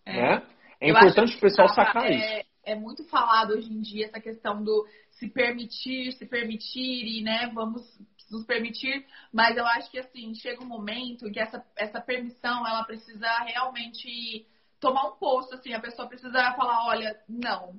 É, 0.06 0.12
né? 0.12 0.42
é 0.80 0.90
importante 0.90 1.36
o 1.36 1.40
pessoal 1.40 1.68
sacar 1.68 2.06
é, 2.06 2.16
isso. 2.16 2.48
É 2.64 2.74
muito 2.74 3.04
falado 3.04 3.50
hoje 3.50 3.70
em 3.70 3.80
dia 3.80 4.06
essa 4.06 4.20
questão 4.20 4.62
do 4.62 4.86
se 5.10 5.28
permitir, 5.28 6.12
se 6.12 6.24
permitir 6.24 7.18
e, 7.18 7.22
né, 7.22 7.50
vamos 7.52 7.82
nos 8.30 8.44
permitir, 8.44 9.04
mas 9.32 9.56
eu 9.56 9.66
acho 9.66 9.90
que 9.90 9.98
assim, 9.98 10.34
chega 10.34 10.62
um 10.62 10.66
momento 10.66 11.30
que 11.30 11.40
essa, 11.40 11.64
essa 11.76 12.00
permissão, 12.00 12.66
ela 12.66 12.84
precisa 12.84 13.26
realmente 13.40 14.46
tomar 14.78 15.08
um 15.08 15.16
posto, 15.16 15.54
assim, 15.54 15.72
a 15.72 15.80
pessoa 15.80 16.08
precisa 16.08 16.52
falar, 16.52 16.86
olha, 16.86 17.18
não, 17.28 17.74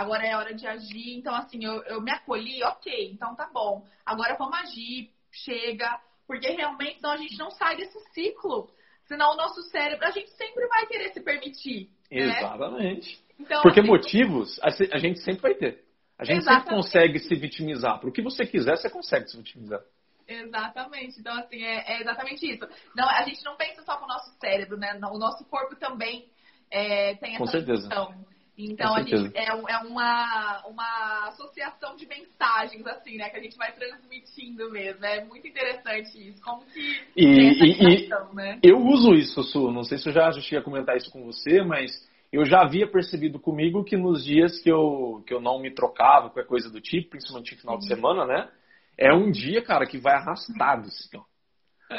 agora 0.00 0.26
é 0.26 0.36
hora 0.36 0.54
de 0.54 0.66
agir, 0.66 1.16
então 1.18 1.34
assim, 1.34 1.64
eu, 1.64 1.82
eu 1.84 2.00
me 2.00 2.10
acolhi, 2.10 2.62
ok, 2.62 3.10
então 3.12 3.34
tá 3.34 3.48
bom, 3.52 3.86
agora 4.04 4.36
vamos 4.36 4.58
agir, 4.58 5.10
chega, 5.30 6.00
porque 6.26 6.48
realmente 6.48 6.96
senão 6.96 7.12
a 7.12 7.16
gente 7.16 7.38
não 7.38 7.50
sai 7.50 7.76
desse 7.76 7.98
ciclo 8.12 8.70
Senão 9.08 9.32
o 9.32 9.36
nosso 9.36 9.62
cérebro, 9.70 10.06
a 10.06 10.10
gente 10.10 10.30
sempre 10.32 10.66
vai 10.68 10.86
querer 10.86 11.10
se 11.14 11.20
permitir. 11.22 11.88
Né? 12.10 12.38
Exatamente. 12.38 13.16
Né? 13.16 13.22
Então, 13.40 13.62
Porque 13.62 13.80
assim, 13.80 13.88
motivos 13.88 14.60
a 14.62 14.98
gente 14.98 15.20
sempre 15.20 15.40
vai 15.40 15.54
ter. 15.54 15.82
A 16.18 16.24
gente 16.24 16.38
exatamente. 16.38 16.64
sempre 16.64 16.76
consegue 16.76 17.18
se 17.20 17.34
vitimizar. 17.34 17.98
Para 17.98 18.08
o 18.10 18.12
que 18.12 18.20
você 18.20 18.44
quiser, 18.44 18.76
você 18.76 18.90
consegue 18.90 19.28
se 19.28 19.36
vitimizar. 19.38 19.80
Exatamente. 20.26 21.18
Então, 21.20 21.34
assim, 21.38 21.62
é, 21.62 21.92
é, 21.92 22.00
exatamente 22.02 22.44
isso. 22.46 22.68
Não, 22.94 23.08
a 23.08 23.22
gente 23.22 23.42
não 23.44 23.56
pensa 23.56 23.82
só 23.82 23.96
com 23.96 24.04
o 24.04 24.08
nosso 24.08 24.30
cérebro, 24.38 24.76
né? 24.76 24.92
O 25.10 25.18
nosso 25.18 25.42
corpo 25.46 25.74
também 25.76 26.28
é, 26.70 27.14
tem 27.14 27.30
essa 27.30 27.38
com 27.38 27.46
certeza. 27.46 27.82
Função. 27.84 28.14
Então, 28.58 28.92
a 28.92 29.02
gente, 29.02 29.36
é, 29.36 29.46
é 29.46 29.78
uma, 29.86 30.66
uma 30.66 31.28
associação 31.28 31.94
de 31.94 32.08
mensagens, 32.08 32.84
assim, 32.88 33.16
né? 33.16 33.30
Que 33.30 33.36
a 33.36 33.40
gente 33.40 33.56
vai 33.56 33.70
transmitindo 33.72 34.68
mesmo. 34.72 35.04
É 35.04 35.24
muito 35.24 35.46
interessante 35.46 36.28
isso. 36.28 36.42
Como 36.42 36.66
que 36.66 36.80
e, 37.16 37.24
e, 37.24 38.06
e 38.06 38.34
né? 38.34 38.58
Eu 38.60 38.78
uso 38.78 39.14
isso, 39.14 39.44
Su. 39.44 39.70
Não 39.70 39.84
sei 39.84 39.98
se 39.98 40.08
eu 40.08 40.12
já, 40.12 40.32
cheguei 40.32 40.58
a 40.58 40.62
comentar 40.62 40.96
isso 40.96 41.08
com 41.12 41.24
você, 41.24 41.62
mas 41.62 41.92
eu 42.32 42.44
já 42.44 42.62
havia 42.62 42.90
percebido 42.90 43.38
comigo 43.38 43.84
que 43.84 43.96
nos 43.96 44.24
dias 44.24 44.60
que 44.60 44.68
eu, 44.68 45.22
que 45.24 45.32
eu 45.32 45.40
não 45.40 45.60
me 45.60 45.72
trocava, 45.72 46.28
qualquer 46.28 46.48
coisa 46.48 46.68
do 46.68 46.80
tipo, 46.80 47.10
principalmente 47.10 47.54
no 47.54 47.60
final 47.60 47.78
de 47.78 47.86
semana, 47.86 48.26
né? 48.26 48.50
É 48.98 49.14
um 49.14 49.30
dia, 49.30 49.62
cara, 49.62 49.86
que 49.86 49.98
vai 49.98 50.14
arrastado, 50.14 50.88
assim, 50.88 51.16
ó. 51.16 51.22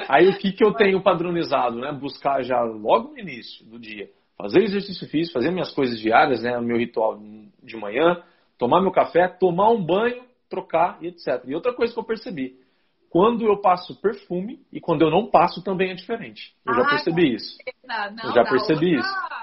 Aí 0.09 0.27
o 0.27 0.37
que, 0.37 0.51
que 0.51 0.63
eu 0.63 0.73
tenho 0.73 1.01
padronizado, 1.01 1.79
né? 1.79 1.91
Buscar 1.93 2.43
já 2.43 2.61
logo 2.61 3.11
no 3.11 3.17
início 3.17 3.65
do 3.65 3.79
dia 3.79 4.09
fazer 4.41 4.63
exercício 4.63 5.07
físico, 5.09 5.33
fazer 5.33 5.51
minhas 5.51 5.71
coisas 5.73 5.99
diárias, 5.99 6.41
né, 6.41 6.57
o 6.57 6.61
meu 6.61 6.77
ritual 6.77 7.19
de 7.61 7.75
manhã, 7.75 8.23
tomar 8.57 8.81
meu 8.81 8.91
café, 8.91 9.27
tomar 9.27 9.69
um 9.69 9.83
banho, 9.83 10.23
trocar 10.49 10.97
e 11.01 11.07
etc. 11.07 11.43
E 11.45 11.53
outra 11.53 11.73
coisa 11.73 11.93
que 11.93 11.99
eu 11.99 12.05
percebi, 12.05 12.57
quando 13.09 13.45
eu 13.45 13.59
passo 13.59 13.99
perfume 13.99 14.65
e 14.71 14.79
quando 14.79 15.01
eu 15.01 15.11
não 15.11 15.29
passo 15.29 15.61
também 15.61 15.91
é 15.91 15.93
diferente. 15.93 16.55
Eu 16.65 16.73
já 16.73 16.81
ah, 16.81 16.89
percebi 16.89 17.35
isso. 17.35 17.57
Não, 17.83 18.29
eu 18.29 18.33
já 18.33 18.43
percebi 18.45 18.95
outra, 18.95 19.09
isso. 19.09 19.39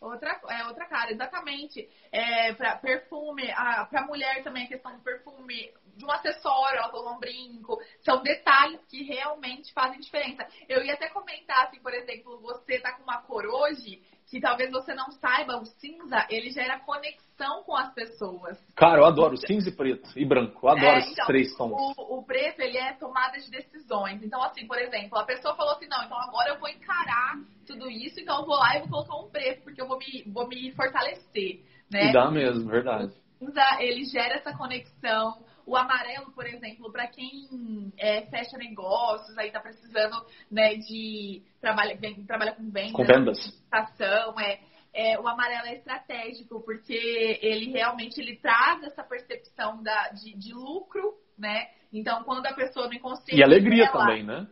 Outra, 0.00 0.40
é 0.50 0.66
outra 0.66 0.86
cara, 0.86 1.12
exatamente. 1.12 1.88
É, 2.10 2.52
para 2.54 2.76
perfume, 2.76 3.46
para 3.90 4.06
mulher 4.06 4.42
também 4.42 4.64
a 4.64 4.68
questão 4.68 4.96
do 4.96 5.02
perfume, 5.02 5.70
de 5.96 6.04
um 6.04 6.10
acessório, 6.10 6.78
ela 6.78 6.88
colocou 6.88 7.14
um 7.14 7.20
brinco. 7.20 7.78
São 8.00 8.22
detalhes 8.22 8.80
que 8.88 9.04
realmente 9.04 9.72
fazem 9.72 10.00
diferença. 10.00 10.46
Eu 10.68 10.82
ia 10.82 10.94
até 10.94 11.08
comentar, 11.08 11.66
assim, 11.66 11.80
por 11.80 11.94
exemplo, 11.94 12.40
você 12.40 12.80
tá 12.80 12.92
com 12.92 13.02
uma 13.02 13.22
cor 13.22 13.44
hoje, 13.46 14.02
que 14.32 14.40
talvez 14.40 14.70
você 14.70 14.94
não 14.94 15.10
saiba, 15.10 15.58
o 15.58 15.66
cinza, 15.66 16.26
ele 16.30 16.50
gera 16.50 16.80
conexão 16.80 17.62
com 17.64 17.76
as 17.76 17.92
pessoas. 17.92 18.58
Cara, 18.74 19.00
eu 19.00 19.04
adoro 19.04 19.36
cinza 19.36 19.68
e 19.68 19.76
preto 19.76 20.08
e 20.16 20.24
branco. 20.24 20.66
Eu 20.66 20.70
adoro 20.70 20.86
é, 20.86 20.98
esses 21.00 21.12
então, 21.12 21.26
três 21.26 21.54
tons. 21.54 21.72
O, 21.98 22.16
o, 22.16 22.24
preto, 22.24 22.60
ele 22.60 22.78
é 22.78 22.94
tomada 22.94 23.38
de 23.38 23.50
decisões. 23.50 24.22
Então, 24.22 24.42
assim, 24.42 24.66
por 24.66 24.78
exemplo, 24.78 25.18
a 25.18 25.26
pessoa 25.26 25.54
falou 25.54 25.74
assim, 25.74 25.86
não, 25.86 26.02
então 26.02 26.18
agora 26.18 26.48
eu 26.48 26.58
vou 26.58 26.70
encarar 26.70 27.40
tudo 27.66 27.90
isso, 27.90 28.20
então 28.20 28.40
eu 28.40 28.46
vou 28.46 28.56
lá 28.56 28.74
e 28.74 28.80
vou 28.80 28.88
colocar 28.88 29.16
um 29.16 29.30
preto, 29.30 29.64
porque 29.64 29.82
eu 29.82 29.86
vou 29.86 29.98
me, 29.98 30.24
vou 30.32 30.48
me 30.48 30.72
fortalecer, 30.72 31.60
né? 31.90 32.08
E 32.08 32.12
dá 32.14 32.30
mesmo, 32.30 32.70
verdade. 32.70 33.12
O 33.38 33.44
cinza, 33.44 33.62
ele 33.80 34.06
gera 34.06 34.36
essa 34.36 34.56
conexão. 34.56 35.44
O 35.66 35.76
amarelo, 35.76 36.32
por 36.32 36.46
exemplo, 36.46 36.90
para 36.90 37.06
quem 37.06 37.92
é, 37.98 38.22
fecha 38.26 38.56
negócios, 38.56 39.36
aí 39.38 39.50
tá 39.50 39.60
precisando 39.60 40.16
né, 40.50 40.76
de 40.76 41.42
trabalha, 41.60 41.98
trabalha 42.26 42.52
com 42.52 42.70
vendas, 42.70 42.92
com 42.92 43.04
vendas. 43.04 43.38
é, 44.40 44.60
é, 44.94 45.18
o 45.18 45.26
amarelo 45.26 45.66
é 45.66 45.74
estratégico, 45.74 46.60
porque 46.62 47.38
ele 47.40 47.70
realmente 47.70 48.20
ele 48.20 48.36
traz 48.36 48.82
essa 48.84 49.02
percepção 49.02 49.82
da, 49.82 50.08
de, 50.10 50.36
de 50.36 50.52
lucro, 50.52 51.14
né? 51.38 51.68
Então, 51.92 52.24
quando 52.24 52.46
a 52.46 52.52
pessoa 52.52 52.88
não 52.88 52.98
consegue. 52.98 53.38
E 53.38 53.42
alegria 53.42 53.90
também, 53.90 54.24
né? 54.24 54.46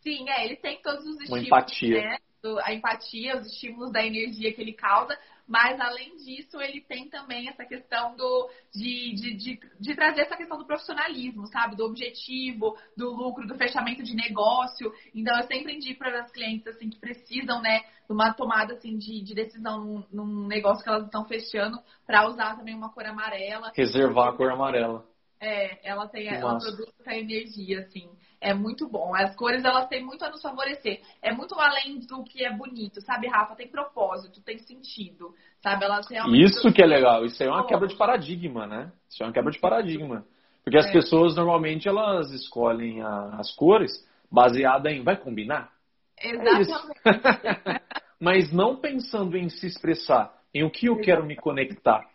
Sim, 0.00 0.28
é, 0.28 0.44
ele 0.44 0.56
tem 0.56 0.80
todos 0.82 1.04
os 1.04 1.20
estímulos. 1.20 1.30
Uma 1.30 1.58
empatia. 1.58 2.00
Né? 2.02 2.18
A 2.62 2.74
empatia, 2.74 3.38
os 3.38 3.46
estímulos 3.46 3.90
da 3.90 4.04
energia 4.04 4.52
que 4.52 4.60
ele 4.60 4.74
causa, 4.74 5.18
mas 5.46 5.78
além 5.78 6.16
disso, 6.16 6.60
ele 6.60 6.80
tem 6.80 7.08
também 7.08 7.48
essa 7.48 7.64
questão 7.64 8.16
do, 8.16 8.50
de, 8.74 9.14
de, 9.14 9.34
de, 9.36 9.60
de, 9.78 9.94
trazer 9.94 10.22
essa 10.22 10.36
questão 10.36 10.56
do 10.56 10.64
profissionalismo, 10.64 11.46
sabe? 11.48 11.76
Do 11.76 11.84
objetivo, 11.84 12.76
do 12.96 13.10
lucro, 13.10 13.46
do 13.46 13.54
fechamento 13.54 14.02
de 14.02 14.14
negócio. 14.14 14.92
Então, 15.14 15.36
eu 15.36 15.44
sempre 15.44 15.74
indico 15.74 15.98
para 15.98 16.20
as 16.20 16.30
clientes 16.30 16.66
assim, 16.66 16.88
que 16.88 16.98
precisam, 16.98 17.60
né, 17.60 17.80
de 18.06 18.12
uma 18.12 18.32
tomada 18.32 18.72
assim, 18.74 18.96
de, 18.96 19.22
de 19.22 19.34
decisão 19.34 19.84
num, 19.84 20.04
num 20.10 20.46
negócio 20.46 20.82
que 20.82 20.88
elas 20.88 21.04
estão 21.04 21.26
fechando, 21.26 21.78
para 22.06 22.26
usar 22.26 22.56
também 22.56 22.74
uma 22.74 22.90
cor 22.90 23.04
amarela. 23.04 23.70
Reservar 23.76 24.28
a 24.28 24.36
cor 24.36 24.50
amarela. 24.50 25.06
É, 25.38 25.86
ela 25.86 26.08
tem, 26.08 26.26
ela 26.26 26.58
produz 26.58 26.88
essa 27.00 27.14
energia, 27.14 27.80
assim. 27.80 28.08
É 28.40 28.52
muito 28.52 28.88
bom. 28.88 29.14
As 29.14 29.34
cores, 29.36 29.64
elas 29.64 29.88
têm 29.88 30.04
muito 30.04 30.24
a 30.24 30.30
nos 30.30 30.42
favorecer. 30.42 31.00
É 31.22 31.32
muito 31.32 31.54
além 31.58 31.98
do 32.00 32.22
que 32.24 32.44
é 32.44 32.52
bonito, 32.52 33.00
sabe, 33.00 33.26
Rafa? 33.28 33.54
Tem 33.54 33.68
propósito, 33.68 34.42
tem 34.42 34.58
sentido, 34.58 35.34
sabe? 35.62 35.84
Elas 35.84 36.08
realmente... 36.08 36.44
Isso 36.44 36.72
que 36.72 36.82
é 36.82 36.86
legal. 36.86 37.24
Isso 37.24 37.42
aí 37.42 37.48
é 37.48 37.52
uma 37.52 37.66
quebra 37.66 37.88
de 37.88 37.96
paradigma, 37.96 38.66
né? 38.66 38.92
Isso 39.08 39.22
é 39.22 39.26
uma 39.26 39.32
quebra 39.32 39.50
de 39.50 39.58
paradigma. 39.58 40.24
Porque 40.62 40.78
as 40.78 40.86
é. 40.86 40.92
pessoas, 40.92 41.34
normalmente, 41.34 41.88
elas 41.88 42.30
escolhem 42.32 43.02
a, 43.02 43.36
as 43.38 43.54
cores 43.54 43.92
baseada 44.30 44.90
em... 44.90 45.02
Vai 45.02 45.16
combinar? 45.16 45.70
É 46.18 46.30
Exatamente. 46.30 47.00
É 47.04 47.80
Mas 48.20 48.52
não 48.52 48.76
pensando 48.76 49.36
em 49.36 49.48
se 49.48 49.66
expressar, 49.66 50.32
em 50.54 50.62
o 50.64 50.70
que 50.70 50.86
eu 50.86 51.00
quero 51.00 51.26
me 51.26 51.36
conectar 51.36 52.06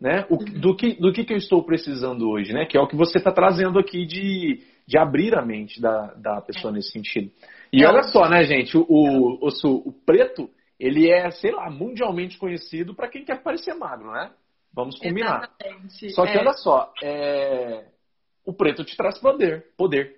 né? 0.00 0.24
O, 0.30 0.36
do, 0.36 0.76
que, 0.76 0.94
do 0.94 1.12
que, 1.12 1.24
que 1.24 1.32
eu 1.32 1.36
estou 1.36 1.62
precisando 1.64 2.28
hoje, 2.28 2.52
né? 2.52 2.64
Que 2.66 2.76
é 2.76 2.80
o 2.80 2.86
que 2.86 2.96
você 2.96 3.18
está 3.18 3.32
trazendo 3.32 3.78
aqui 3.78 4.06
de, 4.06 4.62
de 4.88 4.98
abrir 4.98 5.36
a 5.36 5.44
mente 5.44 5.80
da, 5.80 6.14
da 6.14 6.40
pessoa 6.40 6.72
é. 6.72 6.76
nesse 6.76 6.90
sentido. 6.90 7.30
E 7.70 7.84
é 7.84 7.88
olha 7.88 8.02
só, 8.04 8.28
né, 8.28 8.42
gente? 8.42 8.76
O, 8.76 8.86
o, 8.88 9.46
o, 9.46 9.88
o, 9.88 9.92
preto, 10.06 10.48
ele 10.80 11.10
é, 11.10 11.30
sei 11.30 11.52
lá, 11.52 11.70
mundialmente 11.70 12.38
conhecido 12.38 12.94
para 12.94 13.08
quem 13.08 13.24
quer 13.24 13.42
parecer 13.42 13.74
magro, 13.74 14.10
né? 14.10 14.30
Vamos 14.72 14.98
combinar. 14.98 15.50
Exatamente. 15.60 16.10
Só 16.10 16.24
que 16.24 16.36
é. 16.36 16.40
olha 16.40 16.52
só, 16.54 16.92
é... 17.02 17.84
o 18.46 18.52
preto 18.52 18.82
te 18.82 18.96
traz 18.96 19.18
poder, 19.18 19.66
poder, 19.76 20.16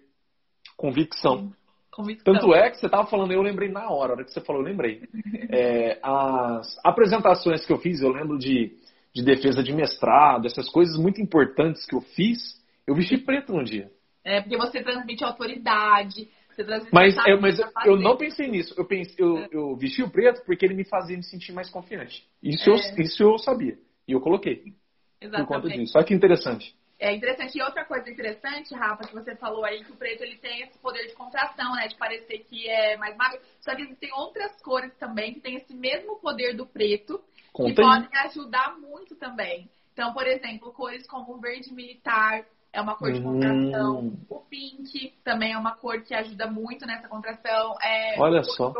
convicção. 0.77 1.53
Convicção. 1.91 2.33
Tanto 2.33 2.55
é 2.55 2.71
que 2.71 2.79
você 2.79 2.87
estava 2.87 3.09
falando, 3.09 3.33
eu 3.33 3.43
lembrei 3.43 3.69
na 3.69 3.91
hora, 3.91 4.13
a 4.13 4.15
hora 4.17 4.25
que 4.25 4.33
você 4.33 4.41
falou, 4.41 4.63
eu 4.63 4.69
lembrei. 4.69 5.03
É, 5.53 5.99
as 6.01 6.79
apresentações 6.85 7.67
que 7.67 7.73
eu 7.73 7.79
fiz, 7.79 8.01
eu 8.01 8.13
lembro 8.13 8.39
de 8.39 8.73
de 9.15 9.25
defesa 9.25 9.63
de 9.63 9.73
mestrado, 9.73 10.47
essas 10.47 10.69
coisas 10.71 10.97
muito 10.97 11.21
importantes 11.21 11.85
que 11.85 11.95
eu 11.95 12.01
fiz, 12.01 12.39
eu 12.87 12.95
vesti 12.95 13.19
preto 13.19 13.53
no 13.53 13.65
dia. 13.65 13.91
É, 14.25 14.41
porque 14.41 14.57
você 14.57 14.83
transmite 14.83 15.25
autoridade, 15.25 16.29
você 16.51 16.65
transmite 16.65 16.95
Mas, 16.95 17.17
eu, 17.27 17.41
mas 17.41 17.59
eu 17.87 17.97
não 17.97 18.17
pensei 18.17 18.49
nisso. 18.49 18.75
Eu, 18.77 18.85
pensei, 18.85 19.15
eu, 19.19 19.39
é. 19.39 19.49
eu 19.51 19.77
vesti 19.77 20.03
o 20.03 20.11
preto 20.11 20.43
porque 20.45 20.65
ele 20.65 20.75
me 20.75 20.85
fazia 20.85 21.17
me 21.17 21.23
sentir 21.23 21.53
mais 21.53 21.71
confiante. 21.71 22.27
Isso, 22.43 22.69
é. 22.71 22.73
eu, 22.73 23.05
isso 23.05 23.23
eu 23.23 23.39
sabia. 23.39 23.79
E 24.07 24.13
eu 24.13 24.21
coloquei. 24.21 24.75
Exatamente. 25.21 25.49
Por 25.49 25.55
conta 25.55 25.69
disso. 25.69 25.93
Olha 25.97 26.07
que 26.07 26.15
interessante. 26.15 26.75
É 26.99 27.15
interessante. 27.15 27.57
E 27.57 27.63
outra 27.63 27.85
coisa 27.87 28.11
interessante, 28.11 28.75
Rafa, 28.75 29.07
que 29.07 29.15
você 29.15 29.35
falou 29.37 29.65
aí, 29.65 29.83
que 29.83 29.93
o 29.93 29.97
preto 29.97 30.23
ele 30.23 30.37
tem 30.37 30.63
esse 30.63 30.79
poder 30.79 31.07
de 31.07 31.15
contração, 31.15 31.75
né? 31.75 31.89
De 31.89 31.97
parecer 31.97 32.41
que 32.41 32.69
é 32.69 32.97
mais 32.99 33.17
magro. 33.17 33.41
Só 33.61 33.75
que 33.75 33.83
existem 33.83 34.13
outras 34.13 34.61
cores 34.61 34.95
também 34.99 35.33
que 35.33 35.41
têm 35.41 35.57
esse 35.57 35.75
mesmo 35.75 36.21
poder 36.21 36.55
do 36.55 36.67
preto, 36.67 37.19
que 37.57 37.75
podem 37.75 38.09
ajudar 38.27 38.79
muito 38.79 39.17
também. 39.17 39.71
Então, 39.95 40.13
por 40.13 40.27
exemplo, 40.27 40.73
cores 40.73 41.07
como 41.07 41.35
o 41.35 41.41
verde 41.41 41.73
militar 41.73 42.45
é 42.73 42.81
uma 42.81 42.97
cor 42.97 43.13
de 43.13 43.21
contração. 43.21 43.99
Hum. 44.01 44.17
O 44.29 44.41
pink 44.41 45.15
também 45.25 45.53
é 45.53 45.59
uma 45.59 45.75
cor 45.77 46.01
que 46.03 46.15
ajuda 46.15 46.51
muito 46.51 46.87
nessa 46.87 47.09
contração. 47.09 47.75
É, 47.83 48.21
Olha 48.21 48.43
só. 48.45 48.73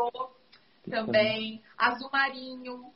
Também. 0.89 1.61
Azul 1.77 2.09
marinho. 2.11 2.91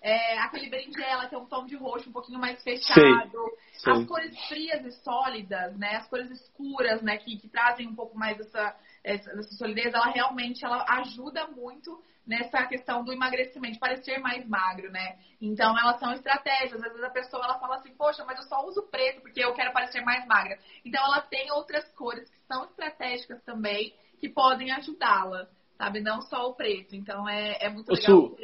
É, 0.00 0.38
aquele 0.38 0.70
berinjela, 0.70 1.26
que 1.26 1.34
é 1.34 1.38
um 1.38 1.46
tom 1.46 1.66
de 1.66 1.74
roxo 1.74 2.08
um 2.08 2.12
pouquinho 2.12 2.38
mais 2.38 2.62
fechado. 2.62 3.32
Sei, 3.74 3.80
sei. 3.80 3.92
As 3.92 4.06
cores 4.06 4.38
frias 4.46 4.84
e 4.84 4.92
sólidas, 5.02 5.76
né? 5.76 5.96
As 5.96 6.08
cores 6.08 6.30
escuras, 6.30 7.02
né? 7.02 7.18
Que, 7.18 7.36
que 7.36 7.48
trazem 7.48 7.88
um 7.88 7.94
pouco 7.94 8.16
mais 8.16 8.38
essa, 8.38 8.76
essa, 9.02 9.30
essa 9.30 9.54
solidez, 9.56 9.92
ela 9.92 10.06
realmente 10.06 10.64
ela 10.64 10.84
ajuda 11.00 11.48
muito 11.48 12.00
nessa 12.28 12.66
questão 12.66 13.02
do 13.02 13.12
emagrecimento, 13.12 13.78
parecer 13.78 14.18
mais 14.18 14.46
magro, 14.46 14.90
né? 14.92 15.16
Então, 15.40 15.76
elas 15.78 15.98
são 15.98 16.12
estratégias. 16.12 16.74
Às 16.74 16.92
vezes 16.92 17.02
a 17.02 17.10
pessoa 17.10 17.42
ela 17.42 17.58
fala 17.58 17.76
assim, 17.76 17.94
poxa, 17.94 18.22
mas 18.26 18.38
eu 18.38 18.44
só 18.44 18.66
uso 18.66 18.82
preto 18.90 19.22
porque 19.22 19.42
eu 19.42 19.54
quero 19.54 19.72
parecer 19.72 20.02
mais 20.02 20.26
magra. 20.26 20.58
Então, 20.84 21.02
ela 21.02 21.22
tem 21.22 21.50
outras 21.52 21.90
cores 21.94 22.28
que 22.28 22.38
são 22.46 22.64
estratégicas 22.66 23.42
também, 23.44 23.94
que 24.20 24.28
podem 24.28 24.70
ajudá-la, 24.72 25.48
sabe? 25.78 26.00
Não 26.00 26.20
só 26.20 26.50
o 26.50 26.54
preto. 26.54 26.94
Então, 26.94 27.26
é, 27.26 27.56
é 27.60 27.70
muito 27.70 27.90
legal. 27.90 28.36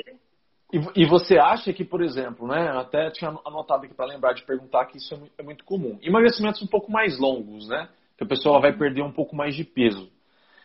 E, 0.96 1.06
você 1.06 1.38
acha 1.38 1.72
que, 1.72 1.84
por 1.84 2.02
exemplo, 2.02 2.48
né? 2.48 2.70
Até 2.70 3.10
tinha 3.10 3.30
anotado 3.44 3.84
aqui 3.84 3.94
para 3.94 4.06
lembrar 4.06 4.32
de 4.32 4.44
perguntar 4.44 4.86
que 4.86 4.96
isso 4.96 5.14
é, 5.14 5.18
é 5.38 5.42
muito 5.42 5.64
comum. 5.64 5.98
Emagrecimentos 6.02 6.62
um 6.62 6.66
pouco 6.66 6.90
mais 6.90 7.18
longos, 7.18 7.68
né? 7.68 7.88
Que 8.16 8.24
a 8.24 8.26
pessoa 8.26 8.60
vai 8.60 8.72
perder 8.72 9.02
um 9.02 9.12
pouco 9.12 9.36
mais 9.36 9.54
de 9.54 9.62
peso. 9.62 10.10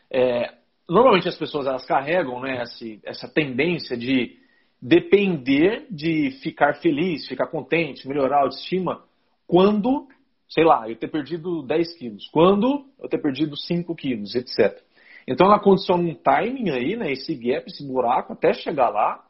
É, 0.09 0.53
normalmente 0.89 1.27
as 1.27 1.37
pessoas 1.37 1.67
elas 1.67 1.85
carregam 1.85 2.41
né, 2.41 2.61
essa, 2.61 2.85
essa 3.03 3.27
tendência 3.27 3.95
de 3.95 4.37
depender 4.81 5.85
de 5.89 6.31
ficar 6.41 6.75
feliz, 6.75 7.27
ficar 7.27 7.47
contente, 7.47 8.07
melhorar 8.07 8.37
a 8.37 8.41
autoestima 8.43 9.03
quando, 9.45 10.07
sei 10.47 10.63
lá, 10.63 10.89
eu 10.89 10.95
ter 10.95 11.09
perdido 11.09 11.63
10 11.63 11.97
quilos, 11.97 12.27
quando 12.29 12.85
eu 12.99 13.09
ter 13.09 13.21
perdido 13.21 13.57
5 13.57 13.95
quilos, 13.95 14.35
etc. 14.35 14.81
Então 15.27 15.47
ela 15.47 15.59
condiciona 15.59 16.01
um 16.01 16.15
timing 16.15 16.69
aí, 16.71 16.95
né, 16.95 17.11
esse 17.11 17.35
gap, 17.35 17.67
esse 17.67 17.85
buraco, 17.85 18.33
até 18.33 18.53
chegar 18.53 18.89
lá. 18.89 19.23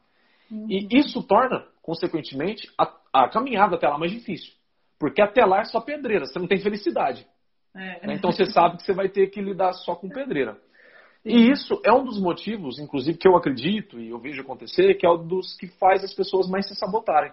Uhum. 0.50 0.66
E 0.68 0.88
isso 0.98 1.22
torna, 1.22 1.66
consequentemente, 1.82 2.68
a, 2.78 2.92
a, 3.12 3.28
caminhada 3.28 3.76
até 3.76 3.88
lá 3.88 3.98
mais 3.98 4.12
difícil. 4.12 4.52
Porque 4.98 5.20
até 5.20 5.44
lá 5.44 5.60
é 5.60 5.64
só 5.64 5.80
pedreira, 5.80 6.26
você 6.26 6.38
não 6.38 6.46
tem 6.46 6.58
felicidade. 6.58 7.26
É. 7.74 8.14
Então 8.14 8.32
você 8.32 8.46
sabe 8.46 8.76
que 8.76 8.82
você 8.82 8.92
vai 8.92 9.08
ter 9.08 9.28
que 9.28 9.40
lidar 9.40 9.72
só 9.72 9.94
com 9.94 10.08
pedreira. 10.08 10.58
E 11.24 11.50
isso 11.50 11.80
é 11.84 11.92
um 11.92 12.04
dos 12.04 12.20
motivos, 12.20 12.78
inclusive, 12.78 13.18
que 13.18 13.28
eu 13.28 13.36
acredito 13.36 13.98
e 13.98 14.08
eu 14.08 14.18
vejo 14.18 14.40
acontecer, 14.40 14.94
que 14.94 15.06
é 15.06 15.10
um 15.10 15.26
dos 15.26 15.54
que 15.56 15.66
faz 15.66 16.02
as 16.02 16.14
pessoas 16.14 16.48
mais 16.48 16.66
se 16.66 16.74
sabotarem. 16.74 17.32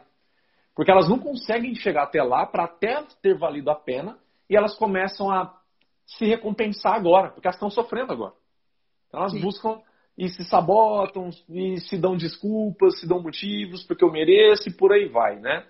Porque 0.76 0.92
elas 0.92 1.10
não 1.10 1.18
conseguem 1.18 1.74
chegar 1.74 2.04
até 2.04 2.22
lá 2.22 2.46
para 2.46 2.66
até 2.66 3.02
ter 3.22 3.38
valido 3.38 3.72
a 3.72 3.76
pena 3.76 4.18
e 4.50 4.56
elas 4.56 4.78
começam 4.78 5.32
a 5.32 5.58
se 6.06 6.26
recompensar 6.26 6.94
agora, 6.94 7.32
porque 7.32 7.48
elas 7.48 7.56
estão 7.56 7.70
sofrendo 7.70 8.12
agora. 8.12 8.34
Então 9.08 9.22
elas 9.22 9.32
Sim. 9.32 9.42
buscam 9.42 9.82
e 10.18 10.30
se 10.30 10.44
sabotam 10.46 11.30
e 11.50 11.80
se 11.80 11.98
dão 11.98 12.18
desculpas, 12.18 13.00
se 13.00 13.08
dão 13.08 13.22
motivos 13.22 13.84
porque 13.84 14.04
eu 14.04 14.12
mereço 14.12 14.70
e 14.70 14.74
por 14.74 14.92
aí 14.92 15.08
vai, 15.08 15.40
né? 15.40 15.66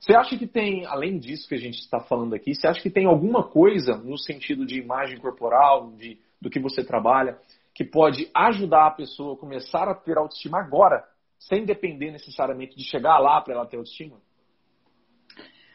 Você 0.00 0.14
acha 0.14 0.36
que 0.36 0.46
tem, 0.46 0.84
além 0.84 1.18
disso 1.18 1.48
que 1.48 1.54
a 1.54 1.58
gente 1.58 1.78
está 1.78 2.00
falando 2.00 2.34
aqui, 2.34 2.54
você 2.54 2.66
acha 2.66 2.82
que 2.82 2.90
tem 2.90 3.06
alguma 3.06 3.44
coisa 3.44 3.96
no 3.96 4.18
sentido 4.18 4.66
de 4.66 4.78
imagem 4.78 5.18
corporal, 5.18 5.92
de 5.92 6.18
do 6.44 6.50
que 6.50 6.60
você 6.60 6.84
trabalha, 6.84 7.38
que 7.74 7.82
pode 7.82 8.30
ajudar 8.34 8.86
a 8.86 8.90
pessoa 8.90 9.34
a 9.34 9.38
começar 9.38 9.88
a 9.88 9.94
ter 9.94 10.16
autoestima 10.16 10.60
agora, 10.60 11.02
sem 11.38 11.64
depender 11.64 12.12
necessariamente 12.12 12.76
de 12.76 12.84
chegar 12.84 13.18
lá 13.18 13.40
para 13.40 13.54
ela 13.54 13.66
ter 13.66 13.78
autoestima? 13.78 14.18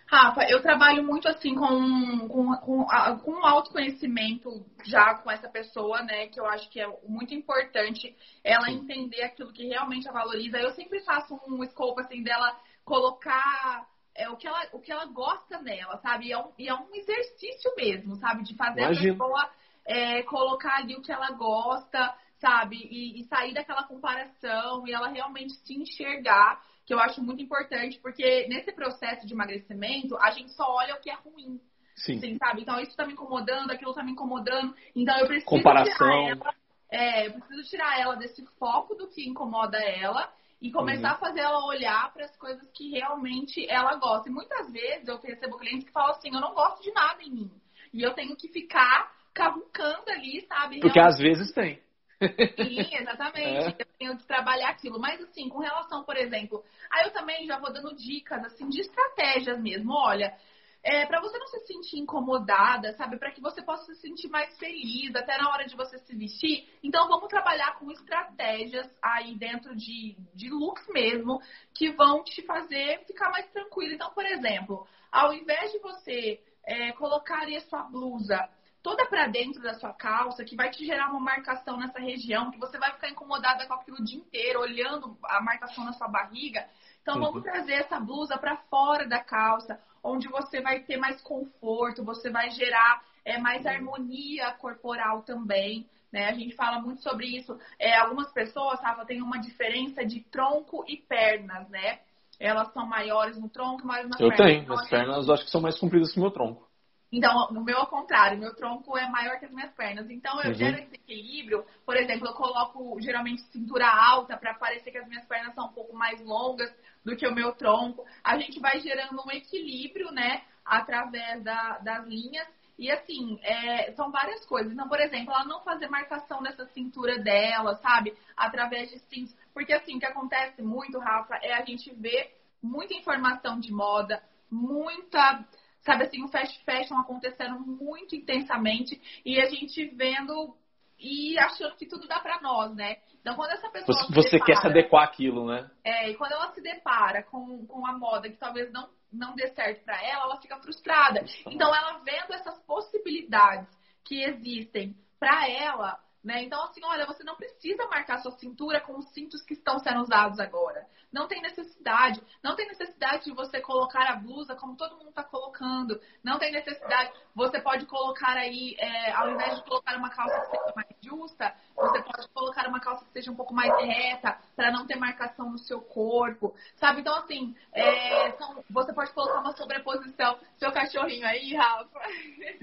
Rafa, 0.05 0.43
eu 0.49 0.61
trabalho 0.61 1.03
muito 1.03 1.27
assim 1.27 1.53
com, 1.53 2.27
com, 2.27 2.55
com, 2.57 2.85
com 3.19 3.45
autoconhecimento 3.45 4.49
já 4.83 5.15
com 5.15 5.29
essa 5.29 5.47
pessoa, 5.49 6.01
né? 6.01 6.27
Que 6.27 6.39
eu 6.39 6.45
acho 6.47 6.67
que 6.69 6.79
é 6.79 6.87
muito 7.07 7.33
importante 7.33 8.15
ela 8.43 8.71
entender 8.71 9.21
aquilo 9.21 9.53
que 9.53 9.67
realmente 9.67 10.07
a 10.07 10.11
valoriza. 10.11 10.57
Eu 10.57 10.71
sempre 10.71 11.01
faço 11.01 11.39
um 11.47 11.63
escopo 11.63 11.99
assim 11.99 12.23
dela 12.23 12.57
colocar 12.83 13.87
é, 14.15 14.27
o, 14.29 14.35
que 14.35 14.47
ela, 14.47 14.67
o 14.73 14.79
que 14.79 14.91
ela 14.91 15.05
gosta 15.05 15.61
nela, 15.61 15.97
sabe? 15.97 16.27
E 16.27 16.31
é 16.31 16.39
um, 16.39 16.51
e 16.57 16.67
é 16.67 16.73
um 16.73 16.93
exercício 16.95 17.71
mesmo, 17.77 18.15
sabe? 18.15 18.43
De 18.43 18.55
fazer 18.55 18.81
Imagina. 18.81 19.13
a 19.13 19.13
pessoa 19.13 19.49
é, 19.89 20.21
colocar 20.21 20.77
ali 20.77 20.95
o 20.95 21.01
que 21.01 21.11
ela 21.11 21.31
gosta, 21.31 22.15
sabe? 22.39 22.77
E, 22.77 23.19
e, 23.19 23.23
sair 23.25 23.55
daquela 23.55 23.83
comparação 23.83 24.87
e 24.87 24.93
ela 24.93 25.07
realmente 25.07 25.53
se 25.65 25.73
enxergar, 25.73 26.61
que 26.85 26.93
eu 26.93 26.99
acho 26.99 27.23
muito 27.23 27.41
importante, 27.41 27.99
porque 27.99 28.47
nesse 28.47 28.71
processo 28.71 29.25
de 29.25 29.33
emagrecimento, 29.33 30.15
a 30.17 30.29
gente 30.29 30.51
só 30.51 30.63
olha 30.75 30.95
o 30.95 30.99
que 30.99 31.09
é 31.09 31.15
ruim. 31.15 31.59
Sim. 31.95 32.17
Assim, 32.17 32.37
sabe? 32.37 32.61
Então, 32.61 32.79
isso 32.79 32.95
tá 32.95 33.05
me 33.05 33.13
incomodando, 33.13 33.71
aquilo 33.71 33.93
tá 33.93 34.03
me 34.03 34.11
incomodando. 34.11 34.73
Então, 34.95 35.17
eu 35.17 35.27
preciso 35.27 35.49
Comparação. 35.49 36.07
tirar 36.07 36.29
ela. 36.29 36.55
É, 36.91 37.27
eu 37.27 37.33
preciso 37.33 37.69
tirar 37.69 37.99
ela 37.99 38.15
desse 38.15 38.45
foco 38.57 38.95
do 38.95 39.07
que 39.07 39.27
incomoda 39.27 39.77
ela 39.77 40.31
e 40.61 40.71
começar 40.71 41.09
uhum. 41.09 41.15
a 41.15 41.17
fazer 41.17 41.41
ela 41.41 41.65
olhar 41.65 42.11
para 42.13 42.25
as 42.25 42.35
coisas 42.37 42.67
que 42.71 42.89
realmente 42.91 43.67
ela 43.69 43.95
gosta. 43.95 44.29
E 44.29 44.31
muitas 44.31 44.71
vezes 44.71 45.07
eu 45.07 45.19
recebo 45.19 45.57
clientes 45.57 45.85
que 45.85 45.91
falam 45.91 46.11
assim: 46.11 46.33
eu 46.33 46.41
não 46.41 46.53
gosto 46.53 46.81
de 46.81 46.91
nada 46.91 47.21
em 47.23 47.31
mim. 47.31 47.51
e 47.93 48.01
eu 48.01 48.13
tenho 48.13 48.35
que 48.35 48.47
ficar 48.47 49.18
cavucando 49.33 50.09
ali, 50.09 50.41
sabe? 50.47 50.79
Porque 50.79 50.99
Realmente... 50.99 51.13
às 51.13 51.19
vezes 51.19 51.51
tem. 51.53 51.81
Sim, 52.19 52.95
exatamente. 52.95 53.39
É. 53.79 53.81
Eu 53.81 53.85
tenho 53.97 54.17
que 54.17 54.27
trabalhar 54.27 54.69
aquilo. 54.69 54.99
Mas, 54.99 55.21
assim, 55.21 55.49
com 55.49 55.59
relação, 55.59 56.03
por 56.03 56.15
exemplo, 56.17 56.63
aí 56.91 57.05
eu 57.05 57.11
também 57.11 57.45
já 57.45 57.57
vou 57.59 57.71
dando 57.71 57.95
dicas, 57.95 58.43
assim, 58.45 58.67
de 58.69 58.81
estratégias 58.81 59.59
mesmo. 59.61 59.93
Olha, 59.93 60.33
é, 60.81 61.05
para 61.05 61.19
você 61.19 61.37
não 61.37 61.47
se 61.47 61.59
sentir 61.67 61.97
incomodada, 61.97 62.93
sabe? 62.93 63.17
Para 63.17 63.31
que 63.31 63.41
você 63.41 63.61
possa 63.61 63.93
se 63.93 64.01
sentir 64.01 64.29
mais 64.29 64.57
feliz 64.57 65.13
até 65.15 65.37
na 65.37 65.49
hora 65.49 65.65
de 65.65 65.75
você 65.75 65.97
se 65.99 66.15
vestir. 66.15 66.67
Então, 66.81 67.07
vamos 67.07 67.27
trabalhar 67.27 67.77
com 67.77 67.91
estratégias 67.91 68.89
aí 69.01 69.35
dentro 69.35 69.75
de, 69.75 70.15
de 70.33 70.49
looks 70.49 70.87
mesmo 70.89 71.41
que 71.73 71.91
vão 71.91 72.23
te 72.23 72.41
fazer 72.45 73.03
ficar 73.05 73.29
mais 73.29 73.49
tranquilo. 73.51 73.93
Então, 73.93 74.11
por 74.13 74.25
exemplo, 74.25 74.87
ao 75.11 75.33
invés 75.33 75.71
de 75.71 75.79
você 75.79 76.41
é, 76.65 76.91
colocar 76.93 77.47
a 77.47 77.61
sua 77.61 77.83
blusa 77.83 78.49
toda 78.81 79.05
para 79.05 79.27
dentro 79.27 79.61
da 79.61 79.73
sua 79.73 79.93
calça, 79.93 80.43
que 80.43 80.55
vai 80.55 80.69
te 80.69 80.85
gerar 80.85 81.09
uma 81.09 81.19
marcação 81.19 81.77
nessa 81.77 81.99
região, 81.99 82.51
que 82.51 82.59
você 82.59 82.77
vai 82.77 82.91
ficar 82.93 83.09
incomodada 83.09 83.65
com 83.67 83.73
aquilo 83.73 83.97
o 83.97 84.03
dia 84.03 84.19
inteiro, 84.19 84.61
olhando 84.61 85.17
a 85.23 85.41
marcação 85.41 85.83
na 85.83 85.93
sua 85.93 86.07
barriga. 86.07 86.65
Então 87.01 87.15
uhum. 87.15 87.21
vamos 87.21 87.43
trazer 87.43 87.73
essa 87.73 87.99
blusa 87.99 88.37
para 88.37 88.57
fora 88.69 89.07
da 89.07 89.19
calça, 89.19 89.79
onde 90.03 90.27
você 90.27 90.61
vai 90.61 90.81
ter 90.81 90.97
mais 90.97 91.21
conforto, 91.21 92.03
você 92.03 92.29
vai 92.29 92.49
gerar 92.51 93.03
é, 93.25 93.37
mais 93.37 93.65
harmonia 93.65 94.51
corporal 94.53 95.23
também. 95.23 95.87
Né? 96.11 96.27
A 96.27 96.33
gente 96.33 96.55
fala 96.55 96.81
muito 96.81 97.03
sobre 97.03 97.27
isso. 97.27 97.57
É, 97.77 97.97
algumas 97.97 98.31
pessoas, 98.31 98.81
Rafa, 98.81 99.05
têm 99.05 99.21
uma 99.21 99.39
diferença 99.39 100.03
de 100.05 100.21
tronco 100.21 100.83
e 100.87 100.97
pernas, 100.97 101.69
né? 101.69 101.99
Elas 102.39 102.71
são 102.73 102.87
maiores 102.87 103.37
no 103.37 103.49
tronco, 103.49 103.85
maiores 103.85 104.09
na 104.09 104.15
eu 104.15 104.29
perna. 104.29 104.43
Eu 104.43 104.47
tenho, 104.47 104.63
então, 104.63 104.75
minhas 104.75 104.89
pernas 104.89 105.27
eu 105.27 105.33
acho 105.33 105.45
que 105.45 105.51
são 105.51 105.61
mais 105.61 105.77
compridas 105.77 106.11
que 106.11 106.17
o 106.17 106.21
meu 106.21 106.31
tronco. 106.31 106.68
Então, 107.11 107.47
no 107.51 107.63
meu 107.63 107.77
ao 107.77 107.87
contrário, 107.87 108.37
meu 108.37 108.55
tronco 108.55 108.95
é 108.95 109.09
maior 109.09 109.39
que 109.39 109.45
as 109.45 109.51
minhas 109.51 109.73
pernas. 109.73 110.09
Então, 110.09 110.39
eu 110.41 110.49
uhum. 110.49 110.53
gero 110.53 110.77
esse 110.77 110.95
equilíbrio. 110.95 111.65
Por 111.85 111.97
exemplo, 111.97 112.27
eu 112.27 112.33
coloco 112.33 113.01
geralmente 113.01 113.41
cintura 113.51 113.87
alta 113.87 114.37
para 114.37 114.53
parecer 114.53 114.91
que 114.91 114.97
as 114.97 115.07
minhas 115.07 115.25
pernas 115.25 115.55
são 115.55 115.65
um 115.65 115.73
pouco 115.73 115.95
mais 115.95 116.21
longas 116.21 116.71
do 117.03 117.15
que 117.15 117.27
o 117.27 117.33
meu 117.33 117.53
tronco. 117.53 118.05
A 118.23 118.37
gente 118.37 118.59
vai 118.59 118.79
gerando 118.79 119.19
um 119.25 119.31
equilíbrio, 119.31 120.11
né, 120.11 120.43
através 120.63 121.43
da, 121.43 121.79
das 121.79 122.05
linhas. 122.05 122.47
E 122.77 122.89
assim, 122.91 123.39
é, 123.41 123.91
são 123.93 124.11
várias 124.11 124.45
coisas. 124.45 124.71
Então, 124.71 124.87
por 124.87 124.99
exemplo, 125.01 125.33
ela 125.33 125.45
não 125.45 125.61
fazer 125.63 125.89
marcação 125.89 126.41
nessa 126.41 126.65
cintura 126.67 127.17
dela, 127.17 127.75
sabe? 127.77 128.15
Através 128.37 128.89
de 128.89 128.99
cintos. 128.99 129.35
Porque 129.53 129.73
assim, 129.73 129.97
o 129.97 129.99
que 129.99 130.05
acontece 130.05 130.61
muito, 130.61 130.99
Rafa, 130.99 131.35
é 131.41 131.53
a 131.53 131.65
gente 131.65 131.91
ver 131.95 132.39
muita 132.61 132.93
informação 132.93 133.59
de 133.59 133.73
moda, 133.73 134.21
muita 134.49 135.45
sabe 135.81 136.03
assim, 136.03 136.23
o 136.23 136.27
fast 136.27 136.63
fashion 136.63 136.97
acontecendo 136.97 137.59
muito 137.59 138.15
intensamente 138.15 138.99
e 139.25 139.39
a 139.39 139.45
gente 139.45 139.85
vendo 139.95 140.55
e 140.99 141.39
achando 141.39 141.75
que 141.75 141.85
tudo 141.85 142.07
dá 142.07 142.19
para 142.19 142.41
nós, 142.41 142.75
né? 142.75 142.97
Então, 143.21 143.35
quando 143.35 143.51
essa 143.51 143.69
pessoa. 143.69 143.97
Você, 143.97 144.13
você 144.13 144.31
depara, 144.31 144.45
quer 144.45 144.61
se 144.61 144.67
adequar 144.67 145.03
àquilo, 145.05 145.47
né? 145.47 145.69
É, 145.83 146.09
e 146.09 146.15
quando 146.15 146.33
ela 146.33 146.51
se 146.51 146.61
depara 146.61 147.23
com, 147.23 147.65
com 147.65 147.85
a 147.87 147.97
moda 147.97 148.29
que 148.29 148.37
talvez 148.37 148.71
não, 148.71 148.89
não 149.11 149.33
dê 149.33 149.47
certo 149.49 149.83
para 149.85 150.01
ela, 150.03 150.25
ela 150.25 150.41
fica 150.41 150.57
frustrada. 150.57 151.23
Então, 151.47 151.73
ela 151.73 151.99
vendo 151.99 152.33
essas 152.33 152.59
possibilidades 152.63 153.69
que 154.03 154.23
existem 154.23 154.95
para 155.19 155.49
ela, 155.49 155.99
né? 156.23 156.43
Então, 156.43 156.61
assim, 156.63 156.81
olha, 156.83 157.05
você 157.05 157.23
não 157.23 157.35
precisa 157.35 157.87
marcar 157.87 158.19
sua 158.19 158.31
cintura 158.33 158.81
com 158.81 158.97
os 158.97 159.09
cintos 159.13 159.41
que 159.43 159.53
estão 159.53 159.79
sendo 159.79 160.01
usados 160.01 160.39
agora. 160.39 160.85
Não 161.11 161.27
tem 161.27 161.41
necessidade. 161.41 162.21
Não 162.43 162.55
tem 162.55 162.67
necessidade 162.67 163.23
de 163.23 163.31
você 163.31 163.61
colocar 163.61 164.09
a 164.11 164.15
blusa 164.15 164.55
como 164.55 164.75
todo 164.75 164.97
mundo 164.97 165.09
está 165.09 165.23
colocando. 165.23 165.99
Não 166.23 166.37
tem 166.37 166.51
necessidade. 166.51 167.11
Você 167.33 167.61
pode 167.61 167.85
colocar 167.85 168.37
aí, 168.37 168.75
é, 168.77 169.11
ao 169.13 169.31
invés 169.31 169.55
de 169.55 169.63
colocar 169.63 169.95
uma 169.95 170.09
calça 170.09 170.39
que 170.41 170.57
seja 170.57 170.73
mais 170.75 170.87
justa, 171.01 171.55
você 171.75 172.03
pode 172.03 172.27
colocar 172.29 172.67
uma 172.67 172.79
calça 172.79 173.05
que 173.05 173.11
seja 173.13 173.31
um 173.31 173.35
pouco 173.35 173.53
mais 173.53 173.71
reta, 173.81 174.37
para 174.55 174.71
não 174.71 174.85
ter 174.85 174.97
marcação 174.97 175.49
no 175.49 175.57
seu 175.57 175.81
corpo. 175.81 176.53
Sabe? 176.75 177.01
Então, 177.01 177.15
assim, 177.15 177.55
é, 177.73 178.31
são, 178.33 178.63
você 178.69 178.93
pode 178.93 179.11
colocar 179.13 179.39
uma 179.39 179.53
sobreposição. 179.53 180.37
Seu 180.57 180.71
cachorrinho 180.71 181.25
aí, 181.25 181.55
Rafa. 181.55 181.99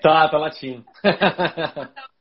Tá, 0.03 0.29
tá 0.29 0.39
latindo. 0.39 0.85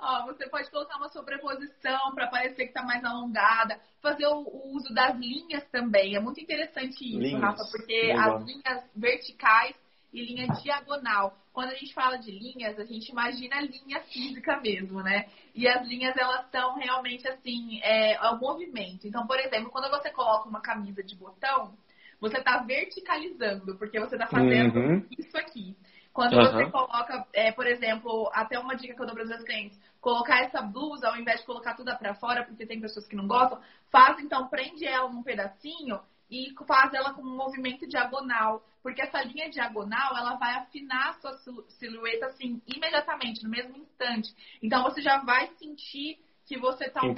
Ó, 0.00 0.26
você 0.26 0.48
pode 0.48 0.70
colocar 0.70 0.96
uma 0.96 1.08
sobreposição 1.08 2.14
para 2.14 2.28
parecer 2.28 2.64
que 2.64 2.70
está 2.70 2.82
mais 2.82 3.04
alongada. 3.04 3.80
Fazer 4.00 4.26
o, 4.26 4.42
o, 4.42 4.76
uso 4.76 4.94
das 4.94 5.16
linhas 5.16 5.66
também. 5.70 6.14
É 6.14 6.20
muito 6.20 6.40
interessante 6.40 7.04
isso, 7.04 7.18
linhas. 7.18 7.40
Rafa, 7.40 7.64
porque 7.70 7.92
Legal. 7.92 8.36
as 8.36 8.44
linhas 8.44 8.90
verticais 8.94 9.74
e 10.12 10.24
linha 10.24 10.46
diagonal. 10.62 11.36
Quando 11.52 11.70
a 11.70 11.74
gente 11.74 11.92
fala 11.92 12.16
de 12.16 12.30
linhas, 12.30 12.78
a 12.78 12.84
gente 12.84 13.10
imagina 13.10 13.60
linha 13.60 14.00
física 14.12 14.60
mesmo, 14.60 15.02
né? 15.02 15.26
E 15.52 15.66
as 15.66 15.86
linhas, 15.88 16.16
elas 16.16 16.48
são 16.50 16.76
realmente 16.76 17.26
assim, 17.28 17.80
é, 17.82 18.14
é 18.14 18.30
o 18.30 18.38
movimento. 18.38 19.06
Então, 19.06 19.26
por 19.26 19.38
exemplo, 19.40 19.70
quando 19.70 19.90
você 19.90 20.10
coloca 20.10 20.48
uma 20.48 20.60
camisa 20.60 21.02
de 21.02 21.16
botão, 21.16 21.74
você 22.20 22.38
está 22.38 22.58
verticalizando, 22.58 23.76
porque 23.76 23.98
você 23.98 24.14
está 24.14 24.28
fazendo 24.28 24.78
uhum. 24.78 25.06
isso 25.18 25.36
aqui. 25.36 25.76
Quando 26.18 26.36
uhum. 26.36 26.42
você 26.42 26.70
coloca, 26.72 27.28
é, 27.32 27.52
por 27.52 27.64
exemplo, 27.64 28.28
até 28.34 28.58
uma 28.58 28.74
dica 28.74 28.92
que 28.92 29.00
eu 29.00 29.06
dou 29.06 29.14
para 29.14 29.22
os 29.22 29.30
meus 29.30 29.44
clientes, 29.44 29.78
colocar 30.00 30.40
essa 30.40 30.60
blusa 30.60 31.06
ao 31.06 31.16
invés 31.16 31.38
de 31.38 31.46
colocar 31.46 31.76
tudo 31.76 31.96
para 31.96 32.12
fora, 32.16 32.44
porque 32.44 32.66
tem 32.66 32.80
pessoas 32.80 33.06
que 33.06 33.14
não 33.14 33.28
gostam, 33.28 33.60
faz 33.88 34.18
então, 34.18 34.48
prende 34.48 34.84
ela 34.84 35.08
num 35.08 35.22
pedacinho 35.22 36.00
e 36.28 36.52
faz 36.66 36.92
ela 36.92 37.14
com 37.14 37.22
um 37.22 37.36
movimento 37.36 37.86
diagonal, 37.86 38.66
porque 38.82 39.00
essa 39.00 39.22
linha 39.22 39.48
diagonal 39.48 40.16
ela 40.16 40.34
vai 40.34 40.56
afinar 40.56 41.10
a 41.10 41.12
sua 41.20 41.62
silhueta 41.78 42.26
assim 42.26 42.60
imediatamente, 42.66 43.44
no 43.44 43.50
mesmo 43.50 43.76
instante. 43.76 44.34
Então 44.60 44.82
você 44.82 45.00
já 45.00 45.18
vai 45.18 45.46
sentir 45.56 46.18
que 46.46 46.58
você 46.58 46.90
tá 46.90 47.06
um 47.06 47.14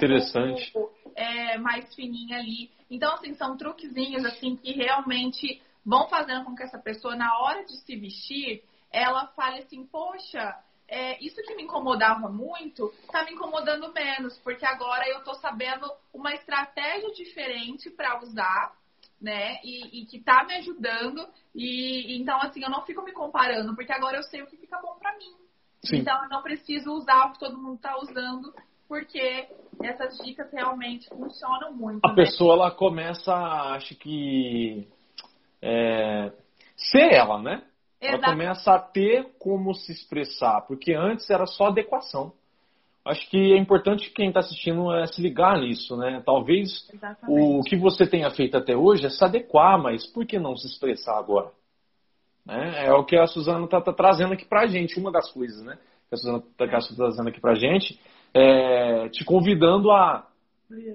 pouco 0.71 0.93
é, 1.15 1.57
mais 1.57 1.91
fininha 1.95 2.37
ali. 2.37 2.69
Então 2.87 3.11
assim 3.15 3.33
são 3.33 3.57
truquezinhos 3.57 4.23
assim 4.25 4.55
que 4.55 4.73
realmente 4.73 5.59
vão 5.83 6.07
fazendo 6.07 6.45
com 6.45 6.55
que 6.55 6.61
essa 6.61 6.77
pessoa 6.77 7.15
na 7.15 7.39
hora 7.39 7.65
de 7.65 7.75
se 7.77 7.95
vestir 7.95 8.63
ela 8.91 9.27
fale 9.27 9.59
assim, 9.59 9.85
poxa, 9.85 10.55
é, 10.87 11.17
isso 11.23 11.41
que 11.43 11.55
me 11.55 11.63
incomodava 11.63 12.27
muito, 12.27 12.93
tá 13.09 13.23
me 13.23 13.31
incomodando 13.31 13.93
menos, 13.93 14.37
porque 14.39 14.65
agora 14.65 15.07
eu 15.07 15.23
tô 15.23 15.33
sabendo 15.35 15.89
uma 16.13 16.33
estratégia 16.33 17.11
diferente 17.13 17.89
para 17.89 18.19
usar, 18.21 18.73
né? 19.19 19.59
E, 19.63 20.01
e, 20.01 20.05
que 20.05 20.19
tá 20.19 20.43
me 20.43 20.55
ajudando. 20.55 21.25
E 21.55 22.19
então, 22.19 22.37
assim, 22.41 22.61
eu 22.61 22.69
não 22.69 22.81
fico 22.81 23.03
me 23.03 23.13
comparando, 23.13 23.73
porque 23.73 23.93
agora 23.93 24.17
eu 24.17 24.23
sei 24.23 24.41
o 24.41 24.47
que 24.47 24.57
fica 24.57 24.81
bom 24.81 24.95
para 24.99 25.17
mim. 25.17 25.33
Sim. 25.85 25.99
Então, 25.99 26.21
eu 26.23 26.29
não 26.29 26.41
preciso 26.41 26.91
usar 26.91 27.27
o 27.27 27.31
que 27.31 27.39
todo 27.39 27.57
mundo 27.57 27.79
tá 27.79 27.97
usando, 27.97 28.53
porque 28.87 29.47
essas 29.81 30.17
dicas 30.17 30.51
realmente 30.51 31.07
funcionam 31.07 31.73
muito. 31.73 32.05
A 32.05 32.09
né? 32.09 32.15
pessoa, 32.15 32.55
ela 32.55 32.71
começa, 32.71 33.33
acho 33.33 33.95
que. 33.95 34.87
É, 35.61 36.33
ser 36.75 37.13
ela, 37.13 37.41
né? 37.41 37.63
Ela 38.01 38.19
começa 38.19 38.73
a 38.73 38.79
ter 38.79 39.27
como 39.37 39.75
se 39.75 39.91
expressar, 39.91 40.61
porque 40.61 40.93
antes 40.93 41.29
era 41.29 41.45
só 41.45 41.67
adequação. 41.67 42.33
Acho 43.05 43.27
que 43.29 43.53
é 43.53 43.57
importante 43.57 44.11
quem 44.11 44.27
está 44.27 44.41
assistindo 44.41 44.91
é 44.93 45.07
se 45.07 45.21
ligar 45.21 45.59
nisso, 45.59 45.95
né? 45.97 46.21
Talvez 46.25 46.87
Exatamente. 46.93 47.59
o 47.59 47.61
que 47.63 47.75
você 47.75 48.07
tenha 48.07 48.29
feito 48.29 48.57
até 48.57 48.75
hoje 48.75 49.05
é 49.05 49.09
se 49.09 49.23
adequar, 49.23 49.81
mas 49.81 50.05
por 50.05 50.25
que 50.25 50.37
não 50.37 50.55
se 50.55 50.67
expressar 50.67 51.17
agora? 51.17 51.51
Né? 52.45 52.85
É 52.85 52.93
o 52.93 53.03
que 53.03 53.15
a 53.15 53.27
Suzana 53.27 53.65
está 53.65 53.81
tá 53.81 53.93
trazendo 53.93 54.33
aqui 54.33 54.45
para 54.45 54.61
a 54.61 54.67
gente, 54.67 54.99
uma 54.99 55.11
das 55.11 55.31
coisas, 55.31 55.63
né? 55.63 55.77
Que 56.09 56.15
a 56.15 56.17
Suzana 56.17 56.37
está 56.39 56.67
tá 56.67 56.95
trazendo 56.95 57.29
aqui 57.29 57.39
para 57.39 57.51
a 57.51 57.55
gente, 57.55 57.99
é, 58.33 59.09
te 59.09 59.23
convidando 59.25 59.91
a 59.91 60.27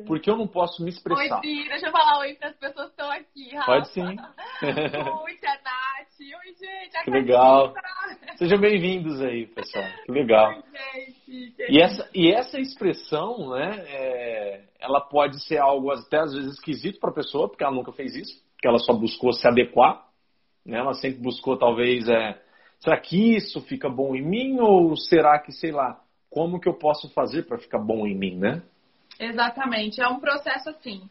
porque 0.07 0.31
eu 0.31 0.37
não 0.37 0.47
posso 0.47 0.83
me 0.83 0.89
expressar. 0.89 1.37
Oi, 1.37 1.41
Bia, 1.41 1.69
deixa 1.69 1.87
eu 1.89 1.93
falar 1.93 2.19
oi 2.21 2.35
para 2.35 2.49
as 2.49 2.57
pessoas 2.57 2.87
que 2.87 2.93
estão 2.93 3.11
aqui. 3.11 3.55
Rafa. 3.55 3.67
Pode 3.67 3.89
sim. 3.89 4.01
oi, 5.23 5.35
tia 5.37 5.59
Nath. 6.17 6.21
Oi, 6.21 6.55
gente. 6.55 7.05
que 7.05 7.11
legal. 7.11 7.75
Sejam 8.37 8.59
bem-vindos 8.59 9.21
aí, 9.21 9.47
pessoal. 9.47 9.85
Que 10.05 10.13
legal. 10.13 10.51
Oi, 10.95 11.15
gente. 11.27 11.63
E 11.69 11.81
essa, 11.81 12.11
e 12.15 12.33
essa 12.33 12.59
expressão, 12.59 13.51
né, 13.51 13.85
é, 13.87 14.65
ela 14.81 15.01
pode 15.01 15.43
ser 15.45 15.59
algo 15.59 15.91
até 15.91 16.19
às 16.19 16.33
vezes 16.33 16.55
esquisito 16.55 16.99
para 17.01 17.11
a 17.11 17.15
pessoa, 17.15 17.49
porque 17.49 17.65
ela 17.65 17.75
nunca 17.75 17.93
fez 17.93 18.15
isso, 18.17 18.43
porque 18.53 18.67
ela 18.67 18.79
só 18.79 18.93
buscou 18.93 19.33
se 19.33 19.47
adequar. 19.47 20.07
Né? 20.65 20.79
Ela 20.79 20.95
sempre 20.95 21.21
buscou, 21.21 21.59
talvez, 21.59 22.09
é, 22.09 22.41
será 22.79 22.99
que 22.99 23.37
isso 23.37 23.61
fica 23.63 23.89
bom 23.89 24.15
em 24.15 24.23
mim? 24.23 24.59
Ou 24.61 24.97
será 24.97 25.39
que, 25.39 25.53
sei 25.53 25.71
lá, 25.71 26.01
como 26.31 26.61
que 26.61 26.69
eu 26.69 26.75
posso 26.75 27.13
fazer 27.13 27.47
para 27.47 27.59
ficar 27.59 27.79
bom 27.79 28.07
em 28.07 28.17
mim, 28.17 28.37
né? 28.37 28.63
Exatamente. 29.19 30.01
É 30.01 30.09
um 30.09 30.21
processo 30.21 30.71
assim. 30.71 31.09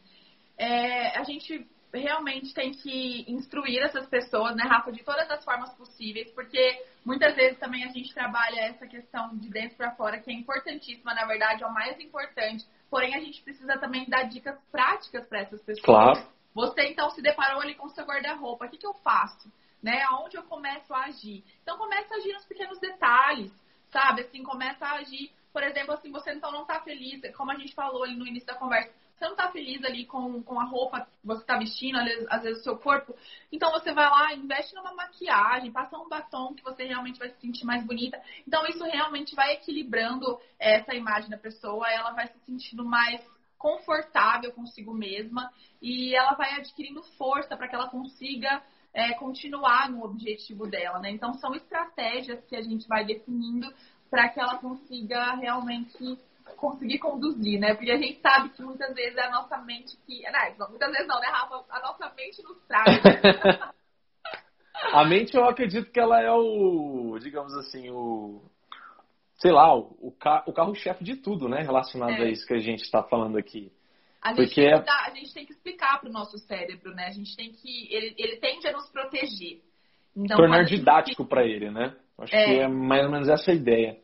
É, 0.58 1.18
a 1.18 1.22
gente 1.22 1.66
realmente 1.98 2.54
tem 2.54 2.72
que 2.72 3.24
instruir 3.28 3.82
essas 3.82 4.08
pessoas, 4.08 4.54
né, 4.56 4.64
Rafa, 4.64 4.92
de 4.92 5.02
todas 5.02 5.30
as 5.30 5.44
formas 5.44 5.72
possíveis, 5.74 6.30
porque 6.32 6.84
muitas 7.04 7.34
vezes 7.34 7.58
também 7.58 7.84
a 7.84 7.88
gente 7.88 8.12
trabalha 8.14 8.60
essa 8.60 8.86
questão 8.86 9.36
de 9.36 9.48
dentro 9.48 9.76
para 9.76 9.94
fora, 9.94 10.20
que 10.20 10.30
é 10.30 10.34
importantíssima, 10.34 11.14
na 11.14 11.26
verdade, 11.26 11.62
é 11.62 11.66
o 11.66 11.72
mais 11.72 11.98
importante. 12.00 12.64
Porém, 12.90 13.14
a 13.14 13.20
gente 13.20 13.42
precisa 13.42 13.78
também 13.78 14.06
dar 14.08 14.24
dicas 14.24 14.58
práticas 14.70 15.26
para 15.26 15.40
essas 15.40 15.62
pessoas. 15.62 15.84
Claro. 15.84 16.26
Você 16.54 16.82
então 16.88 17.10
se 17.10 17.20
deparou 17.20 17.60
ali 17.60 17.74
com 17.74 17.86
o 17.86 17.90
seu 17.90 18.04
guarda-roupa. 18.04 18.66
O 18.66 18.70
que, 18.70 18.78
que 18.78 18.86
eu 18.86 18.94
faço? 18.94 19.52
Né? 19.82 20.02
Aonde 20.08 20.36
eu 20.36 20.42
começo 20.44 20.92
a 20.94 21.04
agir? 21.04 21.44
Então, 21.62 21.76
comece 21.76 22.12
a 22.12 22.16
agir 22.16 22.32
nos 22.32 22.46
pequenos 22.46 22.78
detalhes 22.80 23.52
sabe? 23.90 24.22
Assim, 24.22 24.42
começa 24.42 24.84
a 24.84 24.96
agir. 24.96 25.32
Por 25.52 25.62
exemplo, 25.62 25.94
assim, 25.94 26.10
você 26.10 26.32
então 26.32 26.52
não 26.52 26.66
tá 26.66 26.80
feliz, 26.80 27.20
como 27.34 27.50
a 27.50 27.56
gente 27.56 27.74
falou 27.74 28.04
ali 28.04 28.14
no 28.14 28.26
início 28.26 28.46
da 28.46 28.54
conversa, 28.54 28.92
você 29.16 29.28
não 29.28 29.34
tá 29.34 29.50
feliz 29.50 29.82
ali 29.82 30.04
com, 30.04 30.42
com 30.42 30.60
a 30.60 30.64
roupa 30.64 31.00
que 31.00 31.26
você 31.26 31.44
tá 31.44 31.56
vestindo, 31.56 31.98
às 32.28 32.42
vezes, 32.42 32.60
o 32.60 32.64
seu 32.64 32.76
corpo. 32.76 33.14
Então 33.50 33.70
você 33.70 33.92
vai 33.92 34.08
lá, 34.08 34.34
investe 34.34 34.74
numa 34.74 34.94
maquiagem, 34.94 35.72
passa 35.72 35.96
um 35.96 36.08
batom 36.08 36.54
que 36.54 36.62
você 36.62 36.84
realmente 36.84 37.18
vai 37.18 37.30
se 37.30 37.40
sentir 37.40 37.64
mais 37.64 37.84
bonita. 37.84 38.20
Então 38.46 38.64
isso 38.66 38.84
realmente 38.84 39.34
vai 39.34 39.54
equilibrando 39.54 40.38
essa 40.58 40.94
imagem 40.94 41.30
da 41.30 41.38
pessoa, 41.38 41.90
ela 41.90 42.12
vai 42.12 42.26
se 42.26 42.38
sentindo 42.40 42.84
mais 42.84 43.20
confortável 43.56 44.52
consigo 44.52 44.92
mesma 44.92 45.50
e 45.80 46.14
ela 46.14 46.34
vai 46.34 46.52
adquirindo 46.56 47.02
força 47.16 47.56
para 47.56 47.68
que 47.68 47.74
ela 47.74 47.88
consiga 47.88 48.62
é, 48.92 49.14
continuar 49.14 49.90
no 49.90 50.04
objetivo 50.04 50.66
dela, 50.66 50.98
né? 50.98 51.10
Então 51.10 51.32
são 51.34 51.54
estratégias 51.54 52.44
que 52.44 52.54
a 52.54 52.62
gente 52.62 52.86
vai 52.86 53.04
definindo 53.04 53.72
para 54.10 54.28
que 54.28 54.38
ela 54.38 54.58
consiga 54.58 55.34
realmente 55.34 56.18
conseguir 56.56 56.98
conduzir, 56.98 57.58
né? 57.58 57.74
Porque 57.74 57.90
a 57.90 57.96
gente 57.96 58.20
sabe 58.20 58.50
que 58.50 58.62
muitas 58.62 58.94
vezes 58.94 59.16
é 59.16 59.22
a 59.22 59.30
nossa 59.30 59.58
mente 59.58 59.96
que. 60.06 60.22
Não, 60.58 60.68
muitas 60.70 60.90
vezes 60.90 61.06
não, 61.06 61.20
né, 61.20 61.26
Rafa? 61.28 61.64
A 61.70 61.80
nossa 61.80 62.12
mente 62.16 62.42
nos 62.42 62.58
traz. 62.66 62.86
a 64.92 65.04
mente, 65.04 65.36
eu 65.36 65.44
acredito 65.44 65.90
que 65.90 66.00
ela 66.00 66.20
é 66.20 66.30
o, 66.30 67.18
digamos 67.20 67.54
assim, 67.54 67.90
o. 67.90 68.42
Sei 69.34 69.52
lá, 69.52 69.76
o, 69.76 70.14
o 70.46 70.52
carro-chefe 70.52 71.04
de 71.04 71.16
tudo, 71.16 71.48
né? 71.48 71.60
Relacionado 71.60 72.12
é. 72.12 72.22
a 72.22 72.30
isso 72.30 72.46
que 72.46 72.54
a 72.54 72.58
gente 72.58 72.82
está 72.82 73.02
falando 73.02 73.36
aqui. 73.36 73.70
A 74.22 74.32
gente, 74.32 74.46
Porque... 74.46 74.62
tem 74.62 74.82
dar, 74.82 75.06
a 75.06 75.10
gente 75.10 75.34
tem 75.34 75.44
que 75.44 75.52
explicar 75.52 76.00
para 76.00 76.08
o 76.08 76.12
nosso 76.12 76.38
cérebro, 76.38 76.94
né? 76.94 77.06
A 77.06 77.12
gente 77.12 77.36
tem 77.36 77.52
que. 77.52 77.94
Ele, 77.94 78.14
ele 78.16 78.36
tende 78.36 78.66
a 78.66 78.72
nos 78.72 78.88
proteger. 78.90 79.60
Então, 80.16 80.38
Tornar 80.38 80.64
didático 80.64 81.22
gente... 81.22 81.28
para 81.28 81.44
ele, 81.44 81.70
né? 81.70 81.94
Acho 82.18 82.34
é. 82.34 82.44
que 82.44 82.60
é 82.60 82.68
mais 82.68 83.04
ou 83.04 83.10
menos 83.10 83.28
essa 83.28 83.50
a 83.50 83.54
ideia. 83.54 83.98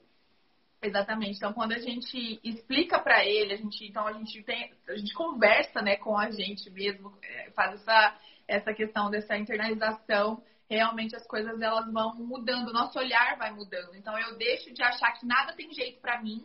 Exatamente. 0.83 1.37
Então, 1.37 1.53
quando 1.53 1.73
a 1.73 1.79
gente 1.79 2.41
explica 2.43 2.99
para 2.99 3.25
ele, 3.25 3.55
a 3.55 3.57
gente, 3.57 3.87
então 3.87 4.07
a 4.07 4.13
gente 4.13 4.43
tem, 4.43 4.73
a 4.89 4.97
gente 4.97 5.15
conversa, 5.15 5.81
né, 5.81 5.97
com 5.97 6.19
a 6.19 6.31
gente 6.31 6.69
mesmo, 6.71 7.17
é, 7.23 7.51
faz 7.53 7.75
essa 7.75 8.19
essa 8.49 8.75
questão 8.75 9.09
dessa 9.09 9.37
internalização, 9.37 10.43
realmente 10.69 11.15
as 11.17 11.27
coisas 11.27 11.61
elas 11.61 11.91
vão 11.91 12.15
mudando, 12.17 12.69
o 12.69 12.73
nosso 12.73 12.99
olhar 12.99 13.37
vai 13.39 13.53
mudando. 13.53 13.95
Então, 13.95 14.19
eu 14.19 14.37
deixo 14.37 14.73
de 14.73 14.83
achar 14.83 15.13
que 15.13 15.27
nada 15.27 15.55
tem 15.55 15.73
jeito 15.73 16.01
para 16.01 16.21
mim 16.21 16.45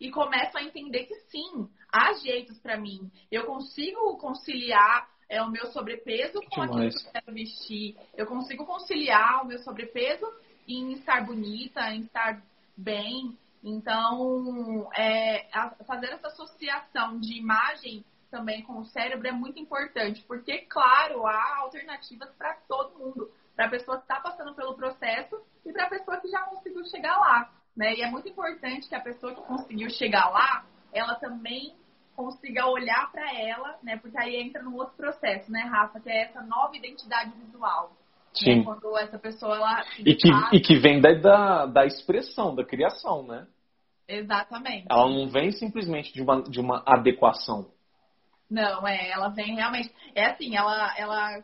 e 0.00 0.10
começo 0.10 0.56
a 0.56 0.62
entender 0.62 1.04
que 1.04 1.14
sim, 1.30 1.68
há 1.92 2.12
jeitos 2.14 2.58
para 2.58 2.76
mim. 2.76 3.10
Eu 3.30 3.44
consigo 3.44 4.16
conciliar 4.18 5.08
é, 5.28 5.42
o 5.42 5.50
meu 5.50 5.66
sobrepeso 5.66 6.40
com 6.50 6.62
aquilo 6.62 6.90
que 6.90 7.06
eu 7.06 7.12
quero 7.12 7.32
vestir. 7.32 7.96
Eu 8.14 8.26
consigo 8.26 8.64
conciliar 8.64 9.42
o 9.42 9.46
meu 9.46 9.58
sobrepeso 9.60 10.26
em 10.66 10.92
estar 10.92 11.24
bonita, 11.24 11.80
em 11.90 12.00
estar 12.00 12.42
bem, 12.76 13.36
então, 13.62 14.90
é, 14.96 15.46
fazer 15.86 16.06
essa 16.06 16.28
associação 16.28 17.20
de 17.20 17.38
imagem 17.38 18.04
também 18.30 18.62
com 18.62 18.78
o 18.78 18.84
cérebro 18.86 19.28
é 19.28 19.32
muito 19.32 19.58
importante, 19.60 20.24
porque, 20.26 20.62
claro, 20.62 21.26
há 21.26 21.58
alternativas 21.58 22.30
para 22.36 22.54
todo 22.66 22.98
mundo, 22.98 23.30
para 23.54 23.66
a 23.66 23.70
pessoa 23.70 23.98
que 23.98 24.04
está 24.04 24.20
passando 24.20 24.54
pelo 24.54 24.74
processo 24.74 25.40
e 25.64 25.72
para 25.72 25.84
a 25.84 25.90
pessoa 25.90 26.20
que 26.20 26.28
já 26.28 26.40
conseguiu 26.42 26.84
chegar 26.86 27.16
lá. 27.18 27.50
Né? 27.76 27.94
E 27.94 28.02
é 28.02 28.10
muito 28.10 28.28
importante 28.28 28.88
que 28.88 28.94
a 28.94 29.00
pessoa 29.00 29.34
que 29.34 29.42
conseguiu 29.42 29.90
chegar 29.90 30.28
lá, 30.30 30.64
ela 30.92 31.14
também 31.16 31.74
consiga 32.16 32.66
olhar 32.66 33.10
para 33.10 33.32
ela, 33.38 33.78
né? 33.82 33.96
Porque 33.96 34.18
aí 34.18 34.36
entra 34.36 34.62
no 34.62 34.76
outro 34.76 34.94
processo, 34.96 35.50
né, 35.50 35.60
Rafa, 35.62 35.98
que 35.98 36.10
é 36.10 36.24
essa 36.24 36.42
nova 36.42 36.76
identidade 36.76 37.32
visual. 37.38 37.88
Né? 37.88 37.96
Sim. 38.34 38.58
Né? 38.58 38.64
Quando 38.64 38.98
essa 38.98 39.18
pessoa 39.18 39.56
ela 39.56 39.82
e 39.98 40.14
que, 40.14 40.28
e 40.52 40.60
que 40.60 40.78
vem 40.78 41.00
da, 41.00 41.12
da, 41.14 41.66
da 41.66 41.86
expressão, 41.86 42.54
da 42.54 42.64
criação, 42.64 43.26
né? 43.26 43.46
Exatamente. 44.12 44.86
Ela 44.90 45.08
não 45.08 45.28
vem 45.28 45.52
simplesmente 45.52 46.12
de 46.12 46.22
uma, 46.22 46.42
de 46.42 46.60
uma 46.60 46.82
adequação. 46.86 47.70
Não, 48.50 48.86
é, 48.86 49.10
ela 49.10 49.28
vem 49.28 49.54
realmente. 49.54 49.92
É 50.14 50.26
assim, 50.26 50.54
ela, 50.54 50.94
ela 50.98 51.42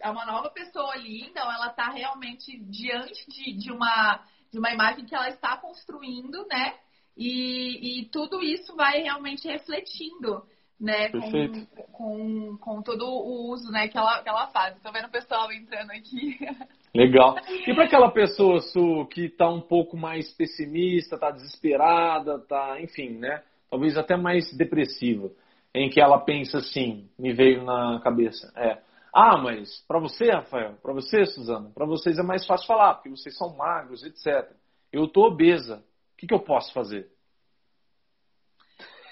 é 0.00 0.10
uma 0.10 0.26
nova 0.26 0.50
pessoa 0.50 0.92
ali, 0.92 1.22
então 1.22 1.50
ela 1.50 1.68
está 1.68 1.90
realmente 1.90 2.58
diante 2.64 3.26
de, 3.30 3.56
de, 3.56 3.72
uma, 3.72 4.22
de 4.52 4.58
uma 4.58 4.70
imagem 4.70 5.06
que 5.06 5.14
ela 5.14 5.28
está 5.28 5.56
construindo, 5.56 6.46
né? 6.46 6.74
E, 7.16 8.00
e 8.00 8.04
tudo 8.10 8.42
isso 8.42 8.76
vai 8.76 9.02
realmente 9.02 9.48
refletindo 9.48 10.46
né, 10.78 11.10
com, 11.10 11.66
com, 11.90 12.58
com, 12.58 12.82
todo 12.82 13.04
o 13.04 13.50
uso 13.50 13.72
né, 13.72 13.88
que, 13.88 13.98
ela, 13.98 14.22
que 14.22 14.28
ela 14.28 14.46
faz. 14.48 14.76
Estou 14.76 14.92
vendo 14.92 15.06
o 15.06 15.10
pessoal 15.10 15.50
entrando 15.50 15.90
aqui. 15.90 16.38
Legal. 16.94 17.36
E 17.66 17.74
para 17.74 17.84
aquela 17.84 18.10
pessoa, 18.10 18.60
Su, 18.60 19.06
que 19.06 19.26
está 19.26 19.48
um 19.48 19.60
pouco 19.60 19.96
mais 19.96 20.32
pessimista, 20.32 21.16
está 21.16 21.30
desesperada, 21.30 22.36
está, 22.36 22.80
enfim, 22.80 23.18
né, 23.18 23.42
talvez 23.70 23.96
até 23.96 24.16
mais 24.16 24.52
depressiva, 24.56 25.30
em 25.74 25.90
que 25.90 26.00
ela 26.00 26.18
pensa 26.18 26.58
assim, 26.58 27.08
me 27.18 27.32
veio 27.32 27.62
na 27.62 28.00
cabeça, 28.02 28.50
é, 28.56 28.78
ah, 29.12 29.36
mas 29.36 29.84
para 29.86 29.98
você, 29.98 30.30
Rafael, 30.30 30.74
para 30.82 30.92
você, 30.92 31.24
Suzana, 31.26 31.70
para 31.74 31.86
vocês 31.86 32.18
é 32.18 32.22
mais 32.22 32.46
fácil 32.46 32.66
falar, 32.66 32.94
porque 32.94 33.10
vocês 33.10 33.36
são 33.36 33.56
magros, 33.56 34.04
etc. 34.04 34.50
Eu 34.92 35.04
estou 35.04 35.26
obesa, 35.26 35.78
o 36.12 36.16
que, 36.16 36.26
que 36.26 36.34
eu 36.34 36.40
posso 36.40 36.72
fazer? 36.72 37.08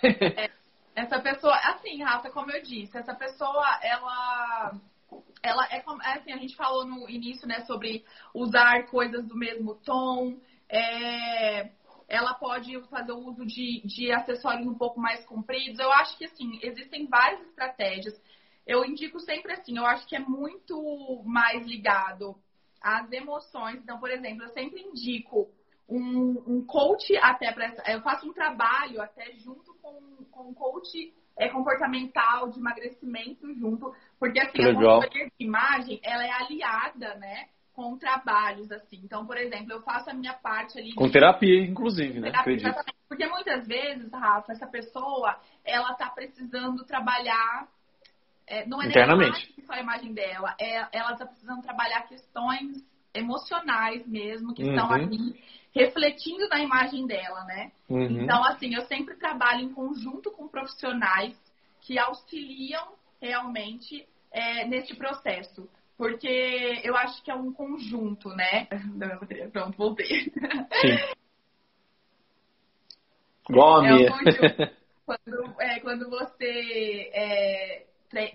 É, 0.04 0.50
essa 0.94 1.20
pessoa, 1.20 1.54
assim, 1.56 2.02
Rafa, 2.02 2.30
como 2.30 2.50
eu 2.52 2.62
disse, 2.62 2.96
essa 2.96 3.14
pessoa, 3.14 3.66
ela 3.82 4.72
ela 5.42 5.66
é 5.70 5.76
é 5.76 6.12
assim, 6.12 6.32
a 6.32 6.38
gente 6.38 6.56
falou 6.56 6.84
no 6.84 7.08
início, 7.08 7.46
né, 7.46 7.60
sobre 7.60 8.04
usar 8.34 8.86
coisas 8.86 9.26
do 9.26 9.36
mesmo 9.36 9.76
tom. 9.76 10.38
É, 10.68 11.70
ela 12.08 12.34
pode 12.34 12.80
fazer 12.88 13.12
o 13.12 13.18
uso 13.18 13.44
de, 13.44 13.82
de 13.84 14.12
acessórios 14.12 14.66
um 14.66 14.74
pouco 14.74 15.00
mais 15.00 15.24
compridos. 15.24 15.78
Eu 15.78 15.92
acho 15.92 16.16
que 16.18 16.24
assim, 16.24 16.58
existem 16.62 17.06
várias 17.06 17.40
estratégias. 17.48 18.20
Eu 18.66 18.84
indico 18.84 19.20
sempre 19.20 19.52
assim, 19.52 19.76
eu 19.76 19.86
acho 19.86 20.06
que 20.08 20.16
é 20.16 20.20
muito 20.20 21.22
mais 21.24 21.64
ligado 21.66 22.36
às 22.80 23.10
emoções. 23.12 23.76
Então, 23.76 23.98
por 23.98 24.10
exemplo, 24.10 24.44
eu 24.44 24.50
sempre 24.50 24.82
indico 24.82 25.48
um, 25.88 26.42
um 26.46 26.66
coach 26.66 27.16
até 27.18 27.52
para 27.52 27.72
eu 27.92 28.00
faço 28.02 28.28
um 28.28 28.32
trabalho 28.32 29.00
até 29.00 29.32
junto 29.34 29.72
com, 29.74 30.24
com 30.30 30.48
um 30.48 30.54
coach 30.54 31.14
é, 31.38 31.48
comportamental 31.48 32.48
de 32.50 32.58
emagrecimento 32.58 33.52
junto, 33.54 33.94
porque 34.18 34.40
assim 34.40 34.62
a 34.62 34.74
consultoria 34.74 35.26
de 35.26 35.46
imagem 35.46 36.00
ela 36.02 36.24
é 36.24 36.30
aliada, 36.30 37.14
né? 37.16 37.48
Com 37.74 37.98
trabalhos, 37.98 38.72
assim. 38.72 39.00
Então, 39.04 39.26
por 39.26 39.36
exemplo, 39.36 39.70
eu 39.70 39.82
faço 39.82 40.08
a 40.08 40.14
minha 40.14 40.32
parte 40.32 40.78
ali. 40.78 40.94
Com 40.94 41.06
de... 41.06 41.12
terapia, 41.12 41.62
inclusive, 41.62 42.20
né? 42.20 42.30
Terapia, 42.30 42.70
Acredito. 42.70 42.96
Porque 43.06 43.26
muitas 43.26 43.66
vezes, 43.66 44.10
Rafa, 44.10 44.52
essa 44.52 44.66
pessoa, 44.66 45.38
ela 45.62 45.92
tá 45.94 46.08
precisando 46.08 46.84
trabalhar. 46.86 47.68
É, 48.46 48.66
não 48.66 48.80
é 48.80 48.86
Internamente. 48.86 49.54
só 49.66 49.74
a 49.74 49.80
imagem 49.80 50.14
dela, 50.14 50.54
é, 50.58 50.86
ela 50.96 51.16
tá 51.16 51.26
precisando 51.26 51.60
trabalhar 51.62 52.02
questões 52.02 52.82
emocionais 53.12 54.06
mesmo, 54.06 54.54
que 54.54 54.62
uhum. 54.62 54.70
estão 54.70 54.92
ali 54.92 55.34
refletindo 55.76 56.48
na 56.48 56.58
imagem 56.58 57.06
dela, 57.06 57.44
né? 57.44 57.70
Uhum. 57.90 58.22
Então, 58.22 58.42
assim, 58.44 58.74
eu 58.74 58.86
sempre 58.86 59.14
trabalho 59.16 59.60
em 59.60 59.74
conjunto 59.74 60.30
com 60.30 60.48
profissionais 60.48 61.36
que 61.82 61.98
auxiliam 61.98 62.94
realmente 63.20 64.08
é, 64.32 64.66
nesse 64.66 64.96
processo. 64.96 65.68
Porque 65.98 66.80
eu 66.82 66.96
acho 66.96 67.22
que 67.22 67.30
é 67.30 67.34
um 67.34 67.52
conjunto, 67.52 68.30
né? 68.30 68.66
Pronto, 69.52 69.76
voltei. 69.76 70.06
Sim. 70.06 70.96
Igual 73.48 73.80
a 73.80 73.86
é 73.86 73.92
minha. 73.92 74.10
Quando, 75.06 75.60
é, 75.60 75.78
quando 75.78 76.10
você 76.10 77.10
é, 77.14 77.86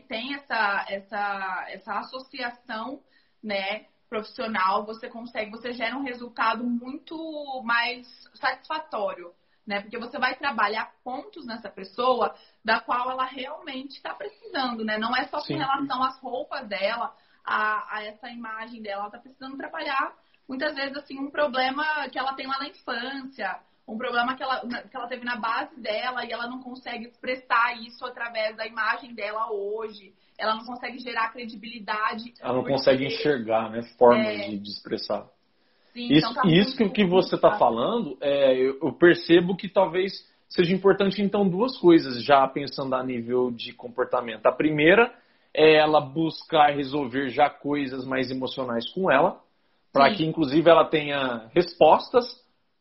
tem 0.08 0.36
essa, 0.36 0.86
essa, 0.88 1.66
essa 1.68 2.00
associação, 2.00 3.02
né? 3.44 3.88
Profissional, 4.12 4.86
você 4.86 5.08
consegue, 5.08 5.52
você 5.52 5.72
gera 5.72 5.96
um 5.96 6.04
resultado 6.04 6.66
muito 6.66 7.16
mais 7.64 8.06
satisfatório, 8.36 9.34
né? 9.66 9.80
Porque 9.80 9.98
você 9.98 10.20
vai 10.20 10.36
trabalhar 10.36 10.92
pontos 11.02 11.46
nessa 11.46 11.70
pessoa 11.70 12.36
da 12.64 12.82
qual 12.82 13.10
ela 13.10 13.24
realmente 13.24 13.96
está 13.96 14.14
precisando, 14.14 14.84
né? 14.84 14.98
Não 14.98 15.16
é 15.16 15.24
só 15.30 15.40
Sim. 15.40 15.54
com 15.54 15.60
relação 15.60 16.04
às 16.04 16.20
roupas 16.20 16.68
dela, 16.68 17.16
a, 17.46 18.00
a 18.00 18.04
essa 18.04 18.30
imagem 18.30 18.82
dela, 18.82 19.04
ela 19.04 19.08
está 19.08 19.20
precisando 19.20 19.56
trabalhar 19.56 20.14
muitas 20.46 20.76
vezes 20.76 20.98
assim 20.98 21.18
um 21.18 21.32
problema 21.32 22.10
que 22.10 22.20
ela 22.20 22.34
tem 22.34 22.46
lá 22.46 22.60
na 22.60 22.68
infância, 22.68 23.62
um 23.88 23.98
problema 23.98 24.36
que 24.36 24.44
ela, 24.44 24.60
que 24.60 24.96
ela 24.96 25.08
teve 25.08 25.24
na 25.24 25.38
base 25.38 25.80
dela 25.80 26.26
e 26.26 26.34
ela 26.34 26.48
não 26.48 26.62
consegue 26.62 27.06
expressar 27.06 27.78
isso 27.80 28.06
através 28.06 28.58
da 28.58 28.68
imagem 28.68 29.16
dela 29.16 29.50
hoje 29.54 30.14
ela 30.42 30.56
não 30.56 30.66
consegue 30.66 30.98
gerar 30.98 31.32
credibilidade. 31.32 32.34
Ela 32.42 32.54
não 32.56 32.64
consegue 32.64 33.06
enxergar, 33.06 33.70
né? 33.70 33.84
Formas 33.98 34.26
é... 34.28 34.50
de, 34.50 34.58
de, 34.58 34.70
expressar. 34.70 35.28
Sim, 35.94 36.08
isso 36.08 36.32
então 36.32 36.44
tá 36.44 36.50
isso 36.50 36.76
que, 36.76 36.90
que 36.90 37.06
você 37.06 37.36
está 37.36 37.58
falando, 37.58 38.18
é, 38.22 38.56
eu, 38.56 38.80
eu 38.82 38.94
percebo 38.94 39.56
que 39.56 39.70
talvez 39.70 40.12
seja 40.50 40.74
importante, 40.74 41.22
então, 41.22 41.48
duas 41.48 41.78
coisas, 41.78 42.24
já 42.24 42.46
pensando 42.48 42.96
a 42.96 43.04
nível 43.04 43.52
de 43.52 43.72
comportamento. 43.72 44.46
A 44.48 44.52
primeira 44.52 45.14
é 45.54 45.76
ela 45.76 46.02
buscar 46.02 46.76
resolver 46.76 47.30
já 47.30 47.50
coisas 47.50 48.06
mais 48.06 48.32
emocionais 48.32 48.90
com 48.94 49.12
ela, 49.12 49.40
para 49.94 50.14
que, 50.14 50.26
inclusive, 50.26 50.70
ela 50.70 50.86
tenha 50.86 51.50
respostas 51.54 52.26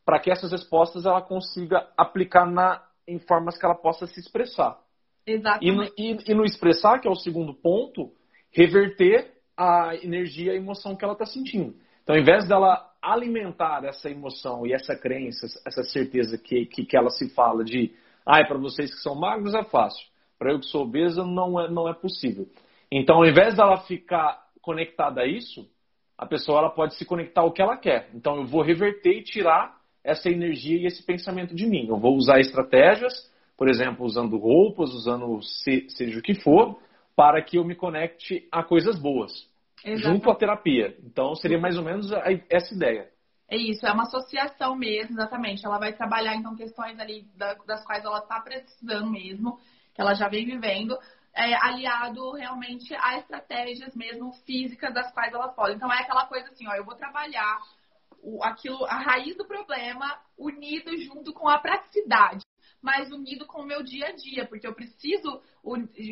para 0.04 0.18
que 0.18 0.30
essas 0.30 0.50
respostas 0.50 1.04
ela 1.04 1.20
consiga 1.20 1.86
aplicar 1.96 2.46
na, 2.46 2.82
em 3.06 3.18
formas 3.18 3.58
que 3.58 3.64
ela 3.64 3.74
possa 3.74 4.06
se 4.06 4.18
expressar. 4.18 4.78
Exatamente. 5.26 5.92
E, 5.96 6.12
e, 6.12 6.18
e 6.28 6.34
no 6.34 6.44
expressar, 6.44 6.98
que 6.98 7.08
é 7.08 7.10
o 7.10 7.16
segundo 7.16 7.54
ponto, 7.54 8.12
reverter 8.52 9.32
a 9.56 9.94
energia 10.02 10.52
a 10.52 10.56
emoção 10.56 10.96
que 10.96 11.04
ela 11.04 11.12
está 11.12 11.26
sentindo. 11.26 11.74
Então, 12.02 12.16
ao 12.16 12.20
invés 12.20 12.48
dela 12.48 12.90
alimentar 13.02 13.84
essa 13.84 14.10
emoção 14.10 14.66
e 14.66 14.72
essa 14.72 14.96
crença, 14.96 15.46
essa 15.66 15.82
certeza 15.84 16.36
que, 16.38 16.66
que, 16.66 16.84
que 16.84 16.96
ela 16.96 17.10
se 17.10 17.28
fala 17.34 17.64
de, 17.64 17.94
ah, 18.26 18.44
para 18.44 18.58
vocês 18.58 18.94
que 18.94 19.00
são 19.00 19.14
magros 19.14 19.54
é 19.54 19.62
fácil, 19.64 20.06
para 20.38 20.52
eu 20.52 20.60
que 20.60 20.66
sou 20.66 20.82
obesa 20.82 21.24
não 21.24 21.60
é, 21.60 21.70
não 21.70 21.88
é 21.88 21.94
possível. 21.94 22.48
Então, 22.90 23.16
ao 23.16 23.26
invés 23.26 23.54
dela 23.56 23.78
ficar 23.82 24.42
conectada 24.60 25.22
a 25.22 25.26
isso, 25.26 25.68
a 26.18 26.26
pessoa 26.26 26.58
ela 26.58 26.70
pode 26.70 26.94
se 26.96 27.04
conectar 27.04 27.42
ao 27.42 27.52
que 27.52 27.62
ela 27.62 27.76
quer. 27.76 28.10
Então, 28.14 28.36
eu 28.36 28.46
vou 28.46 28.62
reverter 28.62 29.18
e 29.18 29.22
tirar 29.22 29.78
essa 30.02 30.28
energia 30.28 30.78
e 30.78 30.86
esse 30.86 31.04
pensamento 31.04 31.54
de 31.54 31.66
mim. 31.66 31.86
Eu 31.88 31.98
vou 31.98 32.16
usar 32.16 32.40
estratégias, 32.40 33.29
por 33.60 33.68
exemplo, 33.68 34.06
usando 34.06 34.38
roupas, 34.38 34.88
usando 34.94 35.42
se, 35.42 35.86
seja 35.90 36.18
o 36.18 36.22
que 36.22 36.32
for, 36.32 36.80
para 37.14 37.42
que 37.42 37.58
eu 37.58 37.62
me 37.62 37.74
conecte 37.74 38.48
a 38.50 38.62
coisas 38.62 38.98
boas, 38.98 39.30
Exatamente. 39.84 40.02
junto 40.02 40.30
à 40.30 40.34
terapia. 40.34 40.96
Então, 41.04 41.34
seria 41.34 41.58
mais 41.58 41.76
ou 41.76 41.84
menos 41.84 42.10
essa 42.48 42.74
ideia. 42.74 43.10
É 43.50 43.58
isso, 43.58 43.86
é 43.86 43.92
uma 43.92 44.04
associação 44.04 44.74
mesmo, 44.74 45.14
exatamente. 45.14 45.66
Ela 45.66 45.78
vai 45.78 45.92
trabalhar, 45.92 46.34
então, 46.36 46.56
questões 46.56 46.98
ali 46.98 47.26
das 47.36 47.84
quais 47.84 48.02
ela 48.02 48.20
está 48.20 48.40
precisando 48.40 49.10
mesmo, 49.10 49.58
que 49.92 50.00
ela 50.00 50.14
já 50.14 50.26
vem 50.26 50.46
vivendo, 50.46 50.96
é, 51.34 51.54
aliado 51.62 52.32
realmente 52.32 52.94
a 52.94 53.18
estratégias 53.18 53.94
mesmo 53.94 54.32
físicas 54.46 54.94
das 54.94 55.12
quais 55.12 55.34
elas 55.34 55.54
podem. 55.54 55.76
Então, 55.76 55.92
é 55.92 55.98
aquela 55.98 56.24
coisa 56.24 56.48
assim, 56.48 56.66
ó, 56.66 56.72
eu 56.76 56.84
vou 56.86 56.94
trabalhar 56.94 57.58
o, 58.22 58.42
aquilo, 58.42 58.86
a 58.86 58.96
raiz 58.96 59.36
do 59.36 59.46
problema 59.46 60.18
unido 60.38 60.96
junto 61.02 61.30
com 61.34 61.46
a 61.46 61.58
praticidade, 61.58 62.42
mas 62.82 63.10
unido 63.10 63.46
com 63.46 63.62
o 63.62 63.66
meu 63.66 63.82
dia 63.82 64.06
a 64.08 64.12
dia, 64.12 64.46
porque 64.46 64.66
eu 64.66 64.74
preciso 64.74 65.42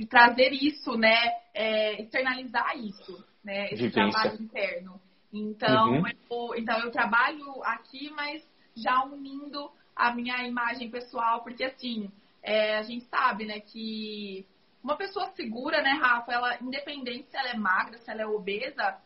trazer 0.08 0.52
isso, 0.52 0.96
né, 0.96 1.16
é, 1.54 2.00
externalizar 2.02 2.76
isso, 2.76 3.24
né, 3.42 3.66
esse 3.66 3.88
Vivência. 3.88 4.10
trabalho 4.10 4.42
interno. 4.42 5.00
Então, 5.32 5.92
uhum. 5.92 6.02
eu, 6.30 6.54
então 6.56 6.80
eu 6.80 6.90
trabalho 6.90 7.62
aqui, 7.64 8.10
mas 8.10 8.42
já 8.74 9.04
unindo 9.04 9.70
a 9.94 10.14
minha 10.14 10.46
imagem 10.46 10.90
pessoal, 10.90 11.42
porque 11.42 11.64
assim, 11.64 12.10
é, 12.42 12.76
a 12.76 12.82
gente 12.82 13.04
sabe, 13.06 13.44
né, 13.44 13.60
que 13.60 14.46
uma 14.82 14.96
pessoa 14.96 15.30
segura, 15.32 15.82
né, 15.82 15.90
Rafa, 16.00 16.32
ela, 16.32 16.58
independente 16.62 17.30
se 17.30 17.36
ela 17.36 17.50
é 17.50 17.56
magra, 17.56 17.98
se 17.98 18.10
ela 18.10 18.22
é 18.22 18.26
obesa, 18.26 18.98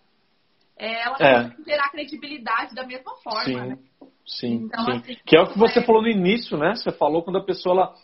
é, 0.77 1.03
ela 1.03 1.17
é. 1.21 1.49
tem 1.49 1.57
que 1.57 1.65
gerar 1.65 1.91
credibilidade 1.91 2.75
da 2.75 2.87
mesma 2.87 3.15
forma, 3.17 3.45
sim, 3.45 3.57
né? 3.57 3.79
Sim, 4.27 4.65
então, 4.65 4.85
sim. 4.85 4.91
Assim, 4.93 5.17
que 5.27 5.37
é 5.37 5.41
o 5.41 5.47
que 5.49 5.59
você 5.59 5.81
é... 5.81 5.83
falou 5.83 6.03
no 6.03 6.09
início, 6.09 6.57
né? 6.57 6.75
Você 6.75 6.93
falou 6.93 7.23
quando 7.23 7.39
a 7.39 7.45
pessoa 7.45 7.75
ela, 7.75 7.95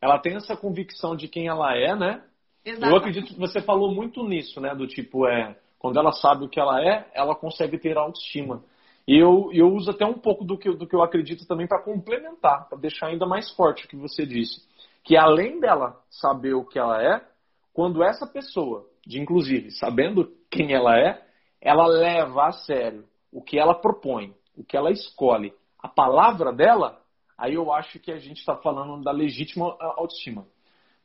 ela 0.00 0.18
tem 0.18 0.36
essa 0.36 0.56
convicção 0.56 1.14
de 1.14 1.28
quem 1.28 1.48
ela 1.48 1.76
é, 1.76 1.94
né? 1.94 2.22
Exatamente. 2.64 2.92
Eu 2.92 2.98
acredito 2.98 3.34
que 3.34 3.38
você 3.40 3.60
falou 3.60 3.94
muito 3.94 4.26
nisso, 4.26 4.60
né? 4.60 4.74
Do 4.74 4.86
tipo, 4.86 5.26
é, 5.26 5.56
quando 5.78 5.98
ela 5.98 6.12
sabe 6.12 6.44
o 6.44 6.48
que 6.48 6.58
ela 6.58 6.82
é, 6.82 7.08
ela 7.14 7.34
consegue 7.34 7.78
ter 7.78 7.96
autoestima. 7.96 8.62
E 9.06 9.16
eu, 9.16 9.50
eu 9.52 9.72
uso 9.72 9.90
até 9.92 10.04
um 10.04 10.18
pouco 10.18 10.44
do 10.44 10.58
que, 10.58 10.68
do 10.72 10.86
que 10.86 10.96
eu 10.96 11.02
acredito 11.02 11.46
também 11.46 11.68
para 11.68 11.82
complementar, 11.82 12.68
para 12.68 12.78
deixar 12.78 13.06
ainda 13.06 13.24
mais 13.24 13.50
forte 13.52 13.84
o 13.84 13.88
que 13.88 13.96
você 13.96 14.26
disse. 14.26 14.66
Que 15.04 15.16
além 15.16 15.60
dela 15.60 16.00
saber 16.10 16.54
o 16.54 16.64
que 16.64 16.78
ela 16.78 17.00
é, 17.00 17.22
quando 17.72 18.02
essa 18.02 18.26
pessoa, 18.26 18.84
de 19.06 19.20
inclusive 19.20 19.70
sabendo 19.70 20.32
quem 20.50 20.72
ela 20.72 20.98
é, 20.98 21.22
ela 21.60 21.86
leva 21.86 22.46
a 22.46 22.52
sério 22.52 23.04
o 23.30 23.40
que 23.42 23.58
ela 23.58 23.74
propõe, 23.74 24.34
o 24.56 24.64
que 24.64 24.76
ela 24.76 24.90
escolhe, 24.90 25.52
a 25.78 25.88
palavra 25.88 26.52
dela, 26.52 27.00
aí 27.36 27.54
eu 27.54 27.72
acho 27.72 27.98
que 27.98 28.10
a 28.10 28.18
gente 28.18 28.38
está 28.38 28.56
falando 28.56 29.02
da 29.02 29.12
legítima 29.12 29.76
autoestima. 29.80 30.46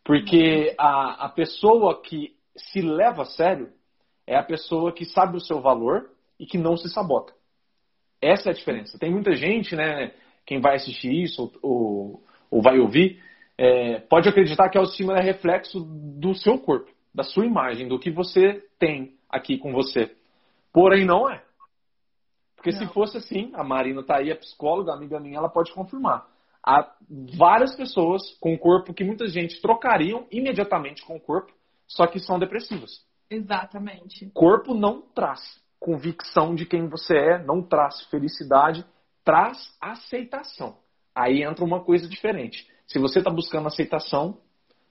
Porque 0.03 0.73
a, 0.77 1.25
a 1.25 1.29
pessoa 1.29 2.01
que 2.01 2.35
se 2.55 2.81
leva 2.81 3.23
a 3.23 3.25
sério 3.25 3.71
é 4.25 4.35
a 4.35 4.43
pessoa 4.43 4.91
que 4.91 5.05
sabe 5.05 5.37
o 5.37 5.41
seu 5.41 5.61
valor 5.61 6.09
e 6.39 6.45
que 6.45 6.57
não 6.57 6.75
se 6.75 6.89
sabota. 6.89 7.33
Essa 8.21 8.49
é 8.49 8.51
a 8.51 8.55
diferença. 8.55 8.97
Tem 8.97 9.11
muita 9.11 9.33
gente, 9.33 9.75
né? 9.75 10.13
Quem 10.45 10.59
vai 10.59 10.75
assistir 10.75 11.11
isso 11.11 11.51
ou, 11.61 12.23
ou 12.49 12.61
vai 12.61 12.79
ouvir, 12.79 13.21
é, 13.57 13.99
pode 13.99 14.27
acreditar 14.27 14.69
que 14.69 14.77
a 14.77 14.81
autoestima 14.81 15.17
é 15.17 15.21
reflexo 15.21 15.79
do 16.19 16.33
seu 16.33 16.57
corpo, 16.57 16.91
da 17.13 17.23
sua 17.23 17.45
imagem, 17.45 17.87
do 17.87 17.99
que 17.99 18.09
você 18.09 18.63
tem 18.79 19.15
aqui 19.29 19.57
com 19.57 19.71
você. 19.71 20.15
Porém, 20.73 21.05
não 21.05 21.29
é. 21.29 21.43
Porque 22.61 22.71
não. 22.71 22.77
se 22.77 22.93
fosse 22.93 23.17
assim, 23.17 23.51
a 23.55 23.63
Marina 23.63 24.03
tá 24.03 24.17
aí, 24.17 24.31
a 24.31 24.35
psicóloga, 24.35 24.93
amiga 24.93 25.19
minha, 25.19 25.39
ela 25.39 25.49
pode 25.49 25.73
confirmar. 25.73 26.27
Há 26.63 26.93
várias 27.35 27.75
pessoas 27.75 28.21
com 28.39 28.55
corpo 28.55 28.93
que 28.93 29.03
muita 29.03 29.27
gente 29.27 29.59
trocariam 29.59 30.27
imediatamente 30.31 31.03
com 31.03 31.15
o 31.15 31.19
corpo, 31.19 31.51
só 31.87 32.05
que 32.05 32.19
são 32.19 32.37
depressivas. 32.37 33.03
Exatamente. 33.27 34.29
Corpo 34.31 34.75
não 34.75 35.01
traz 35.01 35.41
convicção 35.79 36.53
de 36.53 36.67
quem 36.67 36.87
você 36.87 37.17
é, 37.17 37.43
não 37.43 37.63
traz 37.63 38.01
felicidade, 38.11 38.85
traz 39.25 39.57
aceitação. 39.81 40.77
Aí 41.15 41.41
entra 41.41 41.65
uma 41.65 41.83
coisa 41.83 42.07
diferente. 42.07 42.67
Se 42.85 42.99
você 42.99 43.17
está 43.19 43.31
buscando 43.31 43.67
aceitação, 43.67 44.37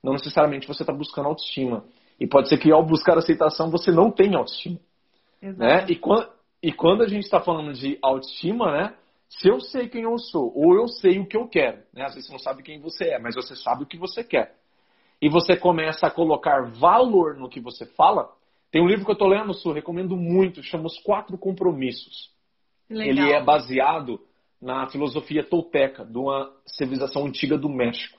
não 0.02 0.14
necessariamente 0.14 0.66
você 0.66 0.82
está 0.82 0.92
buscando 0.92 1.28
autoestima. 1.28 1.84
E 2.18 2.26
pode 2.26 2.48
ser 2.48 2.58
que 2.58 2.72
ao 2.72 2.84
buscar 2.84 3.16
aceitação 3.16 3.70
você 3.70 3.92
não 3.92 4.10
tenha 4.10 4.38
autoestima. 4.38 4.80
Né? 5.40 5.86
E, 5.88 5.94
quando, 5.94 6.28
e 6.62 6.72
quando 6.72 7.02
a 7.02 7.08
gente 7.08 7.24
está 7.24 7.40
falando 7.40 7.72
de 7.72 7.98
autoestima, 8.02 8.70
né? 8.72 8.96
Se 9.28 9.48
eu 9.48 9.60
sei 9.60 9.88
quem 9.88 10.02
eu 10.02 10.18
sou, 10.18 10.52
ou 10.56 10.74
eu 10.74 10.88
sei 10.88 11.18
o 11.18 11.26
que 11.26 11.36
eu 11.36 11.46
quero, 11.46 11.78
né? 11.92 12.04
Às 12.04 12.14
vezes 12.14 12.26
você 12.26 12.32
não 12.32 12.38
sabe 12.40 12.62
quem 12.62 12.80
você 12.80 13.10
é, 13.10 13.18
mas 13.18 13.34
você 13.34 13.54
sabe 13.54 13.84
o 13.84 13.86
que 13.86 13.96
você 13.96 14.24
quer. 14.24 14.56
E 15.22 15.28
você 15.28 15.56
começa 15.56 16.06
a 16.06 16.10
colocar 16.10 16.70
valor 16.72 17.36
no 17.36 17.48
que 17.48 17.60
você 17.60 17.86
fala. 17.86 18.30
Tem 18.70 18.82
um 18.82 18.88
livro 18.88 19.04
que 19.04 19.10
eu 19.10 19.14
estou 19.14 19.28
lendo, 19.28 19.54
Su, 19.54 19.72
recomendo 19.72 20.16
muito, 20.16 20.62
chama 20.62 20.86
Os 20.86 20.98
Quatro 21.00 21.38
Compromissos. 21.38 22.30
Legal. 22.88 23.26
Ele 23.26 23.32
é 23.32 23.42
baseado 23.42 24.20
na 24.60 24.88
filosofia 24.88 25.44
tolteca, 25.44 26.04
de 26.04 26.18
uma 26.18 26.52
civilização 26.66 27.24
antiga 27.24 27.56
do 27.56 27.68
México. 27.68 28.18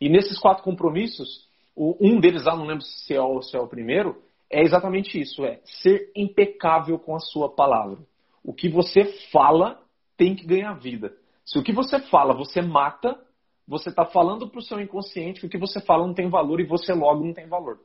E 0.00 0.08
nesses 0.08 0.38
quatro 0.38 0.62
compromissos, 0.62 1.48
um 1.76 2.20
deles 2.20 2.44
lá, 2.44 2.56
não 2.56 2.66
lembro 2.66 2.84
se 2.84 3.14
é 3.14 3.22
o, 3.22 3.40
se 3.42 3.56
é 3.56 3.60
o 3.60 3.66
primeiro, 3.66 4.22
é 4.52 4.62
exatamente 4.62 5.18
isso, 5.18 5.44
é 5.44 5.60
ser 5.64 6.12
impecável 6.14 6.98
com 6.98 7.16
a 7.16 7.20
sua 7.20 7.48
palavra. 7.48 7.98
O 8.44 8.52
que 8.52 8.68
você 8.68 9.04
fala 9.32 9.80
tem 10.16 10.36
que 10.36 10.46
ganhar 10.46 10.74
vida. 10.74 11.14
Se 11.44 11.58
o 11.58 11.62
que 11.62 11.72
você 11.72 11.98
fala 11.98 12.34
você 12.34 12.60
mata, 12.60 13.18
você 13.66 13.88
está 13.88 14.04
falando 14.04 14.48
para 14.48 14.58
o 14.58 14.62
seu 14.62 14.78
inconsciente 14.78 15.40
que 15.40 15.46
o 15.46 15.50
que 15.50 15.58
você 15.58 15.80
fala 15.80 16.06
não 16.06 16.14
tem 16.14 16.28
valor 16.28 16.60
e 16.60 16.66
você 16.66 16.92
logo 16.92 17.24
não 17.24 17.32
tem 17.32 17.48
valor. 17.48 17.80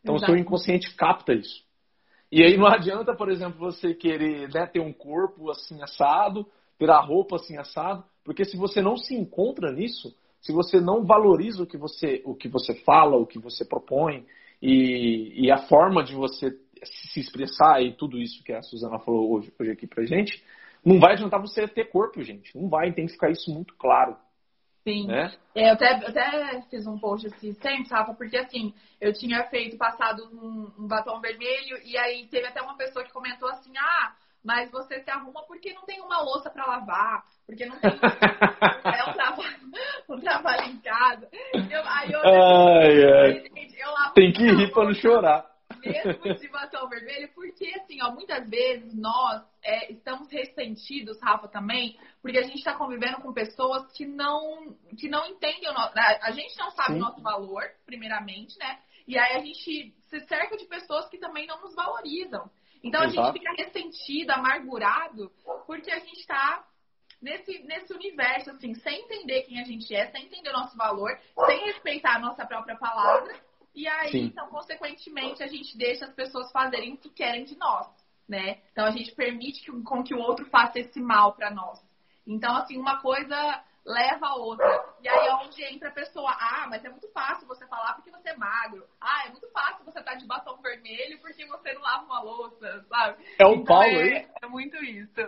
Então 0.00 0.14
Exato. 0.14 0.30
o 0.30 0.34
seu 0.34 0.40
inconsciente 0.40 0.94
capta 0.94 1.34
isso. 1.34 1.64
E 2.30 2.42
aí 2.42 2.56
não 2.56 2.66
adianta, 2.66 3.14
por 3.14 3.28
exemplo, 3.28 3.58
você 3.58 3.92
querer 3.92 4.48
né, 4.48 4.66
ter 4.66 4.80
um 4.80 4.92
corpo 4.92 5.50
assim 5.50 5.82
assado, 5.82 6.46
ter 6.78 6.88
a 6.88 7.00
roupa 7.00 7.36
assim 7.36 7.58
assado, 7.58 8.04
porque 8.24 8.44
se 8.44 8.56
você 8.56 8.80
não 8.80 8.96
se 8.96 9.14
encontra 9.14 9.72
nisso, 9.72 10.14
se 10.40 10.52
você 10.52 10.80
não 10.80 11.04
valoriza 11.04 11.62
o 11.62 11.66
que 11.66 11.76
você, 11.76 12.22
o 12.24 12.34
que 12.34 12.48
você 12.48 12.74
fala, 12.84 13.16
o 13.16 13.26
que 13.26 13.38
você 13.38 13.64
propõe, 13.64 14.24
e, 14.62 15.46
e 15.46 15.50
a 15.50 15.58
forma 15.66 16.04
de 16.04 16.14
você 16.14 16.56
se 16.84 17.20
expressar 17.20 17.82
e 17.82 17.92
tudo 17.92 18.18
isso 18.18 18.42
que 18.44 18.52
a 18.52 18.62
Suzana 18.62 18.98
falou 19.00 19.32
hoje, 19.32 19.52
hoje 19.58 19.70
aqui 19.72 19.86
pra 19.86 20.04
gente, 20.04 20.42
não 20.84 21.00
vai 21.00 21.14
adiantar 21.14 21.40
você 21.40 21.66
ter 21.66 21.90
corpo, 21.90 22.22
gente. 22.22 22.56
Não 22.56 22.68
vai, 22.68 22.92
tem 22.92 23.06
que 23.06 23.12
ficar 23.12 23.30
isso 23.30 23.52
muito 23.52 23.74
claro. 23.76 24.16
Sim. 24.84 25.06
Né? 25.06 25.32
É, 25.54 25.70
eu, 25.70 25.74
até, 25.74 25.92
eu 26.02 26.08
até 26.08 26.62
fiz 26.70 26.86
um 26.86 26.98
post 26.98 27.26
assim, 27.26 27.52
sempre, 27.54 27.88
Rafa, 27.90 28.14
porque 28.14 28.36
assim, 28.36 28.74
eu 29.00 29.12
tinha 29.12 29.44
feito, 29.44 29.76
passado 29.76 30.24
um, 30.32 30.72
um, 30.78 30.88
batom 30.88 31.20
vermelho, 31.20 31.78
e 31.84 31.96
aí 31.96 32.26
teve 32.26 32.46
até 32.46 32.60
uma 32.60 32.76
pessoa 32.76 33.04
que 33.04 33.12
comentou 33.12 33.48
assim, 33.48 33.72
ah, 33.78 34.14
mas 34.44 34.70
você 34.70 35.00
se 35.00 35.10
arruma 35.10 35.42
porque 35.46 35.72
não 35.72 35.82
tem 35.82 36.00
uma 36.00 36.20
louça 36.20 36.50
para 36.50 36.66
lavar, 36.66 37.24
porque 37.46 37.64
não 37.64 37.78
tem 37.78 37.90
é 37.90 37.94
um 39.08 39.12
trabalho, 39.12 39.58
um 40.08 40.20
trabalho 40.20 40.70
em 40.70 40.78
casa. 40.78 41.28
Eu, 41.54 41.82
aí 41.86 42.12
eu, 42.12 42.20
ai, 42.20 43.04
ai. 43.04 43.32
Gente, 43.54 43.78
eu 43.78 43.90
lavo 43.90 44.14
tem 44.14 44.32
que 44.32 44.44
rir 44.44 44.72
para 44.72 44.84
não 44.84 44.94
chorar. 44.94 45.52
Mesmo 45.80 46.34
de 46.34 46.48
batom 46.48 46.88
vermelho, 46.88 47.30
porque 47.34 47.72
assim, 47.80 48.02
ó, 48.02 48.12
muitas 48.12 48.48
vezes 48.48 48.94
nós 48.94 49.42
é, 49.64 49.92
estamos 49.92 50.30
ressentidos, 50.30 51.20
Rafa, 51.20 51.48
também, 51.48 51.98
porque 52.20 52.38
a 52.38 52.42
gente 52.42 52.58
está 52.58 52.74
convivendo 52.74 53.20
com 53.22 53.32
pessoas 53.32 53.90
que 53.92 54.04
não, 54.04 54.76
que 54.98 55.08
não 55.08 55.26
entendem 55.26 55.68
o 55.70 55.72
nosso. 55.72 55.92
A 55.96 56.30
gente 56.30 56.56
não 56.58 56.70
sabe 56.70 56.92
Sim. 56.92 56.96
o 56.98 57.00
nosso 57.00 57.22
valor, 57.22 57.62
primeiramente, 57.86 58.56
né? 58.58 58.78
E 59.06 59.18
aí 59.18 59.36
a 59.36 59.40
gente 59.40 59.94
se 60.08 60.20
cerca 60.26 60.56
de 60.56 60.66
pessoas 60.66 61.08
que 61.08 61.18
também 61.18 61.46
não 61.46 61.60
nos 61.60 61.74
valorizam. 61.74 62.50
Então 62.82 63.02
Exato. 63.04 63.20
a 63.20 63.24
gente 63.24 63.38
fica 63.38 63.52
ressentido, 63.56 64.30
amargurado, 64.30 65.30
porque 65.66 65.90
a 65.90 65.98
gente 65.98 66.20
está 66.20 66.64
nesse, 67.20 67.62
nesse 67.62 67.92
universo, 67.94 68.50
assim, 68.50 68.74
sem 68.74 69.02
entender 69.02 69.42
quem 69.42 69.60
a 69.60 69.64
gente 69.64 69.94
é, 69.94 70.10
sem 70.10 70.24
entender 70.24 70.50
o 70.50 70.52
nosso 70.52 70.76
valor, 70.76 71.16
sem 71.46 71.64
respeitar 71.66 72.16
a 72.16 72.18
nossa 72.18 72.44
própria 72.44 72.76
palavra. 72.76 73.34
E 73.74 73.86
aí, 73.88 74.10
Sim. 74.10 74.24
então, 74.24 74.48
consequentemente, 74.48 75.42
a 75.42 75.46
gente 75.46 75.78
deixa 75.78 76.04
as 76.04 76.12
pessoas 76.12 76.50
fazerem 76.50 76.94
o 76.94 76.96
que 76.98 77.08
querem 77.08 77.44
de 77.44 77.56
nós, 77.56 77.86
né? 78.28 78.60
Então 78.72 78.84
a 78.84 78.90
gente 78.90 79.14
permite 79.14 79.62
que, 79.62 79.72
com 79.82 80.02
que 80.02 80.14
o 80.14 80.18
outro 80.18 80.44
faça 80.50 80.78
esse 80.78 81.00
mal 81.00 81.32
para 81.32 81.50
nós. 81.50 81.80
Então, 82.26 82.54
assim, 82.56 82.76
uma 82.76 83.00
coisa 83.00 83.64
leva 83.84 84.26
a 84.26 84.36
outra. 84.36 84.84
E 85.00 85.08
aí 85.08 85.26
é 85.26 85.34
onde 85.34 85.64
entra 85.64 85.88
a 85.88 85.92
pessoa, 85.92 86.30
ah, 86.30 86.66
mas 86.68 86.84
é 86.84 86.88
muito 86.88 87.10
fácil 87.12 87.46
você 87.46 87.66
falar 87.66 87.94
porque 87.94 88.10
você 88.10 88.30
é 88.30 88.36
magro. 88.36 88.84
Ah, 89.00 89.26
é 89.26 89.30
muito 89.30 89.50
fácil 89.50 89.84
você 89.84 89.98
estar 89.98 90.12
tá 90.12 90.16
de 90.16 90.26
batom 90.26 90.56
vermelho 90.62 91.20
porque 91.20 91.44
você 91.46 91.72
não 91.72 91.82
lava 91.82 92.04
uma 92.04 92.22
louça, 92.22 92.84
sabe? 92.88 93.24
É 93.38 93.46
o 93.46 93.54
então, 93.54 93.64
Paulo 93.64 93.84
é, 93.84 94.02
aí? 94.02 94.28
É 94.42 94.46
muito 94.46 94.76
isso. 94.84 95.20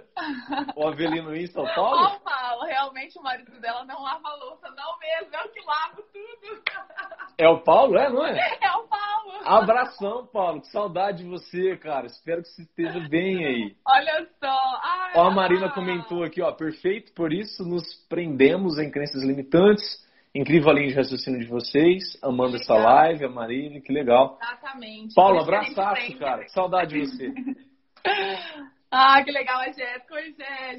O 0.77 0.89
Avelino 0.89 1.35
isso, 1.35 1.59
é 1.59 1.63
o 1.63 1.75
Paulo? 1.75 2.17
O 2.17 2.21
Paulo, 2.21 2.65
realmente 2.65 3.19
o 3.19 3.23
marido 3.23 3.61
dela 3.61 3.85
não 3.85 4.01
lava 4.03 4.29
a 4.29 4.37
louça, 4.37 4.71
não 4.71 4.99
mesmo, 4.99 5.35
é 5.35 5.45
o 5.45 5.49
que 5.49 5.61
lava 5.61 6.03
tudo. 6.13 6.63
É 7.37 7.49
o 7.49 7.61
Paulo, 7.63 7.99
é, 7.99 8.09
não 8.09 8.25
é? 8.25 8.59
É 8.63 8.71
o 8.77 8.87
Paulo. 8.87 9.33
Abração, 9.45 10.25
Paulo, 10.25 10.61
que 10.61 10.69
saudade 10.69 11.25
de 11.25 11.29
você, 11.29 11.77
cara. 11.79 12.07
Espero 12.07 12.43
que 12.43 12.49
você 12.49 12.63
esteja 12.63 13.01
bem 13.09 13.45
aí. 13.45 13.77
Olha 13.85 14.25
só. 14.39 14.81
Ai, 14.85 15.13
ó, 15.17 15.27
a 15.27 15.31
Marina 15.33 15.69
comentou 15.73 16.23
aqui, 16.23 16.41
ó, 16.41 16.53
perfeito, 16.53 17.13
por 17.13 17.33
isso 17.33 17.65
nos 17.65 17.83
prendemos 18.09 18.44
em 18.53 18.91
crenças 18.91 19.23
limitantes 19.23 20.05
Incrível 20.35 20.71
a 20.71 20.75
linha 20.75 20.89
de 20.89 20.95
raciocínio 20.95 21.39
de 21.39 21.47
vocês, 21.47 22.19
amando 22.21 22.57
essa 22.57 22.75
live, 22.75 23.25
a 23.25 23.29
Marina, 23.29 23.81
que 23.81 23.93
legal. 23.93 24.37
Exatamente. 24.43 25.15
Paulo, 25.15 25.39
abraçaço, 25.39 26.19
cara. 26.19 26.49
Saudade 26.49 26.93
de 26.93 27.07
você. 27.07 27.33
ah, 28.91 29.23
que 29.23 29.31
legal 29.31 29.61
a 29.61 29.71
Jéssica. 29.71 30.21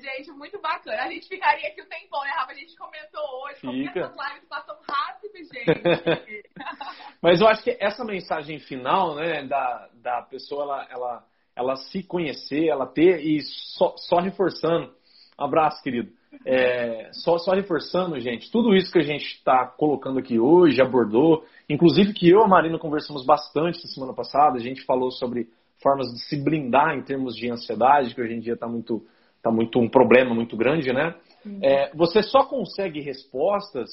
Gente, 0.01 0.31
muito 0.33 0.59
bacana. 0.59 1.03
A 1.03 1.09
gente 1.09 1.29
ficaria 1.29 1.69
aqui 1.69 1.81
o 1.81 1.85
um 1.85 1.87
tempão, 1.87 2.21
né, 2.23 2.31
Rafa? 2.35 2.51
A 2.51 2.55
gente 2.55 2.75
comentou 2.75 3.23
hoje, 3.45 3.61
como 3.61 3.81
essas 3.81 4.27
lives 4.27 4.49
passam 4.49 4.75
rápido, 4.89 5.37
gente. 5.37 6.49
Mas 7.23 7.39
eu 7.39 7.47
acho 7.47 7.63
que 7.63 7.77
essa 7.79 8.03
mensagem 8.03 8.59
final, 8.59 9.15
né, 9.15 9.43
da, 9.43 9.89
da 9.93 10.21
pessoa, 10.23 10.63
ela, 10.63 10.87
ela, 10.91 11.25
ela 11.55 11.75
se 11.77 12.03
conhecer, 12.03 12.67
ela 12.67 12.85
ter, 12.85 13.25
e 13.25 13.39
só, 13.41 13.95
só 13.95 14.19
reforçando. 14.19 14.93
Abraço, 15.37 15.81
querido 15.81 16.11
é, 16.45 17.09
só, 17.13 17.37
só 17.37 17.51
reforçando, 17.51 18.19
gente, 18.19 18.51
tudo 18.51 18.75
isso 18.75 18.91
que 18.91 18.99
a 18.99 19.03
gente 19.03 19.25
está 19.25 19.65
colocando 19.65 20.19
aqui 20.19 20.39
hoje, 20.39 20.81
abordou, 20.81 21.43
inclusive 21.69 22.13
que 22.13 22.29
eu 22.29 22.39
e 22.39 22.43
a 22.43 22.47
Marina 22.47 22.77
conversamos 22.79 23.25
bastante 23.25 23.83
na 23.83 23.89
semana 23.91 24.13
passada, 24.13 24.57
a 24.57 24.61
gente 24.61 24.83
falou 24.83 25.11
sobre 25.11 25.47
formas 25.81 26.07
de 26.11 26.19
se 26.25 26.41
blindar 26.41 26.95
em 26.95 27.03
termos 27.03 27.35
de 27.35 27.49
ansiedade, 27.49 28.13
que 28.13 28.21
hoje 28.21 28.33
em 28.33 28.39
dia 28.39 28.53
está 28.53 28.67
muito, 28.67 29.05
tá 29.41 29.51
muito 29.51 29.79
um 29.79 29.89
problema 29.89 30.33
muito 30.33 30.55
grande, 30.57 30.91
né? 30.91 31.15
É, 31.61 31.95
você 31.95 32.23
só 32.23 32.43
consegue 32.45 32.99
respostas 33.01 33.89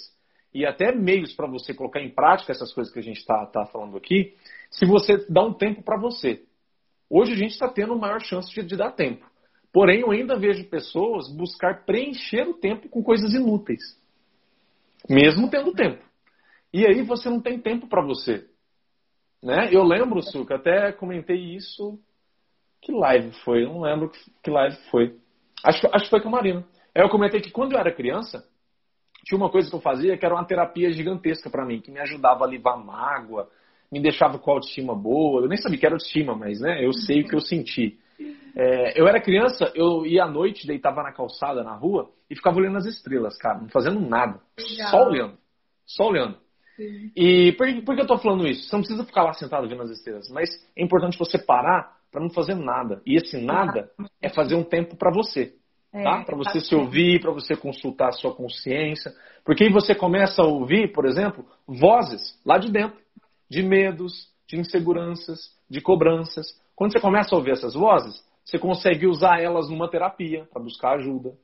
e 0.55 0.65
até 0.67 0.95
meios 0.95 1.35
para 1.35 1.47
você 1.47 1.75
colocar 1.75 2.01
em 2.01 2.11
prática 2.11 2.53
essas 2.53 2.73
coisas 2.73 2.93
que 2.93 2.99
a 2.99 3.03
gente 3.03 3.19
está 3.19 3.47
tá 3.47 3.67
falando 3.67 3.97
aqui, 3.97 4.35
se 4.71 4.87
você 4.87 5.25
dá 5.29 5.43
um 5.43 5.53
tempo 5.53 5.83
para 5.83 5.99
você. 5.99 6.43
Hoje 7.09 7.33
a 7.33 7.37
gente 7.37 7.51
está 7.51 7.69
tendo 7.69 7.99
maior 7.99 8.21
chance 8.21 8.53
de, 8.55 8.63
de 8.63 8.77
dar 8.77 8.93
tempo. 8.93 9.27
Porém, 9.73 10.01
eu 10.01 10.11
ainda 10.11 10.39
vejo 10.39 10.69
pessoas 10.69 11.29
buscar 11.35 11.85
preencher 11.85 12.47
o 12.47 12.55
tempo 12.55 12.89
com 12.89 13.03
coisas 13.03 13.33
inúteis, 13.33 13.81
mesmo 15.09 15.49
tendo 15.49 15.73
tempo. 15.73 16.05
E 16.73 16.87
aí 16.87 17.03
você 17.03 17.31
não 17.31 17.41
tem 17.41 17.59
tempo 17.59 17.87
para 17.87 18.05
você. 18.05 18.47
Né? 19.43 19.71
Eu 19.73 19.83
lembro, 19.83 20.23
Suca, 20.23 20.57
até 20.57 20.93
comentei 20.93 21.57
isso. 21.57 21.99
Que 22.81 22.93
live 22.93 23.33
foi? 23.45 23.65
Eu 23.65 23.69
não 23.69 23.81
lembro 23.83 24.11
que 24.43 24.51
live 24.51 24.77
foi. 24.91 25.17
Acho, 25.65 25.87
acho 25.93 26.05
que 26.05 26.11
foi 26.11 26.21
com 26.21 26.29
a 26.29 26.33
Marina. 26.33 26.65
Eu 26.95 27.09
comentei 27.09 27.41
que 27.41 27.51
quando 27.51 27.73
eu 27.73 27.79
era 27.79 27.95
criança, 27.95 28.45
tinha 29.25 29.39
uma 29.39 29.51
coisa 29.51 29.71
que 29.71 29.77
eu 29.77 29.81
fazia 29.81 30.17
que 30.17 30.27
era 30.27 30.35
uma 30.35 30.45
terapia 30.45 30.91
gigantesca 30.93 31.49
para 31.49 31.65
mim, 31.65 31.81
que 31.81 31.91
me 31.91 32.01
ajudava 32.01 32.45
a 32.45 32.49
livrar 32.49 32.77
mágoa, 32.79 33.49
me 33.91 34.01
deixava 34.01 34.39
com 34.39 34.51
a 34.51 34.55
autoestima 34.55 34.95
boa. 34.95 35.43
Eu 35.43 35.49
nem 35.49 35.59
sabia 35.59 35.79
que 35.79 35.87
era 35.87 35.95
autoestima, 35.95 36.35
mas 36.35 36.61
né, 36.61 36.85
eu 36.85 36.93
sei 36.93 37.23
o 37.23 37.29
que 37.29 37.35
eu 37.35 37.41
senti. 37.41 37.99
É, 38.55 39.01
eu 39.01 39.09
era 39.09 39.21
criança, 39.21 39.71
eu 39.75 40.05
ia 40.05 40.25
à 40.25 40.29
noite, 40.29 40.67
deitava 40.67 41.03
na 41.03 41.13
calçada, 41.13 41.63
na 41.63 41.75
rua, 41.75 42.11
e 42.29 42.37
ficava 42.37 42.59
olhando 42.59 42.79
as 42.79 42.87
estrelas, 42.87 43.37
cara, 43.39 43.61
não 43.61 43.69
fazendo 43.69 44.01
nada. 44.01 44.41
Legal. 44.59 44.91
Só 44.91 45.09
olhando. 45.09 45.39
Só 45.87 46.05
olhando. 46.09 46.37
Sim. 46.77 47.13
E 47.17 47.53
por, 47.53 47.67
por, 47.85 47.95
que 47.95 48.03
eu 48.03 48.07
tô 48.07 48.19
falando 48.19 48.47
isso? 48.47 48.69
Você 48.69 48.77
não 48.77 48.83
precisa 48.83 49.05
ficar 49.05 49.23
lá 49.23 49.33
sentado 49.33 49.69
vendo 49.69 49.83
as 49.83 49.91
estrelas, 49.91 50.29
mas 50.31 50.49
é 50.77 50.83
importante 50.83 51.19
você 51.19 51.39
parar 51.39 51.97
para 52.11 52.21
não 52.21 52.31
fazer 52.31 52.55
nada. 52.55 53.01
E 53.07 53.17
esse 53.17 53.39
nada 53.39 53.91
é 54.21 54.29
fazer 54.29 54.55
um 54.55 54.65
tempo 54.65 54.97
para 54.97 55.11
você. 55.11 55.55
É, 55.93 56.03
tá? 56.03 56.25
Para 56.25 56.37
você 56.37 56.59
tá 56.59 56.61
se 56.61 56.75
ouvir, 56.75 57.21
para 57.21 57.33
você 57.33 57.55
consultar 57.55 58.09
a 58.09 58.13
sua 58.13 58.35
consciência. 58.35 59.13
Porque 59.45 59.65
aí 59.65 59.73
você 59.73 59.95
começa 59.95 60.43
a 60.43 60.47
ouvir, 60.47 60.93
por 60.93 61.05
exemplo, 61.05 61.45
vozes 61.67 62.39
lá 62.45 62.59
de 62.59 62.71
dentro, 62.71 62.99
de 63.51 63.63
medos, 63.63 64.31
de 64.47 64.59
inseguranças, 64.59 65.39
de 65.69 65.81
cobranças. 65.81 66.47
Quando 66.75 66.93
você 66.93 67.01
começa 67.01 67.35
a 67.35 67.39
ouvir 67.39 67.53
essas 67.53 67.75
vozes, 67.75 68.23
você 68.45 68.59
consegue 68.59 69.07
usar 69.07 69.41
elas 69.41 69.69
numa 69.69 69.89
terapia 69.89 70.49
para 70.53 70.63
buscar 70.63 70.97
ajuda. 70.97 71.35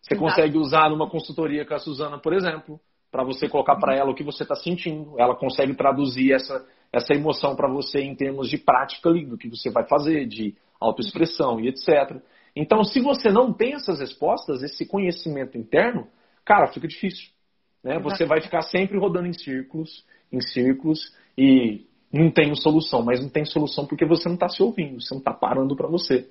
Você 0.00 0.16
consegue 0.16 0.58
usar 0.58 0.90
numa 0.90 1.08
consultoria 1.08 1.64
com 1.64 1.74
a 1.74 1.78
Suzana, 1.78 2.18
por 2.18 2.32
exemplo, 2.34 2.80
para 3.10 3.22
você 3.22 3.48
colocar 3.48 3.76
para 3.76 3.94
ela 3.94 4.10
o 4.10 4.14
que 4.14 4.24
você 4.24 4.42
está 4.42 4.56
sentindo. 4.56 5.14
Ela 5.18 5.36
consegue 5.36 5.74
traduzir 5.74 6.32
essa, 6.32 6.66
essa 6.92 7.14
emoção 7.14 7.54
para 7.54 7.70
você 7.70 8.00
em 8.00 8.14
termos 8.14 8.48
de 8.48 8.58
prática 8.58 9.08
ali, 9.08 9.24
do 9.24 9.38
que 9.38 9.48
você 9.48 9.70
vai 9.70 9.86
fazer, 9.86 10.26
de 10.26 10.56
autoexpressão 10.80 11.60
e 11.60 11.68
etc. 11.68 12.20
Então, 12.54 12.82
se 12.84 13.00
você 13.00 13.30
não 13.30 13.52
tem 13.52 13.74
essas 13.74 14.00
respostas, 14.00 14.62
esse 14.62 14.86
conhecimento 14.86 15.56
interno, 15.56 16.08
cara, 16.44 16.66
fica 16.72 16.88
difícil. 16.88 17.30
Né? 17.82 17.98
Você 18.00 18.24
vai 18.24 18.40
ficar 18.40 18.62
sempre 18.62 18.98
rodando 18.98 19.28
em 19.28 19.32
círculos, 19.32 20.04
em 20.30 20.40
círculos, 20.40 21.14
e 21.36 21.86
não 22.12 22.30
tem 22.30 22.54
solução. 22.54 23.02
Mas 23.02 23.20
não 23.20 23.28
tem 23.28 23.44
solução 23.44 23.86
porque 23.86 24.04
você 24.04 24.28
não 24.28 24.34
está 24.34 24.48
se 24.48 24.62
ouvindo, 24.62 25.00
você 25.00 25.14
não 25.14 25.20
está 25.20 25.32
parando 25.32 25.74
para 25.74 25.88
você. 25.88 26.28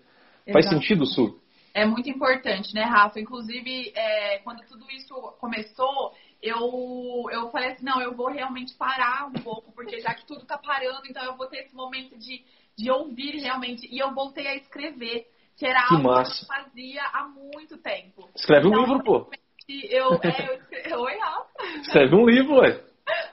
Faz 0.51 0.69
sentido, 0.69 1.05
Su? 1.05 1.39
É 1.73 1.85
muito 1.85 2.09
importante, 2.09 2.73
né, 2.73 2.83
Rafa? 2.83 3.19
Inclusive, 3.19 3.93
é, 3.95 4.39
quando 4.39 4.59
tudo 4.67 4.85
isso 4.91 5.13
começou, 5.39 6.13
eu, 6.41 7.25
eu 7.31 7.49
falei 7.49 7.71
assim, 7.71 7.85
não, 7.85 8.01
eu 8.01 8.13
vou 8.13 8.29
realmente 8.29 8.73
parar 8.75 9.27
um 9.27 9.41
pouco, 9.41 9.71
porque 9.71 9.99
já 10.01 10.13
que 10.13 10.25
tudo 10.25 10.45
tá 10.45 10.57
parando, 10.57 11.03
então 11.09 11.23
eu 11.23 11.37
vou 11.37 11.47
ter 11.47 11.59
esse 11.59 11.75
momento 11.75 12.17
de, 12.17 12.43
de 12.77 12.91
ouvir 12.91 13.39
realmente. 13.39 13.87
E 13.89 13.99
eu 13.99 14.13
voltei 14.13 14.47
a 14.47 14.55
escrever, 14.55 15.27
que 15.55 15.65
era 15.65 15.87
que 15.87 15.95
algo 15.95 16.09
massa. 16.09 16.45
que 16.45 16.51
eu 16.51 16.63
fazia 16.63 17.03
há 17.13 17.27
muito 17.27 17.77
tempo. 17.77 18.29
Escreve 18.35 18.67
então, 18.67 18.79
um 18.79 18.83
livro, 18.83 19.03
pô. 19.03 19.31
Eu, 19.69 20.15
é, 20.15 20.49
eu 20.49 20.55
escrevi... 20.55 20.93
Oi, 20.93 21.17
Rafa. 21.19 21.79
Escreve 21.81 22.15
um 22.15 22.25
livro, 22.25 22.55
ué. 22.57 22.83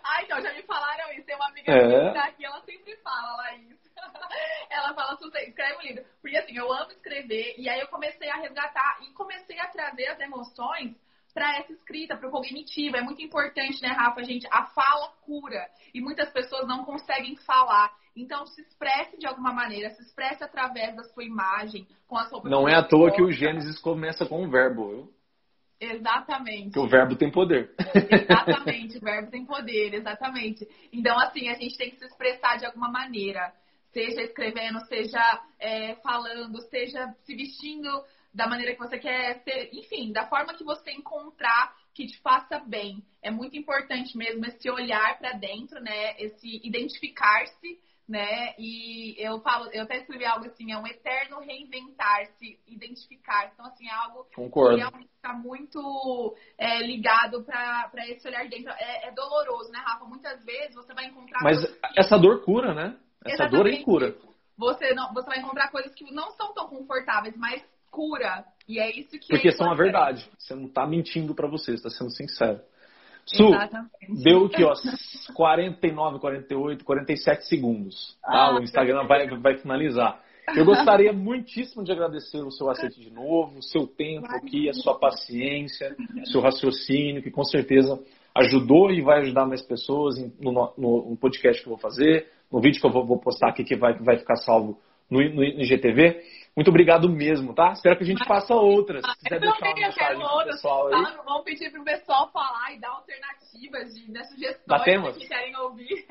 Ah, 0.05 0.23
então, 0.23 0.41
já 0.41 0.53
me 0.53 0.63
falaram 0.63 0.98
uma 1.39 1.49
amiga 1.49 1.73
é. 1.73 2.09
que 2.09 2.15
tá 2.15 2.25
aqui, 2.25 2.45
ela 2.45 2.61
sempre 2.63 2.97
fala 2.97 3.55
isso. 3.57 3.89
Ela 4.71 4.95
fala, 4.95 5.19
escreve 5.43 5.77
um 5.79 5.81
livro. 5.81 6.05
Porque 6.21 6.37
assim, 6.37 6.57
eu 6.57 6.73
amo 6.73 6.93
escrever, 6.93 7.55
e 7.59 7.69
aí 7.69 7.81
eu 7.81 7.89
comecei 7.89 8.29
a 8.29 8.37
resgatar 8.37 8.99
e 9.03 9.13
comecei 9.13 9.59
a 9.59 9.67
trazer 9.67 10.07
as 10.09 10.21
emoções 10.21 10.95
para 11.35 11.57
essa 11.59 11.73
escrita, 11.73 12.17
para 12.17 12.29
o 12.29 12.33
cognitivo. 12.33 12.97
É 12.97 13.01
muito 13.01 13.23
importante, 13.23 13.81
né, 13.83 13.89
Rafa, 13.89 14.23
gente? 14.23 14.47
A 14.51 14.67
fala 14.67 15.13
cura. 15.23 15.69
E 15.95 16.01
muitas 16.01 16.31
pessoas 16.31 16.67
não 16.67 16.85
conseguem 16.85 17.37
falar. 17.37 17.93
Então, 18.17 18.45
se 18.47 18.61
expresse 18.63 19.17
de 19.19 19.27
alguma 19.27 19.53
maneira, 19.53 19.91
se 19.91 20.03
expresse 20.03 20.43
através 20.43 20.97
da 20.97 21.05
sua 21.05 21.25
imagem, 21.25 21.87
com 22.07 22.17
a 22.17 22.25
sua 22.25 22.43
Não 22.45 22.69
é 22.69 22.75
à 22.75 22.83
toa 22.83 23.13
que 23.13 23.23
o 23.23 23.31
Gênesis 23.31 23.79
começa 23.81 24.27
com 24.27 24.43
um 24.43 24.51
verbo? 24.51 25.13
Exatamente. 25.81 26.73
Que 26.73 26.79
o 26.81 26.89
verbo 26.89 27.17
tem 27.17 27.31
poder. 27.31 27.73
Exatamente, 28.11 28.99
o 28.99 29.01
verbo 29.05 29.31
tem 29.31 29.45
poder, 29.45 29.95
exatamente. 29.95 30.67
Então, 30.93 31.19
assim, 31.19 31.49
a 31.49 31.55
gente 31.55 31.77
tem 31.77 31.91
que 31.91 31.99
se 31.99 32.05
expressar 32.05 32.57
de 32.57 32.67
alguma 32.67 32.91
maneira 32.91 33.53
seja 33.93 34.23
escrevendo, 34.23 34.81
seja 34.87 35.43
é, 35.59 35.95
falando, 35.97 36.61
seja 36.69 37.15
se 37.25 37.35
vestindo 37.35 37.89
da 38.33 38.47
maneira 38.47 38.75
que 38.75 38.79
você 38.79 38.99
quer 38.99 39.43
ser, 39.43 39.71
enfim, 39.73 40.13
da 40.13 40.27
forma 40.29 40.55
que 40.55 40.65
você 40.65 40.93
encontrar 40.93 41.75
que 41.95 42.07
te 42.07 42.21
faça 42.21 42.61
bem. 42.61 43.03
É 43.23 43.31
muito 43.31 43.57
importante 43.57 44.17
mesmo 44.17 44.45
esse 44.47 44.71
olhar 44.71 45.19
para 45.19 45.33
dentro, 45.33 45.81
né? 45.81 46.15
Esse 46.19 46.61
identificar-se, 46.63 47.81
né? 48.09 48.55
E 48.59 49.15
eu 49.19 49.39
falo, 49.41 49.69
eu 49.71 49.83
até 49.83 49.99
escrevi 49.99 50.25
algo 50.25 50.47
assim, 50.47 50.73
é 50.73 50.79
um 50.79 50.87
eterno 50.87 51.41
reinventar-se, 51.41 52.59
identificar. 52.67 53.51
Então, 53.53 53.67
assim, 53.67 53.87
é 53.87 53.93
algo 53.93 54.27
Concordo. 54.35 54.77
que 54.77 54.81
realmente 54.81 55.11
está 55.15 55.35
muito 55.35 56.35
é, 56.57 56.81
ligado 56.83 57.45
para 57.45 58.09
esse 58.09 58.27
olhar 58.27 58.49
dentro. 58.49 58.73
É, 58.73 59.09
é, 59.09 59.13
doloroso, 59.13 59.71
né, 59.71 59.79
Rafa? 59.85 60.07
Muitas 60.07 60.43
vezes 60.43 60.75
você 60.75 60.95
vai 60.95 61.07
encontrar. 61.07 61.43
Mas 61.43 61.59
essa 61.97 62.17
dor 62.17 62.43
cura, 62.45 62.73
né? 62.73 62.97
Essa 63.25 63.45
Exatamente. 63.45 63.57
dor 63.57 63.67
aí 63.67 63.85
cura. 63.85 64.17
Você, 64.57 64.95
não, 64.95 65.13
você 65.13 65.27
vai 65.29 65.39
encontrar 65.41 65.71
coisas 65.71 65.95
que 65.95 66.11
não 66.11 66.31
são 66.31 66.55
tão 66.55 66.67
confortáveis, 66.67 67.37
mas 67.37 67.63
cura. 67.91 68.45
E 68.67 68.79
é 68.79 68.91
isso 68.91 69.11
que 69.19 69.29
Porque 69.29 69.49
é 69.49 69.53
são 69.53 69.71
a 69.71 69.75
verdade. 69.75 70.29
Você 70.39 70.55
não 70.55 70.67
está 70.67 70.87
mentindo 70.87 71.35
para 71.35 71.49
você, 71.49 71.75
está 71.75 71.91
sendo 71.91 72.11
sincero. 72.11 72.61
Su, 73.35 73.45
Exatamente. 73.45 74.23
deu 74.23 74.47
aqui, 74.47 74.65
ó, 74.65 74.73
49, 75.35 76.19
48, 76.19 76.85
47 76.85 77.47
segundos. 77.47 78.17
Tá? 78.23 78.33
Ah, 78.33 78.55
o 78.57 78.63
Instagram 78.63 79.07
vai, 79.07 79.29
vai 79.39 79.59
finalizar. 79.59 80.21
Eu 80.57 80.65
gostaria 80.65 81.13
muitíssimo 81.15 81.85
de 81.85 81.93
agradecer 81.93 82.39
o 82.39 82.51
seu 82.51 82.71
aceite 82.71 82.99
de 83.01 83.11
novo, 83.11 83.59
o 83.59 83.63
seu 83.63 83.87
tempo 83.87 84.27
aqui, 84.31 84.69
a 84.69 84.73
sua 84.73 84.99
paciência, 84.99 85.95
o 86.23 86.27
seu 86.27 86.41
raciocínio, 86.41 87.23
que 87.23 87.31
com 87.31 87.45
certeza 87.45 88.03
ajudou 88.35 88.91
e 88.91 89.03
vai 89.03 89.21
ajudar 89.21 89.47
mais 89.47 89.61
pessoas 89.63 90.17
no, 90.41 90.53
no, 90.53 91.11
no 91.11 91.17
podcast 91.17 91.63
que 91.63 91.69
eu 91.69 91.73
vou 91.73 91.79
fazer, 91.79 92.29
no 92.51 92.61
vídeo 92.61 92.81
que 92.81 92.87
eu 92.87 92.93
vou, 92.93 93.05
vou 93.05 93.19
postar 93.19 93.49
aqui 93.49 93.63
que 93.63 93.77
vai, 93.77 93.95
vai 93.99 94.17
ficar 94.17 94.37
salvo 94.37 94.79
no, 95.11 95.19
no 95.19 95.45
IGTV. 95.45 96.23
Muito 96.59 96.71
obrigado 96.71 97.09
mesmo, 97.09 97.55
tá? 97.55 97.71
Espero 97.71 97.97
que 97.97 98.03
a 98.03 98.07
gente 98.07 98.25
faça 98.27 98.53
outras. 98.53 99.01
Se 99.07 99.19
quiser 99.23 99.39
deixar 99.39 99.65
uma 99.65 99.75
mensagem 99.77 100.19
pro 100.19 100.27
outras. 100.27 100.57
pessoal 100.57 100.87
aí. 100.89 101.17
Vamos 101.25 101.45
pedir 101.45 101.71
pro 101.71 101.85
pessoal 101.85 102.33
falar 102.33 102.75
e 102.75 102.81
dar 102.81 102.89
alternativas 102.89 103.95
de 103.95 104.11
né, 104.11 104.25
sugestões 104.25 104.67
Batemos. 104.67 105.17
que 105.17 105.29
querem 105.29 105.57
ouvir. 105.57 106.05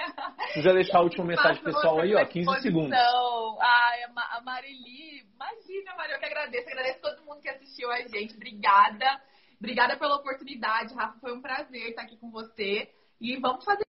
Se 0.47 0.53
quiser 0.53 0.73
deixar 0.73 0.99
a 0.99 1.01
última 1.01 1.25
mensagem 1.35 1.61
pro 1.61 1.73
pessoal 1.73 1.99
aí, 1.99 2.15
ó, 2.15 2.25
15 2.25 2.61
segundos. 2.61 2.97
Ai, 2.97 4.03
a 4.03 4.41
Marili, 4.41 5.25
imagina, 5.35 5.95
Maria, 5.97 6.15
eu 6.15 6.19
que 6.19 6.25
agradeço. 6.27 6.69
Agradeço 6.69 6.99
a 7.05 7.09
todo 7.09 7.25
mundo 7.25 7.41
que 7.41 7.49
assistiu 7.49 7.91
a 7.91 7.97
gente. 8.03 8.33
Obrigada. 8.33 9.21
Obrigada 9.59 9.97
pela 9.97 10.15
oportunidade, 10.15 10.95
Rafa. 10.95 11.19
Foi 11.19 11.33
um 11.33 11.41
prazer 11.41 11.89
estar 11.89 12.03
aqui 12.03 12.15
com 12.15 12.31
você. 12.31 12.89
E 13.19 13.35
vamos 13.35 13.65
fazer 13.65 13.86